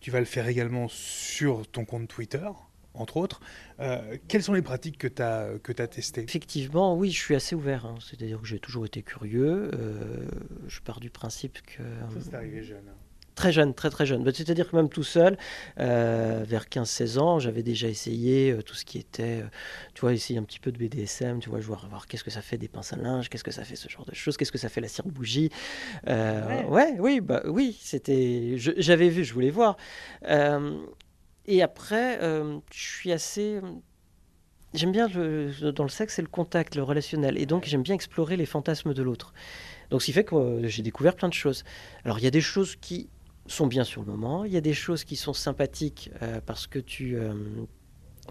Tu 0.00 0.10
vas 0.10 0.18
le 0.18 0.26
faire 0.26 0.48
également 0.48 0.88
sur 0.88 1.66
ton 1.68 1.84
compte 1.84 2.08
Twitter, 2.08 2.48
entre 2.94 3.16
autres. 3.16 3.40
Euh, 3.80 4.16
quelles 4.28 4.42
sont 4.42 4.52
les 4.52 4.62
pratiques 4.62 4.98
que 4.98 5.08
tu 5.08 5.22
as, 5.22 5.48
que 5.62 5.72
as 5.80 5.86
testées? 5.86 6.22
Effectivement, 6.22 6.96
oui, 6.96 7.10
je 7.10 7.18
suis 7.18 7.34
assez 7.34 7.54
ouvert. 7.54 7.86
Hein. 7.86 7.96
C'est-à-dire 8.00 8.40
que 8.40 8.46
j'ai 8.46 8.58
toujours 8.58 8.86
été 8.86 9.02
curieux. 9.02 9.70
Euh, 9.74 10.26
je 10.68 10.80
pars 10.80 11.00
du 11.00 11.10
principe 11.10 11.60
que... 11.62 11.82
Ça, 12.14 12.20
c'est 12.20 12.34
arrivé 12.34 12.62
jeune. 12.62 12.84
Hein. 12.88 12.96
Très 13.34 13.50
jeune, 13.50 13.72
très 13.72 13.88
très 13.88 14.04
jeune. 14.04 14.22
Bah, 14.24 14.30
c'est-à-dire 14.34 14.70
que 14.70 14.76
même 14.76 14.90
tout 14.90 15.02
seul, 15.02 15.38
euh, 15.80 16.44
vers 16.46 16.66
15-16 16.66 17.18
ans, 17.18 17.38
j'avais 17.38 17.62
déjà 17.62 17.88
essayé 17.88 18.54
tout 18.66 18.74
ce 18.74 18.84
qui 18.84 18.98
était, 18.98 19.42
tu 19.94 20.02
vois, 20.02 20.12
essayer 20.12 20.38
un 20.38 20.42
petit 20.42 20.60
peu 20.60 20.70
de 20.70 20.76
BDSM, 20.76 21.40
tu 21.40 21.48
vois, 21.48 21.58
je 21.58 21.66
voir, 21.66 21.88
voir 21.88 22.06
qu'est-ce 22.06 22.24
que 22.24 22.30
ça 22.30 22.42
fait 22.42 22.58
des 22.58 22.68
pinces 22.68 22.92
à 22.92 22.96
linge, 22.96 23.30
qu'est-ce 23.30 23.42
que 23.42 23.50
ça 23.50 23.64
fait 23.64 23.74
ce 23.74 23.88
genre 23.88 24.04
de 24.04 24.14
choses, 24.14 24.36
qu'est-ce 24.36 24.52
que 24.52 24.58
ça 24.58 24.68
fait 24.68 24.82
la 24.82 24.88
cire 24.88 25.06
bougie. 25.06 25.48
Ouais. 26.06 26.66
ouais. 26.68 26.96
oui, 26.98 27.20
bah 27.22 27.40
oui, 27.46 27.74
c'était, 27.80 28.56
j'avais 28.58 29.08
vu, 29.08 29.24
je 29.24 29.32
voulais 29.32 29.50
voir. 29.50 29.78
Et 31.46 31.62
après, 31.62 32.20
euh, 32.22 32.58
je 32.72 32.80
suis 32.80 33.12
assez. 33.12 33.60
J'aime 34.74 34.92
bien 34.92 35.08
dans 35.08 35.82
le 35.82 35.88
sexe, 35.88 36.14
c'est 36.14 36.22
le 36.22 36.28
contact, 36.28 36.76
le 36.76 36.82
relationnel. 36.82 37.36
Et 37.36 37.46
donc, 37.46 37.64
j'aime 37.66 37.82
bien 37.82 37.94
explorer 37.94 38.36
les 38.36 38.46
fantasmes 38.46 38.94
de 38.94 39.02
l'autre. 39.02 39.34
Donc, 39.90 40.00
ce 40.00 40.06
qui 40.06 40.12
fait 40.12 40.24
que 40.24 40.34
euh, 40.34 40.66
j'ai 40.68 40.82
découvert 40.82 41.14
plein 41.14 41.28
de 41.28 41.34
choses. 41.34 41.64
Alors, 42.04 42.18
il 42.18 42.24
y 42.24 42.28
a 42.28 42.30
des 42.30 42.40
choses 42.40 42.76
qui 42.76 43.10
sont 43.46 43.66
bien 43.66 43.84
sur 43.84 44.02
le 44.02 44.10
moment. 44.10 44.44
Il 44.44 44.52
y 44.52 44.56
a 44.56 44.62
des 44.62 44.72
choses 44.72 45.04
qui 45.04 45.16
sont 45.16 45.34
sympathiques 45.34 46.10
euh, 46.22 46.40
parce 46.46 46.66
que 46.66 46.78
tu. 46.78 47.18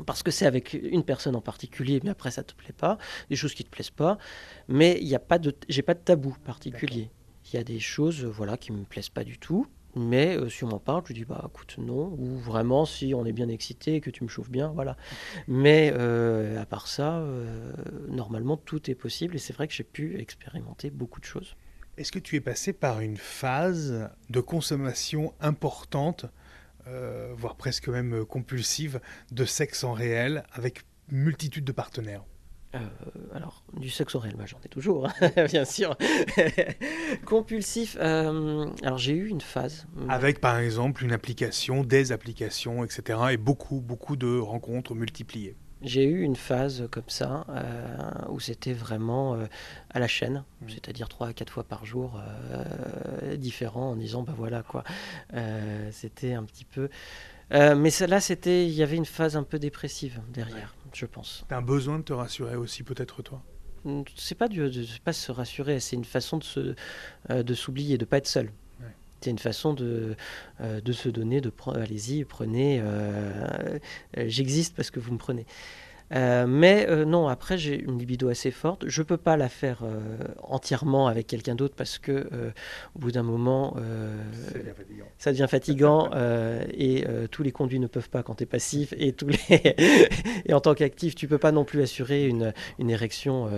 parce 0.06 0.24
que 0.24 0.32
c'est 0.32 0.46
avec 0.46 0.74
une 0.74 1.04
personne 1.04 1.36
en 1.36 1.42
particulier, 1.42 2.00
mais 2.04 2.12
après 2.12 2.32
ça 2.32 2.44
te 2.44 2.54
plaît 2.56 2.74
pas, 2.74 2.98
des 3.30 3.36
choses 3.36 3.54
qui 3.54 3.66
te 3.66 3.70
plaisent 3.70 3.90
pas, 3.90 4.18
mais 4.70 4.98
il 5.02 5.08
n'y 5.08 5.16
a 5.16 5.20
pas 5.20 5.38
de, 5.38 5.54
j'ai 5.68 5.82
pas 5.82 5.94
de 5.94 6.00
tabou 6.00 6.36
particulier. 6.46 7.12
Il 7.52 7.58
y 7.58 7.60
a 7.60 7.64
des 7.64 7.80
choses, 7.80 8.24
voilà, 8.24 8.56
qui 8.56 8.72
me 8.72 8.86
plaisent 8.86 9.10
pas 9.10 9.26
du 9.26 9.38
tout, 9.38 9.68
mais 9.96 10.38
euh, 10.38 10.50
si 10.50 10.64
on 10.64 10.70
m'en 10.70 10.80
parle, 10.80 11.04
je 11.08 11.14
dis 11.14 11.26
bah 11.26 11.44
écoute 11.48 11.76
non, 11.78 12.16
ou 12.18 12.38
vraiment 12.38 12.86
si 12.86 13.14
on 13.14 13.26
est 13.26 13.32
bien 13.32 13.50
excité 13.50 14.02
que 14.02 14.10
tu 14.10 14.24
me 14.24 14.30
chauffes 14.30 14.50
bien, 14.50 14.70
voilà. 14.70 14.98
Mais 15.48 15.92
euh, 15.96 16.62
à 16.62 16.66
part 16.66 16.88
ça, 16.88 17.18
euh, 17.18 17.74
normalement 18.08 18.58
tout 18.58 18.90
est 18.90 18.96
possible 18.96 19.36
et 19.36 19.40
c'est 19.40 19.54
vrai 19.54 19.68
que 19.68 19.74
j'ai 19.74 19.84
pu 19.84 20.20
expérimenter 20.20 20.90
beaucoup 20.90 21.20
de 21.20 21.26
choses. 21.26 21.56
Est-ce 21.98 22.12
que 22.12 22.20
tu 22.20 22.36
es 22.36 22.42
passé 22.42 22.74
par 22.74 23.02
une 23.02 23.18
phase 23.18 24.10
de 24.30 24.40
consommation 24.40 25.34
importante, 25.42 26.26
voire 27.36 27.56
presque 27.56 27.90
même 27.90 28.26
compulsive, 28.26 29.02
de 29.32 29.46
sexe 29.46 29.84
en 29.84 29.94
réel 29.94 30.44
avec 30.54 30.84
multitude 31.10 31.66
de 31.66 31.72
partenaires? 31.72 32.24
Euh, 32.74 32.80
alors, 33.34 33.64
du 33.74 33.90
sexe 33.90 34.16
oral, 34.16 34.34
bah, 34.38 34.46
j'en 34.46 34.60
ai 34.64 34.70
toujours, 34.70 35.08
hein, 35.08 35.32
bien 35.48 35.66
sûr. 35.66 35.98
Compulsif, 37.26 37.98
euh, 38.00 38.70
alors 38.84 38.98
j'ai 38.98 39.14
eu 39.14 39.28
une 39.28 39.42
phase. 39.42 39.86
Avec 40.08 40.40
par 40.40 40.58
exemple 40.58 41.04
une 41.04 41.12
application, 41.12 41.84
des 41.84 42.12
applications, 42.12 42.84
etc. 42.84 43.20
Et 43.32 43.38
beaucoup, 43.38 43.82
beaucoup 43.82 44.16
de 44.16 44.40
rencontres 44.40 44.96
multipliées. 44.96 45.56
J'ai 45.82 46.04
eu 46.04 46.22
une 46.22 46.36
phase 46.36 46.88
comme 46.92 47.08
ça 47.08 47.46
euh, 47.50 47.98
où 48.30 48.40
c'était 48.40 48.74
vraiment 48.74 49.36
à 49.90 50.00
la 50.00 50.08
chaîne, 50.08 50.44
mmh. 50.62 50.70
c'est-à-dire 50.70 51.10
trois 51.10 51.30
à 51.30 51.34
quatre 51.34 51.52
fois 51.52 51.64
par 51.64 51.86
jour 51.86 52.22
différents 53.36 53.92
en 53.92 53.96
disant 53.96 54.22
bah 54.22 54.36
voilà 54.38 54.62
quoi. 54.62 54.84
c'était 55.92 56.34
un 56.34 56.44
petit 56.44 56.66
peu. 56.66 56.88
mais 57.50 57.90
là, 58.08 58.20
il 58.46 58.70
y 58.70 58.84
avait 58.84 58.96
une 58.96 59.06
phase 59.06 59.36
un 59.36 59.44
peu 59.44 59.58
dépressive 59.58 60.22
derrière 60.32 60.76
je 60.94 61.06
pense. 61.06 61.46
Tu 61.48 61.54
as 61.54 61.58
un 61.58 61.62
besoin 61.62 62.00
de 62.00 62.04
te 62.04 62.14
rassurer 62.14 62.56
aussi, 62.56 62.84
peut-être 62.84 63.22
toi 63.22 63.42
C'est 64.16 64.36
pas 64.36 64.48
de, 64.48 64.72
pas 65.04 65.14
se 65.14 65.32
rassurer, 65.32 65.80
c'est 65.80 65.96
une 65.96 66.06
façon 66.06 66.38
de 66.38 66.76
euh, 67.30 67.44
de 67.44 67.54
s'oublier, 67.54 67.98
de 67.98 68.06
pas 68.06 68.18
être 68.18 68.28
seul. 68.28 68.52
C'est 69.22 69.30
une 69.30 69.38
façon 69.38 69.76
de, 69.76 70.16
euh, 70.62 70.82
de 70.82 70.92
se 70.92 71.08
donner, 71.08 71.42
de 71.42 71.54
allez-y, 71.76 72.26
prenez, 72.26 72.80
euh, 72.82 73.78
j'existe 74.18 74.76
parce 74.76 74.90
que 74.90 75.00
vous 75.00 75.14
me 75.14 75.20
prenez. 75.20 75.46
Euh, 76.14 76.46
mais 76.48 76.88
euh, 76.90 77.06
non, 77.06 77.28
après, 77.28 77.58
j'ai 77.58 77.80
une 77.80 77.98
libido 77.98 78.30
assez 78.30 78.52
forte. 78.52 78.88
Je 78.88 79.02
ne 79.02 79.06
peux 79.06 79.18
pas 79.18 79.38
la 79.38 79.50
faire 79.50 79.80
euh, 79.84 80.00
entièrement 80.44 81.08
avec 81.08 81.28
quelqu'un 81.28 81.56
d'autre 81.56 81.76
parce 81.76 81.98
que 82.00 82.30
au 82.96 83.00
bout 83.00 83.12
d'un 83.12 83.24
moment, 83.24 83.76
ça 85.18 85.32
devient 85.32 85.48
fatigant, 85.50 86.10
et 86.74 87.06
tous 87.32 87.44
les 87.44 87.52
conduits 87.52 87.80
ne 87.80 87.88
peuvent 87.88 88.10
pas 88.10 88.24
quand 88.24 88.36
tu 88.36 88.44
es 88.44 88.46
passif 88.46 88.94
et, 88.98 89.14
tous 89.14 89.28
les 89.28 89.40
et 90.46 90.54
en 90.54 90.60
tant 90.60 90.74
qu'actif, 90.74 91.16
tu 91.16 91.28
peux 91.28 91.38
pas 91.38 91.52
non 91.52 91.64
plus 91.64 91.82
assurer 91.82 92.26
une, 92.26 92.54
une 92.80 92.90
érection 92.90 93.50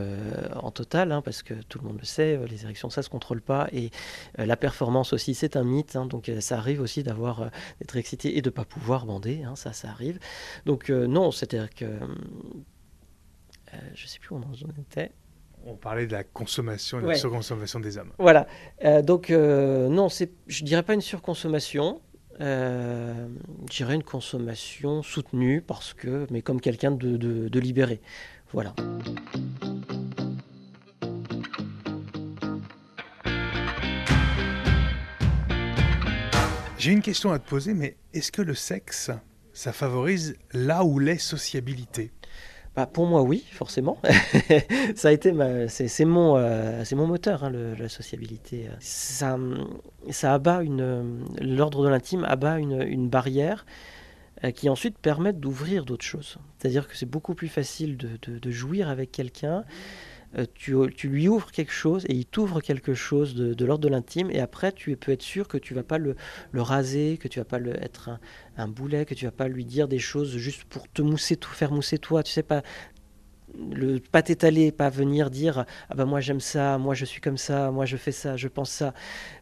en 0.56 0.72
total 0.72 1.12
hein, 1.12 1.22
parce 1.22 1.44
que 1.44 1.54
tout 1.70 1.80
le 1.80 1.88
monde 1.88 1.98
le 2.00 2.06
sait, 2.06 2.40
les 2.50 2.64
érections 2.64 2.90
ça 2.90 3.02
se 3.02 3.10
contrôle 3.10 3.42
pas 3.42 3.68
et 3.72 3.90
la 4.38 4.58
performance 4.58 5.14
aussi 5.14 5.34
c'est 5.34 5.56
un 5.56 5.64
mythe. 5.64 5.96
Hein, 5.96 6.06
donc 6.06 6.32
ça 6.40 6.58
arrive 6.58 6.82
aussi 6.82 7.04
d'avoir 7.04 7.50
d'être 7.80 7.96
excité 7.98 8.38
et 8.38 8.42
de 8.42 8.50
pas 8.50 8.66
pouvoir 8.66 9.06
bander, 9.06 9.44
hein, 9.44 9.56
ça 9.56 9.74
ça 9.74 9.90
arrive. 9.90 10.20
Donc 10.66 10.90
non, 10.90 11.32
c'est-à-dire 11.32 11.74
que 11.74 11.86
euh, 12.44 13.78
je 13.96 14.04
ne 14.04 14.08
sais 14.08 14.20
plus 14.20 14.34
où 14.34 14.38
on 14.38 14.42
en 14.42 14.82
était. 14.82 15.12
On 15.66 15.76
parlait 15.76 16.08
de 16.08 16.12
la 16.12 16.24
consommation 16.24 17.00
et 17.00 17.04
de 17.04 17.08
la 17.08 17.16
surconsommation 17.16 17.80
des 17.80 17.98
hommes. 17.98 18.12
Voilà. 18.20 18.48
Euh, 18.84 19.02
donc, 19.02 19.30
euh, 19.30 19.88
non, 19.88 20.10
je 20.10 20.26
ne 20.26 20.66
dirais 20.68 20.84
pas 20.84 20.94
une 20.94 21.02
surconsommation. 21.02 22.02
je 22.40 23.28
dirais 23.70 23.96
une 23.96 24.04
consommation 24.04 25.04
soutenue, 25.04 25.62
parce 25.62 25.94
que, 25.94 26.28
mais 26.32 26.42
comme 26.42 26.60
quelqu'un 26.60 26.92
de, 26.92 27.18
de 27.18 27.60
libéré. 27.60 28.02
Voilà. 28.52 28.76
J'ai 36.84 36.92
une 36.92 37.02
question 37.02 37.32
à 37.32 37.40
te 37.40 37.48
poser, 37.48 37.74
mais 37.74 37.96
est-ce 38.14 38.30
que 38.30 38.42
le 38.42 38.54
sexe, 38.54 39.10
ça 39.54 39.72
favorise 39.72 40.36
là 40.52 40.84
où 40.84 41.00
l'est 41.00 41.18
sociabilité? 41.18 42.12
Bah, 42.76 42.88
pour 42.88 43.06
moi, 43.06 43.22
oui, 43.22 43.46
forcément. 43.52 44.00
ça 44.96 45.10
a 45.10 45.12
été 45.12 45.34
c'est, 45.68 46.06
mon, 46.06 46.38
euh, 46.38 46.84
c'est 46.84 46.96
mon 46.96 47.06
moteur, 47.06 47.44
hein, 47.44 47.52
la 47.52 47.90
sociabilité. 47.90 48.68
Ça, 48.80 49.38
ça 50.10 50.34
abat 50.34 50.64
une, 50.64 51.26
l'ordre 51.40 51.84
de 51.84 51.90
l'intime 51.90 52.24
abat 52.24 52.58
une, 52.60 53.10
barrière 53.10 53.66
qui 54.56 54.70
ensuite 54.70 54.98
permettent 54.98 55.40
d'ouvrir 55.40 55.86
d'autres 55.86 56.04
choses. 56.04 56.38
C'est-à-dire 56.58 56.88
que 56.88 56.98
c'est 56.98 57.06
beaucoup 57.06 57.36
plus 57.36 57.48
facile 57.48 57.96
de, 57.98 58.52
jouir 58.52 58.90
avec 58.90 59.12
quelqu'un. 59.12 59.64
Tu, 60.56 60.76
lui 61.04 61.28
ouvres 61.28 61.52
quelque 61.52 61.72
chose 61.72 62.06
et 62.10 62.16
il 62.16 62.26
t'ouvre 62.26 62.60
quelque 62.60 62.96
chose 62.96 63.36
de, 63.36 63.66
l'ordre 63.66 63.84
de 63.84 63.90
l'intime 63.90 64.32
et 64.32 64.40
après 64.40 64.72
tu 64.72 64.96
peux 64.98 65.12
être 65.12 65.22
sûr 65.22 65.48
que 65.48 65.58
tu 65.58 65.74
vas 65.76 65.84
pas 65.84 66.00
le, 66.00 66.16
raser, 66.54 67.18
que 67.20 67.28
tu 67.28 67.40
vas 67.40 67.46
pas 67.46 67.60
le, 67.60 67.76
être 67.84 68.10
un, 68.10 68.20
un, 68.58 68.68
boulet, 68.68 69.06
que 69.06 69.14
tu 69.14 69.26
vas 69.26 69.32
pas 69.32 69.48
lui 69.48 69.64
dire 69.64 69.88
des 69.88 70.00
choses 70.00 70.36
juste 70.38 70.64
pour 70.64 70.92
te 70.92 71.04
mousser, 71.04 71.38
tout 71.38 71.52
faire 71.52 71.72
mousser 71.72 72.00
toi. 72.00 72.24
Tu 72.24 72.32
sais 72.32 72.44
pas, 72.44 72.64
le 73.58 74.00
pas 74.00 74.22
t'étaler, 74.22 74.72
pas 74.72 74.90
venir 74.90 75.30
dire 75.30 75.66
ah 75.90 75.96
bah 75.96 76.06
moi 76.06 76.20
j'aime 76.20 76.40
ça, 76.40 76.78
moi 76.78 76.94
je 76.94 77.06
suis 77.06 77.22
comme 77.22 77.38
ça, 77.38 77.72
moi 77.72 77.86
je 77.86 77.98
fais 77.98 78.12
ça, 78.12 78.36
je 78.38 78.48
pense 78.48 78.72
ça, 78.72 78.94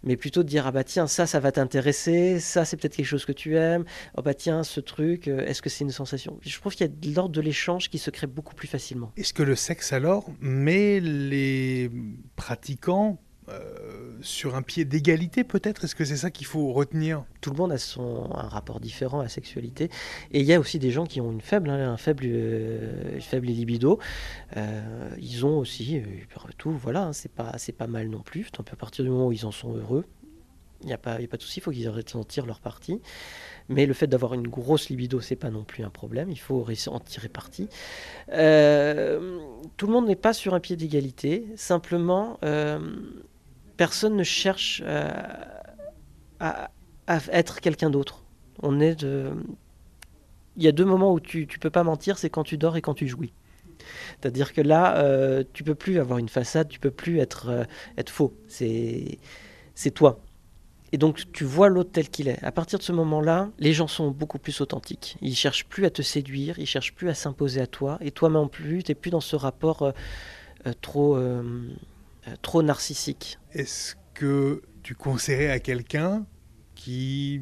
mais 0.03 0.17
plutôt 0.17 0.43
de 0.43 0.47
dire 0.47 0.67
ah 0.67 0.71
bah 0.71 0.83
tiens 0.83 1.07
ça 1.07 1.25
ça 1.25 1.39
va 1.39 1.51
t'intéresser, 1.51 2.39
ça 2.39 2.65
c'est 2.65 2.77
peut-être 2.77 2.95
quelque 2.95 3.05
chose 3.05 3.25
que 3.25 3.31
tu 3.31 3.55
aimes, 3.57 3.85
oh 4.17 4.21
bah 4.21 4.33
tiens 4.33 4.63
ce 4.63 4.79
truc, 4.79 5.27
euh, 5.27 5.45
est-ce 5.45 5.61
que 5.61 5.69
c'est 5.69 5.83
une 5.83 5.91
sensation? 5.91 6.39
Je 6.41 6.59
trouve 6.59 6.73
qu'il 6.73 6.87
y 6.87 6.89
a 6.89 6.93
de 6.93 7.15
l'ordre 7.15 7.33
de 7.33 7.41
l'échange 7.41 7.89
qui 7.89 7.97
se 7.97 8.09
crée 8.09 8.27
beaucoup 8.27 8.55
plus 8.55 8.67
facilement. 8.67 9.11
Est-ce 9.17 9.33
que 9.33 9.43
le 9.43 9.55
sexe 9.55 9.93
alors 9.93 10.29
met 10.39 10.99
les 10.99 11.89
pratiquants 12.35 13.19
euh, 13.51 14.17
sur 14.21 14.55
un 14.55 14.61
pied 14.61 14.85
d'égalité 14.85 15.43
peut-être? 15.43 15.83
Est-ce 15.83 15.95
que 15.95 16.05
c'est 16.05 16.17
ça 16.17 16.29
qu'il 16.29 16.45
faut 16.45 16.71
retenir? 16.73 17.23
Tout 17.41 17.49
le 17.51 17.57
monde 17.57 17.71
a 17.71 17.77
son, 17.77 18.29
un 18.33 18.47
rapport 18.47 18.79
différent 18.79 19.19
à 19.19 19.23
la 19.23 19.29
sexualité. 19.29 19.89
Et 20.31 20.41
il 20.41 20.45
y 20.45 20.53
a 20.53 20.59
aussi 20.59 20.79
des 20.79 20.91
gens 20.91 21.05
qui 21.05 21.21
ont 21.21 21.31
une 21.31 21.41
faible, 21.41 21.69
hein, 21.69 21.91
un 21.91 21.97
faible, 21.97 22.25
euh, 22.27 23.19
faible 23.19 23.47
libido. 23.47 23.99
Euh, 24.57 25.09
ils 25.19 25.45
ont 25.45 25.57
aussi, 25.57 26.01
tout, 26.57 26.71
voilà, 26.71 27.05
hein, 27.05 27.13
c'est 27.13 27.31
pas, 27.31 27.55
pas 27.77 27.87
mal 27.87 28.09
non 28.09 28.21
plus. 28.21 28.47
À 28.59 28.75
partir 28.75 29.03
du 29.03 29.09
moment 29.09 29.27
où 29.27 29.31
ils 29.31 29.45
en 29.45 29.51
sont 29.51 29.75
heureux, 29.75 30.05
il 30.81 30.87
n'y 30.87 30.93
a, 30.93 30.97
pas, 30.97 31.13
a 31.13 31.27
pas 31.27 31.37
de 31.37 31.41
souci, 31.41 31.59
il 31.59 31.63
faut 31.63 31.71
qu'ils 31.71 31.91
de 31.91 32.23
tirer 32.23 32.47
leur 32.47 32.59
parti. 32.59 33.01
Mais 33.69 33.85
le 33.85 33.93
fait 33.93 34.07
d'avoir 34.07 34.33
une 34.33 34.47
grosse 34.47 34.89
libido, 34.89 35.21
c'est 35.21 35.35
pas 35.35 35.49
non 35.49 35.63
plus 35.63 35.83
un 35.83 35.89
problème. 35.89 36.29
Il 36.31 36.39
faut 36.39 36.65
en 36.87 36.99
tirer 36.99 37.29
parti. 37.29 37.67
tout 38.27 39.87
le 39.87 39.91
monde 39.91 40.07
n'est 40.07 40.15
pas 40.15 40.33
sur 40.33 40.53
un 40.53 40.59
pied 40.59 40.75
d'égalité. 40.75 41.45
Simplement, 41.55 42.39
personne 43.77 44.15
ne 44.15 44.23
cherche 44.23 44.81
euh, 44.85 45.09
à, 46.39 46.69
être 47.07 47.59
quelqu'un 47.59 47.89
d'autre. 47.89 48.23
On 48.61 48.79
est 48.79 48.95
de... 48.95 49.31
Il 50.57 50.63
y 50.63 50.67
a 50.67 50.71
deux 50.71 50.85
moments 50.85 51.13
où 51.13 51.19
tu 51.19 51.47
ne 51.51 51.59
peux 51.59 51.69
pas 51.69 51.83
mentir, 51.83 52.17
c'est 52.17 52.29
quand 52.29 52.43
tu 52.43 52.57
dors 52.57 52.75
et 52.75 52.81
quand 52.81 52.93
tu 52.93 53.07
jouis. 53.07 53.33
C'est-à-dire 54.19 54.53
que 54.53 54.61
là, 54.61 54.97
euh, 54.97 55.43
tu 55.53 55.63
peux 55.63 55.75
plus 55.75 55.99
avoir 55.99 56.19
une 56.19 56.29
façade, 56.29 56.67
tu 56.67 56.79
peux 56.79 56.91
plus 56.91 57.19
être, 57.19 57.49
euh, 57.49 57.63
être 57.97 58.09
faux. 58.09 58.33
C'est, 58.47 59.17
toi. 59.95 60.19
Et 60.91 60.97
donc 60.97 61.31
tu 61.31 61.45
vois 61.45 61.69
l'autre 61.69 61.91
tel 61.93 62.09
qu'il 62.09 62.27
est. 62.27 62.43
À 62.43 62.51
partir 62.51 62.77
de 62.77 62.83
ce 62.83 62.91
moment-là, 62.91 63.49
les 63.59 63.73
gens 63.73 63.87
sont 63.87 64.11
beaucoup 64.11 64.37
plus 64.37 64.59
authentiques. 64.59 65.17
Ils 65.21 65.35
cherchent 65.35 65.65
plus 65.65 65.85
à 65.85 65.89
te 65.89 66.01
séduire, 66.01 66.59
ils 66.59 66.65
cherchent 66.65 66.93
plus 66.93 67.09
à 67.09 67.13
s'imposer 67.13 67.61
à 67.61 67.67
toi. 67.67 67.97
Et 68.01 68.11
toi 68.11 68.29
non 68.29 68.49
plus, 68.49 68.83
tu 68.83 68.91
n'es 68.91 68.95
plus 68.95 69.09
dans 69.09 69.21
ce 69.21 69.37
rapport 69.37 69.83
euh, 69.83 70.73
trop 70.81 71.17
narcissique. 72.61 73.39
Est-ce 73.51 73.95
que 74.13 74.61
tu 74.83 74.95
conseillerais 74.95 75.49
à 75.49 75.59
quelqu'un 75.59 76.25
qui, 76.75 77.41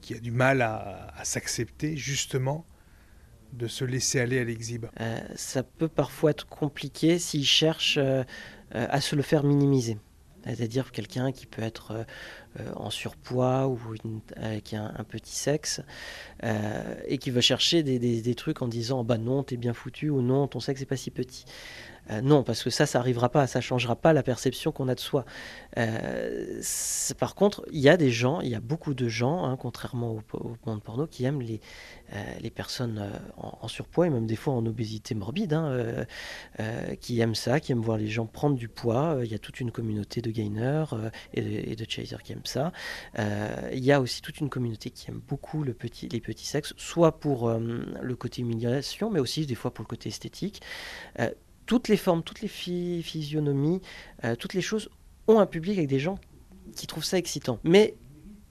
qui 0.00 0.14
a 0.14 0.18
du 0.18 0.30
mal 0.30 0.62
à, 0.62 1.12
s'accepter 1.24 1.96
justement 1.96 2.66
de 3.52 3.68
se 3.68 3.84
laisser 3.84 4.18
aller 4.18 4.38
à 4.38 4.44
l'exhibe 4.44 4.86
euh, 5.00 5.20
Ça 5.36 5.62
peut 5.62 5.88
parfois 5.88 6.32
être 6.32 6.46
compliqué 6.46 7.18
s'il 7.18 7.46
cherche 7.46 7.98
euh, 7.98 8.24
à 8.72 9.00
se 9.00 9.14
le 9.14 9.22
faire 9.22 9.44
minimiser. 9.44 9.96
C'est-à-dire 10.44 10.92
quelqu'un 10.92 11.32
qui 11.32 11.46
peut 11.46 11.62
être 11.62 12.04
en 12.76 12.90
surpoids 12.90 13.66
ou 13.66 13.78
qui 14.62 14.76
a 14.76 14.92
un, 14.94 15.04
petit 15.04 15.34
sexe 15.34 15.80
et 16.42 17.16
qui 17.16 17.30
veut 17.30 17.40
chercher 17.40 17.82
des, 17.82 17.98
des, 17.98 18.34
trucs 18.34 18.60
en 18.60 18.68
disant 18.68 19.04
bah 19.04 19.16
non 19.16 19.42
t'es 19.42 19.56
bien 19.56 19.72
foutu 19.72 20.10
ou 20.10 20.20
non 20.20 20.46
ton 20.46 20.60
sexe 20.60 20.80
n'est 20.80 20.86
pas 20.86 20.98
si 20.98 21.10
petit 21.10 21.46
euh, 22.10 22.20
non, 22.20 22.42
parce 22.42 22.62
que 22.62 22.70
ça, 22.70 22.86
ça 22.86 22.98
n'arrivera 22.98 23.28
pas, 23.28 23.46
ça 23.46 23.60
changera 23.60 23.96
pas 23.96 24.12
la 24.12 24.22
perception 24.22 24.72
qu'on 24.72 24.88
a 24.88 24.94
de 24.94 25.00
soi. 25.00 25.24
Euh, 25.78 26.60
par 27.18 27.34
contre, 27.34 27.64
il 27.72 27.80
y 27.80 27.88
a 27.88 27.96
des 27.96 28.10
gens, 28.10 28.40
il 28.40 28.48
y 28.48 28.54
a 28.54 28.60
beaucoup 28.60 28.94
de 28.94 29.08
gens, 29.08 29.44
hein, 29.44 29.56
contrairement 29.56 30.18
au, 30.32 30.56
monde 30.66 30.82
porno, 30.82 31.06
qui 31.06 31.24
aiment 31.24 31.40
les, 31.40 31.60
euh, 32.14 32.22
les 32.40 32.50
personnes 32.50 33.10
en, 33.36 33.68
surpoids 33.68 34.06
et 34.06 34.10
même 34.10 34.26
des 34.26 34.36
fois 34.36 34.54
en 34.54 34.64
obésité 34.66 35.14
morbide, 35.14 35.54
hein, 35.54 36.04
qui 37.00 37.20
aiment 37.20 37.34
ça, 37.34 37.60
qui 37.60 37.72
aiment 37.72 37.80
voir 37.80 37.96
les 37.96 38.08
gens 38.08 38.26
prendre 38.26 38.56
du 38.56 38.68
poids. 38.68 39.18
Il 39.22 39.30
y 39.30 39.34
a 39.34 39.38
toute 39.38 39.60
une 39.60 39.70
communauté 39.70 40.20
de 40.20 40.30
gainers 40.30 40.84
et, 41.32 41.74
de, 41.74 41.84
chasers 41.88 42.22
qui 42.22 42.32
aiment 42.32 42.40
ça. 42.44 42.72
il 43.16 43.84
y 43.84 43.92
a 43.92 44.00
aussi 44.00 44.22
toute 44.22 44.40
une 44.40 44.48
communauté 44.48 44.90
qui 44.90 45.10
aime 45.10 45.20
beaucoup 45.26 45.62
les 45.64 45.74
petits 45.74 46.46
sexes, 46.46 46.74
soit 46.76 47.18
pour 47.18 47.50
le 47.50 48.16
côté 48.16 48.42
humiliation, 48.42 49.10
mais 49.10 49.20
aussi 49.20 49.46
des 49.46 49.54
fois 49.54 49.72
pour 49.72 49.82
le 49.82 49.88
côté 49.88 50.08
esthétique 50.08 50.60
toutes 51.66 51.88
les 51.88 51.96
formes, 51.96 52.22
toutes 52.22 52.40
les 52.40 52.48
physionomies, 52.48 53.80
euh, 54.24 54.36
toutes 54.36 54.54
les 54.54 54.60
choses 54.60 54.88
ont 55.28 55.38
un 55.38 55.46
public 55.46 55.78
avec 55.78 55.88
des 55.88 55.98
gens 55.98 56.18
qui 56.76 56.86
trouvent 56.86 57.04
ça 57.04 57.18
excitant. 57.18 57.58
Mais 57.64 57.94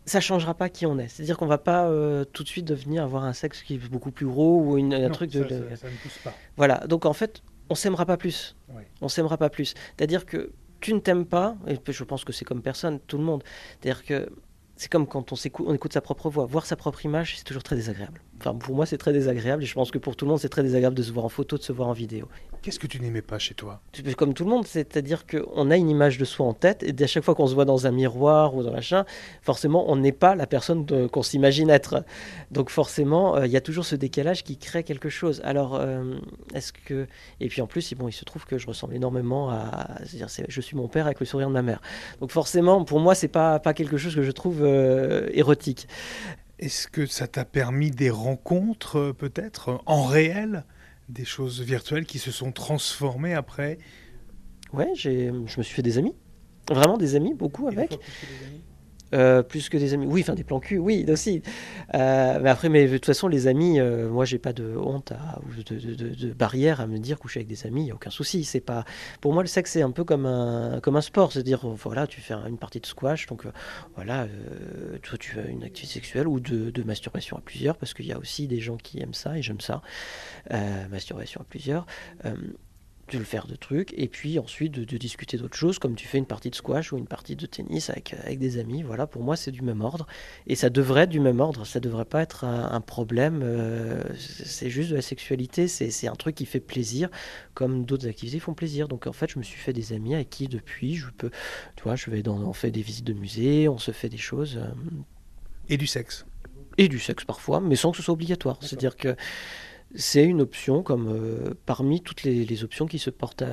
ça 0.05 0.19
changera 0.19 0.53
pas 0.53 0.69
qui 0.69 0.85
on 0.85 0.97
est. 0.99 1.07
C'est-à-dire 1.07 1.37
qu'on 1.37 1.45
va 1.45 1.57
pas 1.57 1.87
euh, 1.87 2.25
tout 2.25 2.43
de 2.43 2.47
suite 2.47 2.65
devenir 2.65 3.03
avoir 3.03 3.23
un 3.23 3.33
sexe 3.33 3.61
qui 3.63 3.75
est 3.75 3.89
beaucoup 3.89 4.11
plus 4.11 4.25
gros 4.25 4.59
ou 4.59 4.77
une, 4.77 4.93
un 4.93 5.09
truc 5.09 5.31
de. 5.31 5.43
Ça, 5.43 5.75
ça, 5.77 5.89
ne 5.89 5.95
pousse 5.95 6.17
pas. 6.23 6.33
Voilà. 6.57 6.85
Donc 6.87 7.05
en 7.05 7.13
fait, 7.13 7.41
on 7.69 7.75
s'aimera 7.75 8.05
pas 8.05 8.17
plus. 8.17 8.55
On 9.01 9.09
s'aimera 9.09 9.37
pas 9.37 9.49
plus. 9.49 9.73
C'est-à-dire 9.97 10.25
que 10.25 10.51
tu 10.79 10.93
ne 10.93 10.99
t'aimes 10.99 11.25
pas, 11.25 11.55
et 11.67 11.77
je 11.87 12.03
pense 12.03 12.25
que 12.25 12.33
c'est 12.33 12.45
comme 12.45 12.61
personne, 12.61 12.99
tout 13.07 13.17
le 13.17 13.23
monde. 13.23 13.43
C'est-à-dire 13.79 14.03
que 14.03 14.29
c'est 14.75 14.91
comme 14.91 15.07
quand 15.07 15.31
on, 15.31 15.35
on 15.65 15.73
écoute 15.73 15.93
sa 15.93 16.01
propre 16.01 16.29
voix. 16.29 16.45
Voir 16.45 16.65
sa 16.65 16.75
propre 16.75 17.05
image, 17.05 17.37
c'est 17.37 17.43
toujours 17.43 17.63
très 17.63 17.75
désagréable. 17.75 18.21
Enfin, 18.45 18.57
pour 18.57 18.75
moi, 18.75 18.85
c'est 18.85 18.97
très 18.97 19.13
désagréable 19.13 19.63
et 19.63 19.65
je 19.65 19.73
pense 19.73 19.89
que 19.89 19.97
pour 19.97 20.17
tout 20.17 20.25
le 20.25 20.31
monde, 20.31 20.39
c'est 20.39 20.49
très 20.49 20.63
désagréable 20.63 20.97
de 20.97 21.03
se 21.03 21.13
voir 21.13 21.23
en 21.23 21.29
photo, 21.29 21.57
de 21.57 21.63
se 21.63 21.71
voir 21.71 21.87
en 21.87 21.93
vidéo. 21.93 22.27
Qu'est-ce 22.61 22.79
que 22.79 22.87
tu 22.87 22.99
n'aimais 22.99 23.21
pas 23.21 23.39
chez 23.39 23.53
toi? 23.53 23.79
Comme 24.17 24.33
tout 24.33 24.43
le 24.43 24.49
monde, 24.49 24.67
c'est-à-dire 24.67 25.25
qu'on 25.25 25.71
a 25.71 25.77
une 25.77 25.89
image 25.89 26.17
de 26.17 26.25
soi 26.25 26.45
en 26.45 26.53
tête 26.53 26.83
et 26.83 26.93
à 27.01 27.07
chaque 27.07 27.23
fois 27.23 27.35
qu'on 27.35 27.47
se 27.47 27.53
voit 27.53 27.63
dans 27.63 27.87
un 27.87 27.91
miroir 27.91 28.53
ou 28.53 28.61
dans 28.61 28.71
machin, 28.71 29.05
forcément, 29.43 29.89
on 29.89 29.95
n'est 29.95 30.11
pas 30.11 30.35
la 30.35 30.45
personne 30.45 30.85
qu'on 31.09 31.23
s'imagine 31.23 31.69
être. 31.69 32.03
Donc 32.51 32.69
forcément, 32.69 33.37
euh, 33.37 33.45
il 33.45 33.51
y 33.53 33.57
a 33.57 33.61
toujours 33.61 33.85
ce 33.85 33.95
décalage 33.95 34.43
qui 34.43 34.57
crée 34.57 34.83
quelque 34.83 35.07
chose. 35.09 35.41
Alors, 35.45 35.75
euh, 35.75 36.15
est-ce 36.53 36.73
que... 36.73 37.07
Et 37.39 37.47
puis 37.47 37.61
en 37.61 37.67
plus, 37.67 37.93
bon, 37.93 38.09
il 38.09 38.13
se 38.13 38.25
trouve 38.25 38.45
que 38.45 38.57
je 38.57 38.67
ressemble 38.67 38.93
énormément 38.93 39.51
à... 39.51 40.01
C'est-à-dire, 40.05 40.27
je 40.49 40.61
suis 40.61 40.75
mon 40.75 40.89
père 40.89 41.05
avec 41.05 41.21
le 41.21 41.25
sourire 41.25 41.47
de 41.47 41.53
ma 41.53 41.61
mère. 41.61 41.79
Donc 42.19 42.31
forcément, 42.31 42.83
pour 42.83 42.99
moi, 42.99 43.15
c'est 43.15 43.29
pas, 43.29 43.59
pas 43.59 43.73
quelque 43.73 43.95
chose 43.95 44.15
que 44.15 44.23
je 44.23 44.31
trouve 44.31 44.63
euh, 44.63 45.29
érotique. 45.31 45.87
Est-ce 46.63 46.87
que 46.87 47.05
ça 47.05 47.27
t'a 47.27 47.43
permis 47.43 47.91
des 47.91 48.09
rencontres, 48.09 48.97
euh, 48.97 49.13
peut-être, 49.13 49.81
en 49.85 50.05
réel 50.05 50.63
Des 51.09 51.25
choses 51.25 51.59
virtuelles 51.59 52.05
qui 52.05 52.19
se 52.19 52.31
sont 52.31 52.53
transformées 52.53 53.33
après? 53.33 53.79
Ouais, 54.71 54.87
je 54.95 55.31
me 55.31 55.45
suis 55.45 55.63
fait 55.65 55.81
des 55.81 55.97
amis. 55.97 56.15
Vraiment 56.71 56.97
des 56.97 57.15
amis, 57.15 57.33
beaucoup 57.33 57.67
avec. 57.67 57.99
Euh, 59.13 59.43
plus 59.43 59.69
que 59.69 59.77
des 59.77 59.93
amis. 59.93 60.07
Oui, 60.07 60.21
enfin 60.21 60.33
des 60.33 60.43
plans 60.43 60.59
cul, 60.59 60.77
oui, 60.77 61.05
aussi. 61.07 61.41
Euh, 61.93 62.39
mais 62.41 62.49
après, 62.49 62.69
mais 62.69 62.87
de 62.87 62.93
toute 62.93 63.05
façon, 63.05 63.27
les 63.27 63.47
amis, 63.47 63.79
euh, 63.79 64.09
moi, 64.09 64.25
j'ai 64.25 64.39
pas 64.39 64.53
de 64.53 64.75
honte 64.75 65.13
ou 65.45 65.63
de, 65.63 66.33
barrière 66.33 66.81
à 66.81 66.87
me 66.87 66.97
dire 66.97 67.19
coucher 67.19 67.39
avec 67.39 67.47
des 67.47 67.67
amis, 67.67 67.81
il 67.81 67.85
n'y 67.85 67.91
a 67.91 67.95
aucun 67.95 68.09
souci. 68.09 68.43
C'est 68.43 68.61
pas, 68.61 68.85
pour 69.21 69.33
moi, 69.33 69.43
le 69.43 69.47
sexe, 69.47 69.71
c'est 69.71 69.81
un 69.81 69.91
peu 69.91 70.03
comme 70.03 70.25
un, 70.25 70.79
comme 70.81 70.95
un 70.95 71.01
sport. 71.01 71.31
C'est-à-dire, 71.31 71.67
voilà, 71.67 72.07
tu 72.07 72.21
fais 72.21 72.33
une 72.47 72.57
partie 72.57 72.79
de 72.79 72.85
squash, 72.85 73.27
donc 73.27 73.45
voilà, 73.95 74.27
toi, 75.03 75.17
tu 75.17 75.39
as 75.39 75.45
une 75.47 75.63
activité 75.63 75.93
sexuelle 75.93 76.27
ou 76.27 76.39
de 76.39 76.83
masturbation 76.83 77.37
à 77.37 77.41
plusieurs, 77.41 77.77
parce 77.77 77.93
qu'il 77.93 78.07
y 78.07 78.11
a 78.11 78.17
aussi 78.17 78.47
des 78.47 78.59
gens 78.59 78.77
qui 78.77 78.99
aiment 79.01 79.13
ça, 79.13 79.37
et 79.37 79.41
j'aime 79.41 79.61
ça, 79.61 79.81
masturbation 80.89 81.41
à 81.41 81.43
plusieurs 81.43 81.85
de 83.11 83.17
le 83.17 83.25
faire 83.25 83.47
de 83.47 83.55
trucs, 83.55 83.93
et 83.97 84.07
puis 84.07 84.39
ensuite 84.39 84.71
de, 84.71 84.97
discuter 84.97 85.37
d'autres 85.37 85.57
choses, 85.57 85.77
comme 85.77 85.95
tu 85.95 86.07
fais 86.07 86.17
une 86.17 86.25
partie 86.25 86.49
de 86.49 86.55
squash 86.55 86.93
ou 86.93 86.97
une 86.97 87.07
partie 87.07 87.35
de 87.35 87.45
tennis 87.45 87.89
avec, 87.89 88.15
avec 88.23 88.39
des 88.39 88.57
amis. 88.57 88.81
Voilà, 88.81 89.07
pour 89.07 89.23
moi, 89.23 89.35
c'est 89.35 89.51
du 89.51 89.61
même 89.61 89.81
ordre. 89.81 90.07
Et 90.47 90.55
ça 90.55 90.69
devrait 90.69 91.03
être 91.03 91.09
du 91.09 91.19
même 91.19 91.39
ordre, 91.39 91.65
ça 91.65 91.79
devrait 91.79 92.05
pas 92.05 92.21
être 92.21 92.45
un, 92.45 92.81
problème. 92.81 93.41
Euh, 93.43 94.01
c'est 94.17 94.69
juste 94.69 94.91
de 94.91 94.95
la 94.95 95.01
sexualité, 95.01 95.67
c'est 95.67 96.07
un 96.07 96.15
truc 96.15 96.35
qui 96.35 96.45
fait 96.45 96.59
plaisir, 96.59 97.09
comme 97.53 97.85
d'autres 97.85 98.07
activités 98.07 98.39
font 98.39 98.53
plaisir. 98.53 98.87
Donc 98.87 99.07
en 99.07 99.13
fait, 99.13 99.29
je 99.31 99.37
me 99.37 99.43
suis 99.43 99.59
fait 99.59 99.73
des 99.73 99.93
amis 99.93 100.15
avec 100.15 100.29
qui, 100.29 100.47
depuis, 100.47 100.95
je 100.95 101.09
peux. 101.09 101.31
Tu 101.75 101.83
vois, 101.83 101.95
je 101.95 102.09
vais 102.09 102.23
dans, 102.23 102.37
on 102.37 102.53
fait 102.53 102.71
des 102.71 102.81
visites 102.81 103.05
de 103.05 103.13
musées, 103.13 103.67
on 103.67 103.77
se 103.77 103.91
fait 103.91 104.09
des 104.09 104.17
choses. 104.17 104.57
Euh, 104.57 104.69
et 105.69 105.77
du 105.77 105.87
sexe 105.87 106.25
Et 106.77 106.87
du 106.87 106.99
sexe 106.99 107.23
parfois, 107.23 107.59
mais 107.59 107.75
sans 107.75 107.91
que 107.91 107.97
ce 107.97 108.03
soit 108.03 108.13
obligatoire. 108.13 108.57
C'est-à-dire 108.61 108.95
que 108.95 109.15
c'est 109.95 110.23
une 110.23 110.41
option 110.41 110.83
comme 110.83 111.07
euh, 111.09 111.53
parmi 111.65 112.01
toutes 112.01 112.23
les, 112.23 112.63
options 112.63 112.85
qui 112.85 112.99
se, 112.99 113.09
portent 113.09 113.43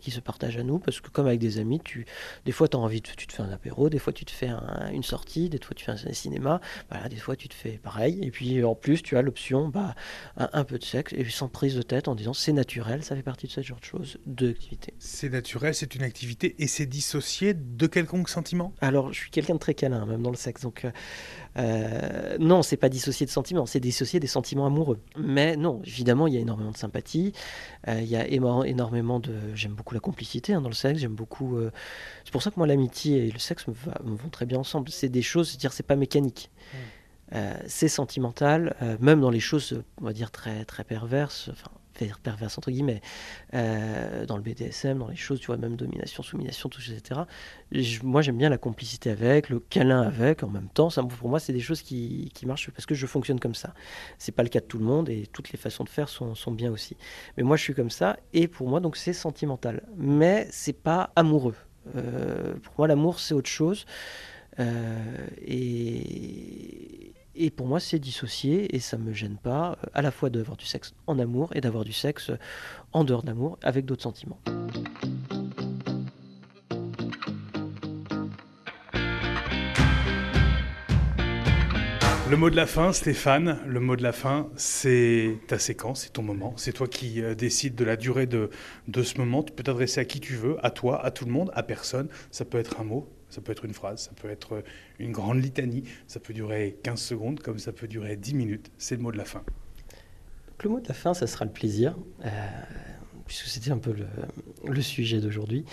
qui 0.00 0.10
se 0.10 0.20
partagent 0.20 0.56
à 0.56 0.62
nous, 0.62 0.78
parce 0.78 1.00
que 1.00 1.08
comme 1.10 1.26
avec 1.26 1.40
des 1.40 1.58
amis, 1.58 1.80
tu, 1.82 2.06
des 2.44 2.52
fois 2.52 2.68
tu 2.68 2.76
as 2.76 2.80
envie, 2.80 3.00
de, 3.00 3.08
tu 3.16 3.26
te 3.26 3.32
fais 3.32 3.42
un 3.42 3.50
apéro, 3.50 3.88
des 3.88 3.98
fois 3.98 4.12
tu 4.12 4.24
te 4.24 4.30
fais 4.30 4.50
une 4.92 5.02
sortie, 5.02 5.48
des 5.48 5.58
fois 5.58 5.74
tu 5.74 5.84
fais 5.84 5.92
un 5.92 6.12
cinéma, 6.12 6.60
voilà, 6.90 7.08
des 7.08 7.16
fois 7.16 7.36
tu 7.36 7.48
te 7.48 7.54
fais 7.54 7.78
pareil, 7.78 8.20
et 8.22 8.30
puis 8.30 8.62
en 8.64 8.74
plus 8.74 9.02
tu 9.02 9.16
as 9.16 9.22
l'option 9.22 9.68
bah, 9.68 9.94
un, 10.36 10.64
peu 10.64 10.78
de 10.78 10.84
sexe, 10.84 11.12
et 11.12 11.24
sans 11.28 11.48
prise 11.48 11.76
de 11.76 11.82
tête 11.82 12.08
en 12.08 12.14
disant 12.14 12.32
c'est 12.32 12.52
naturel, 12.52 13.02
ça 13.02 13.16
fait 13.16 13.22
partie 13.22 13.46
de 13.46 13.52
ce 13.52 13.60
genre 13.62 13.80
de 13.80 13.84
choses, 13.84 14.18
d'activité. 14.26 14.94
C'est 14.98 15.30
naturel, 15.30 15.74
c'est 15.74 15.94
une 15.94 16.02
activité, 16.02 16.54
et 16.58 16.66
c'est 16.66 16.86
dissocié 16.86 17.54
de 17.54 17.86
quelconque 17.86 18.28
sentiment? 18.28 18.72
Alors 18.80 19.12
je 19.12 19.18
suis 19.18 19.30
quelqu'un 19.30 19.54
de 19.54 19.58
très 19.58 19.74
câlin, 19.74 20.06
même 20.06 20.22
dans 20.22 20.30
le 20.30 20.36
sexe, 20.36 20.62
donc 20.62 20.86
euh, 21.58 22.36
non, 22.38 22.62
c'est 22.62 22.76
pas 22.76 22.88
dissocié 22.88 23.26
de 23.26 23.30
sentiments, 23.30 23.66
c'est 23.66 23.80
dissocié 23.80 24.20
des 24.20 24.26
sentiments 24.26 24.66
amoureux. 24.66 25.00
Mais 25.16 25.56
non, 25.56 25.82
évidemment, 25.84 26.26
il 26.26 26.34
y 26.34 26.36
a 26.36 26.40
énormément 26.40 26.70
de 26.70 26.76
sympathie. 26.76 27.32
Euh, 27.88 28.00
il 28.00 28.08
y 28.08 28.16
a 28.16 28.26
énormément 28.28 29.20
de. 29.20 29.34
J'aime 29.54 29.72
beaucoup 29.72 29.94
la 29.94 30.00
complicité 30.00 30.54
hein, 30.54 30.60
dans 30.60 30.68
le 30.68 30.74
sexe. 30.74 31.00
J'aime 31.00 31.14
beaucoup. 31.14 31.56
Euh, 31.56 31.70
c'est 32.24 32.32
pour 32.32 32.42
ça 32.42 32.50
que 32.50 32.56
moi, 32.56 32.66
l'amitié 32.66 33.26
et 33.26 33.30
le 33.30 33.38
sexe 33.38 33.66
me, 33.66 33.74
vont 34.02 34.28
très 34.30 34.46
bien 34.46 34.58
ensemble. 34.58 34.90
C'est 34.90 35.08
des 35.08 35.22
choses, 35.22 35.56
dire, 35.58 35.72
c'est 35.72 35.86
pas 35.86 35.96
mécanique. 35.96 36.50
Mmh. 36.72 36.76
C'est 37.68 37.86
sentimental, 37.86 38.74
même 38.98 39.20
dans 39.20 39.30
les 39.30 39.38
choses, 39.38 39.84
on 40.00 40.04
va 40.04 40.12
dire, 40.12 40.32
très, 40.32 40.64
très 40.64 40.82
perverses. 40.82 41.48
Enfin, 41.52 41.70
perverse 42.22 42.58
entre 42.58 42.70
guillemets, 42.70 43.00
euh, 43.54 44.26
dans 44.26 44.36
le 44.36 44.42
BDSM, 44.42 44.98
dans 44.98 45.08
les 45.08 45.16
choses, 45.16 45.40
tu 45.40 45.46
vois, 45.46 45.56
même 45.56 45.76
domination, 45.76 46.22
soumission, 46.22 46.68
tout 46.68 46.80
etc. 46.80 47.22
moi, 48.02 48.22
j'aime 48.22 48.38
bien 48.38 48.48
la 48.48 48.58
complicité 48.58 49.10
avec, 49.10 49.48
le 49.48 49.60
câlin 49.60 50.02
avec, 50.02 50.42
en 50.42 50.48
même 50.48 50.68
temps. 50.68 50.90
Ça, 50.90 51.02
pour 51.02 51.28
moi, 51.28 51.40
c'est 51.40 51.52
des 51.52 51.60
choses 51.60 51.82
qui, 51.82 52.30
qui, 52.34 52.46
marchent 52.46 52.70
parce 52.70 52.86
que 52.86 52.94
je 52.94 53.06
fonctionne 53.06 53.40
comme 53.40 53.54
ça. 53.54 53.74
C'est 54.18 54.32
pas 54.32 54.42
le 54.42 54.48
cas 54.48 54.60
de 54.60 54.66
tout 54.66 54.78
le 54.78 54.84
monde 54.84 55.08
et 55.08 55.26
toutes 55.26 55.52
les 55.52 55.58
façons 55.58 55.84
de 55.84 55.88
faire 55.88 56.08
sont, 56.08 56.34
sont 56.34 56.52
bien 56.52 56.70
aussi. 56.70 56.96
Mais 57.36 57.42
moi, 57.42 57.56
je 57.56 57.62
suis 57.62 57.74
comme 57.74 57.90
ça 57.90 58.16
et 58.32 58.48
pour 58.48 58.68
moi, 58.68 58.80
donc, 58.80 58.96
c'est 58.96 59.12
sentimental. 59.12 59.82
Mais 59.96 60.48
c'est 60.50 60.72
pas 60.72 61.10
amoureux. 61.16 61.56
Euh, 61.96 62.54
pour 62.62 62.74
moi, 62.78 62.88
l'amour, 62.88 63.20
c'est 63.20 63.34
autre 63.34 63.48
chose. 63.48 63.86
Euh, 64.58 65.26
et, 65.46 67.12
et 67.34 67.50
pour 67.50 67.66
moi, 67.66 67.80
c'est 67.80 67.98
dissocié 67.98 68.74
et 68.74 68.80
ça 68.80 68.96
ne 68.98 69.04
me 69.04 69.12
gêne 69.12 69.36
pas 69.36 69.78
euh, 69.84 69.86
à 69.94 70.02
la 70.02 70.10
fois 70.10 70.30
d'avoir 70.30 70.56
du 70.56 70.66
sexe 70.66 70.94
en 71.06 71.18
amour 71.18 71.50
et 71.54 71.60
d'avoir 71.60 71.84
du 71.84 71.92
sexe 71.92 72.30
en 72.92 73.04
dehors 73.04 73.22
d'amour 73.22 73.58
avec 73.62 73.86
d'autres 73.86 74.02
sentiments. 74.02 74.40
Le 82.30 82.36
mot 82.36 82.48
de 82.48 82.54
la 82.54 82.66
fin, 82.66 82.92
Stéphane, 82.92 83.58
le 83.66 83.80
mot 83.80 83.96
de 83.96 84.04
la 84.04 84.12
fin, 84.12 84.48
c'est 84.54 85.38
ta 85.48 85.58
séquence, 85.58 86.02
c'est 86.02 86.12
ton 86.12 86.22
moment. 86.22 86.54
C'est 86.56 86.72
toi 86.72 86.86
qui 86.86 87.20
euh, 87.22 87.34
décides 87.34 87.74
de 87.74 87.84
la 87.84 87.96
durée 87.96 88.26
de, 88.26 88.50
de 88.86 89.02
ce 89.02 89.18
moment. 89.18 89.42
Tu 89.42 89.52
peux 89.52 89.64
t'adresser 89.64 89.98
à 89.98 90.04
qui 90.04 90.20
tu 90.20 90.34
veux, 90.34 90.64
à 90.64 90.70
toi, 90.70 91.04
à 91.04 91.10
tout 91.10 91.24
le 91.24 91.32
monde, 91.32 91.50
à 91.54 91.64
personne. 91.64 92.08
Ça 92.30 92.44
peut 92.44 92.58
être 92.58 92.80
un 92.80 92.84
mot, 92.84 93.08
ça 93.30 93.40
peut 93.40 93.52
être 93.52 93.64
une 93.64 93.74
phrase, 93.74 94.04
ça 94.04 94.12
peut 94.20 94.28
être 94.28 94.62
une 94.98 95.12
grande 95.12 95.42
litanie, 95.42 95.84
ça 96.06 96.20
peut 96.20 96.34
durer 96.34 96.76
15 96.82 97.00
secondes 97.00 97.40
comme 97.40 97.58
ça 97.58 97.72
peut 97.72 97.88
durer 97.88 98.16
10 98.16 98.34
minutes. 98.34 98.70
C'est 98.78 98.96
le 98.96 99.02
mot 99.02 99.12
de 99.12 99.18
la 99.18 99.24
fin. 99.24 99.42
Le 100.62 100.68
mot 100.68 100.80
de 100.80 100.88
la 100.88 100.94
fin, 100.94 101.14
ça 101.14 101.26
sera 101.26 101.46
le 101.46 101.52
plaisir, 101.52 101.96
euh, 102.24 102.28
puisque 103.26 103.46
c'était 103.46 103.70
un 103.70 103.78
peu 103.78 103.94
le, 104.64 104.82
sujet 104.82 105.18
d'aujourd'hui. 105.18 105.64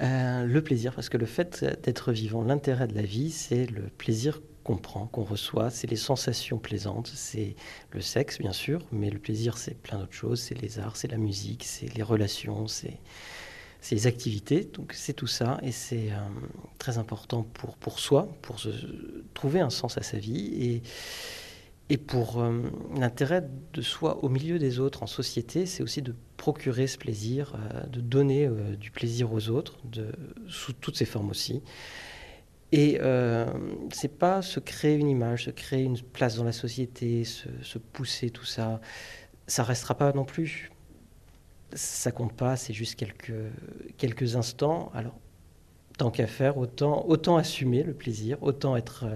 Euh, 0.00 0.46
le 0.46 0.62
plaisir, 0.62 0.94
parce 0.94 1.08
que 1.08 1.18
le 1.18 1.26
fait 1.26 1.64
d'être 1.82 2.10
vivant, 2.10 2.42
l'intérêt 2.42 2.88
de 2.88 2.94
la 2.94 3.02
vie, 3.02 3.30
c'est 3.30 3.66
le 3.66 3.82
plaisir 3.82 4.40
qu'on 4.64 4.78
prend, 4.78 5.06
qu'on 5.06 5.24
reçoit, 5.24 5.70
c'est 5.70 5.86
les 5.86 5.96
sensations 5.96 6.58
plaisantes, 6.58 7.12
c'est 7.14 7.54
le 7.90 8.00
sexe 8.00 8.38
bien 8.38 8.54
sûr, 8.54 8.80
mais 8.90 9.10
le 9.10 9.18
plaisir 9.18 9.58
c'est 9.58 9.76
plein 9.76 9.98
d'autres 9.98 10.14
choses, 10.14 10.40
c'est 10.40 10.60
les 10.60 10.78
arts, 10.78 10.96
c'est 10.96 11.10
la 11.10 11.18
musique, 11.18 11.64
c'est 11.64 11.94
les 11.94 12.02
relations, 12.02 12.66
c'est 12.66 12.98
ces 13.84 14.06
activités. 14.06 14.64
Donc 14.72 14.94
c'est 14.94 15.12
tout 15.12 15.26
ça 15.26 15.58
et 15.62 15.70
c'est 15.70 16.10
euh, 16.10 16.16
très 16.78 16.96
important 16.96 17.42
pour, 17.42 17.76
pour 17.76 17.98
soi, 17.98 18.28
pour 18.40 18.58
se, 18.58 18.70
trouver 19.34 19.60
un 19.60 19.68
sens 19.68 19.98
à 19.98 20.02
sa 20.02 20.16
vie 20.16 20.54
et, 20.58 20.82
et 21.90 21.98
pour 21.98 22.40
euh, 22.40 22.62
l'intérêt 22.96 23.46
de 23.74 23.82
soi 23.82 24.24
au 24.24 24.30
milieu 24.30 24.58
des 24.58 24.80
autres 24.80 25.02
en 25.02 25.06
société, 25.06 25.66
c'est 25.66 25.82
aussi 25.82 26.00
de 26.00 26.14
procurer 26.38 26.86
ce 26.86 26.96
plaisir, 26.96 27.56
euh, 27.56 27.86
de 27.88 28.00
donner 28.00 28.48
du 28.80 28.90
plaisir 28.90 29.30
aux 29.34 29.50
autres, 29.50 29.76
de, 29.84 30.06
sous 30.48 30.72
toutes 30.72 30.96
ses 30.96 31.04
formes 31.04 31.28
aussi. 31.28 31.62
Et 32.72 32.98
c'est 33.92 34.18
pas 34.18 34.42
se 34.42 34.58
créer 34.58 34.96
une 34.96 35.08
image, 35.08 35.44
se 35.44 35.50
créer 35.50 35.84
une 35.84 36.00
place 36.00 36.34
dans 36.36 36.42
la 36.42 36.50
société, 36.50 37.22
se, 37.22 37.46
se 37.62 37.78
pousser 37.78 38.30
tout 38.30 38.46
ça. 38.46 38.80
Ça 39.46 39.62
restera 39.62 39.94
pas 39.94 40.12
non 40.12 40.24
plus 40.24 40.72
ça 41.72 42.12
compte 42.12 42.34
pas, 42.34 42.56
c'est 42.56 42.74
juste 42.74 42.96
quelques, 42.96 43.32
quelques 43.96 44.36
instants. 44.36 44.90
Alors, 44.94 45.18
tant 45.98 46.10
qu'à 46.10 46.26
faire, 46.26 46.58
autant, 46.58 47.04
autant 47.06 47.36
assumer 47.36 47.82
le 47.82 47.94
plaisir, 47.94 48.42
autant 48.42 48.76
être, 48.76 49.06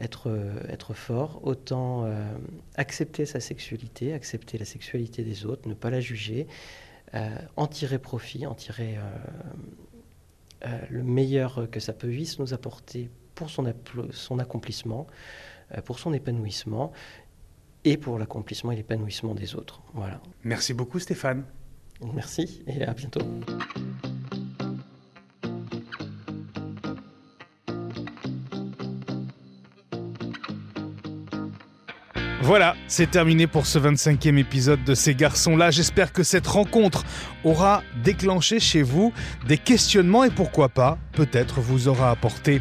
être, 0.00 0.30
être 0.68 0.94
fort, 0.94 1.40
autant 1.42 2.04
euh, 2.04 2.24
accepter 2.74 3.26
sa 3.26 3.40
sexualité, 3.40 4.12
accepter 4.12 4.58
la 4.58 4.64
sexualité 4.64 5.22
des 5.22 5.46
autres, 5.46 5.68
ne 5.68 5.74
pas 5.74 5.90
la 5.90 6.00
juger, 6.00 6.46
euh, 7.14 7.28
en 7.56 7.66
tirer 7.66 7.98
profit, 7.98 8.46
en 8.46 8.54
tirer 8.54 8.96
euh, 10.64 10.78
le 10.90 11.02
meilleur 11.02 11.68
que 11.70 11.80
ça 11.80 11.92
puisse 11.92 12.38
nous 12.38 12.54
apporter 12.54 13.10
pour 13.34 13.50
son, 13.50 13.72
son 14.10 14.38
accomplissement, 14.38 15.06
pour 15.84 15.98
son 15.98 16.12
épanouissement 16.12 16.92
et 17.84 17.96
pour 17.96 18.18
l'accomplissement 18.18 18.72
et 18.72 18.76
l'épanouissement 18.76 19.34
des 19.34 19.54
autres. 19.54 19.82
Voilà. 19.94 20.20
Merci 20.44 20.74
beaucoup 20.74 20.98
Stéphane. 20.98 21.44
Merci 22.14 22.62
et 22.66 22.84
à 22.84 22.92
bientôt. 22.94 23.20
Voilà, 32.44 32.74
c'est 32.88 33.08
terminé 33.08 33.46
pour 33.46 33.66
ce 33.66 33.78
25e 33.78 34.36
épisode 34.36 34.82
de 34.82 34.94
Ces 34.94 35.14
garçons-là. 35.14 35.70
J'espère 35.70 36.12
que 36.12 36.24
cette 36.24 36.46
rencontre 36.46 37.04
aura 37.44 37.84
déclenché 38.02 38.58
chez 38.58 38.82
vous 38.82 39.12
des 39.46 39.56
questionnements 39.56 40.24
et 40.24 40.30
pourquoi 40.30 40.68
pas, 40.68 40.98
peut-être 41.12 41.60
vous 41.60 41.86
aura 41.86 42.10
apporté 42.10 42.60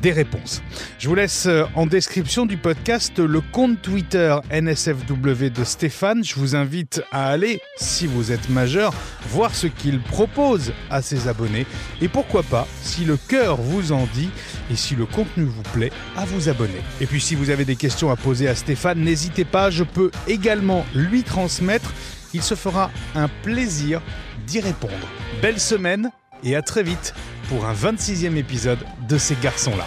des 0.00 0.12
réponses. 0.12 0.62
Je 0.98 1.08
vous 1.08 1.14
laisse 1.14 1.46
euh, 1.46 1.64
en 1.74 1.86
description 1.86 2.46
du 2.46 2.56
podcast 2.56 3.18
le 3.18 3.40
compte 3.40 3.80
Twitter 3.82 4.36
NSFW 4.50 5.50
de 5.50 5.64
Stéphane. 5.64 6.24
Je 6.24 6.34
vous 6.34 6.56
invite 6.56 7.02
à 7.12 7.28
aller, 7.28 7.60
si 7.76 8.06
vous 8.06 8.32
êtes 8.32 8.48
majeur, 8.48 8.92
voir 9.28 9.54
ce 9.54 9.66
qu'il 9.66 10.00
propose 10.00 10.72
à 10.90 11.02
ses 11.02 11.28
abonnés. 11.28 11.66
Et 12.00 12.08
pourquoi 12.08 12.42
pas, 12.42 12.66
si 12.82 13.04
le 13.04 13.16
cœur 13.16 13.56
vous 13.56 13.92
en 13.92 14.06
dit 14.14 14.30
et 14.70 14.76
si 14.76 14.94
le 14.94 15.06
contenu 15.06 15.44
vous 15.44 15.62
plaît, 15.74 15.92
à 16.16 16.24
vous 16.24 16.48
abonner. 16.48 16.80
Et 17.00 17.06
puis 17.06 17.20
si 17.20 17.34
vous 17.34 17.50
avez 17.50 17.64
des 17.64 17.76
questions 17.76 18.10
à 18.10 18.16
poser 18.16 18.48
à 18.48 18.54
Stéphane, 18.54 19.00
n'hésitez 19.00 19.44
pas, 19.44 19.70
je 19.70 19.84
peux 19.84 20.10
également 20.26 20.84
lui 20.94 21.22
transmettre. 21.22 21.92
Il 22.34 22.42
se 22.42 22.54
fera 22.54 22.90
un 23.14 23.28
plaisir 23.42 24.02
d'y 24.46 24.60
répondre. 24.60 24.92
Belle 25.40 25.60
semaine 25.60 26.10
et 26.44 26.56
à 26.56 26.62
très 26.62 26.82
vite 26.82 27.14
pour 27.48 27.66
un 27.66 27.74
26e 27.74 28.36
épisode 28.36 28.80
de 29.08 29.18
ces 29.18 29.36
garçons-là. 29.42 29.86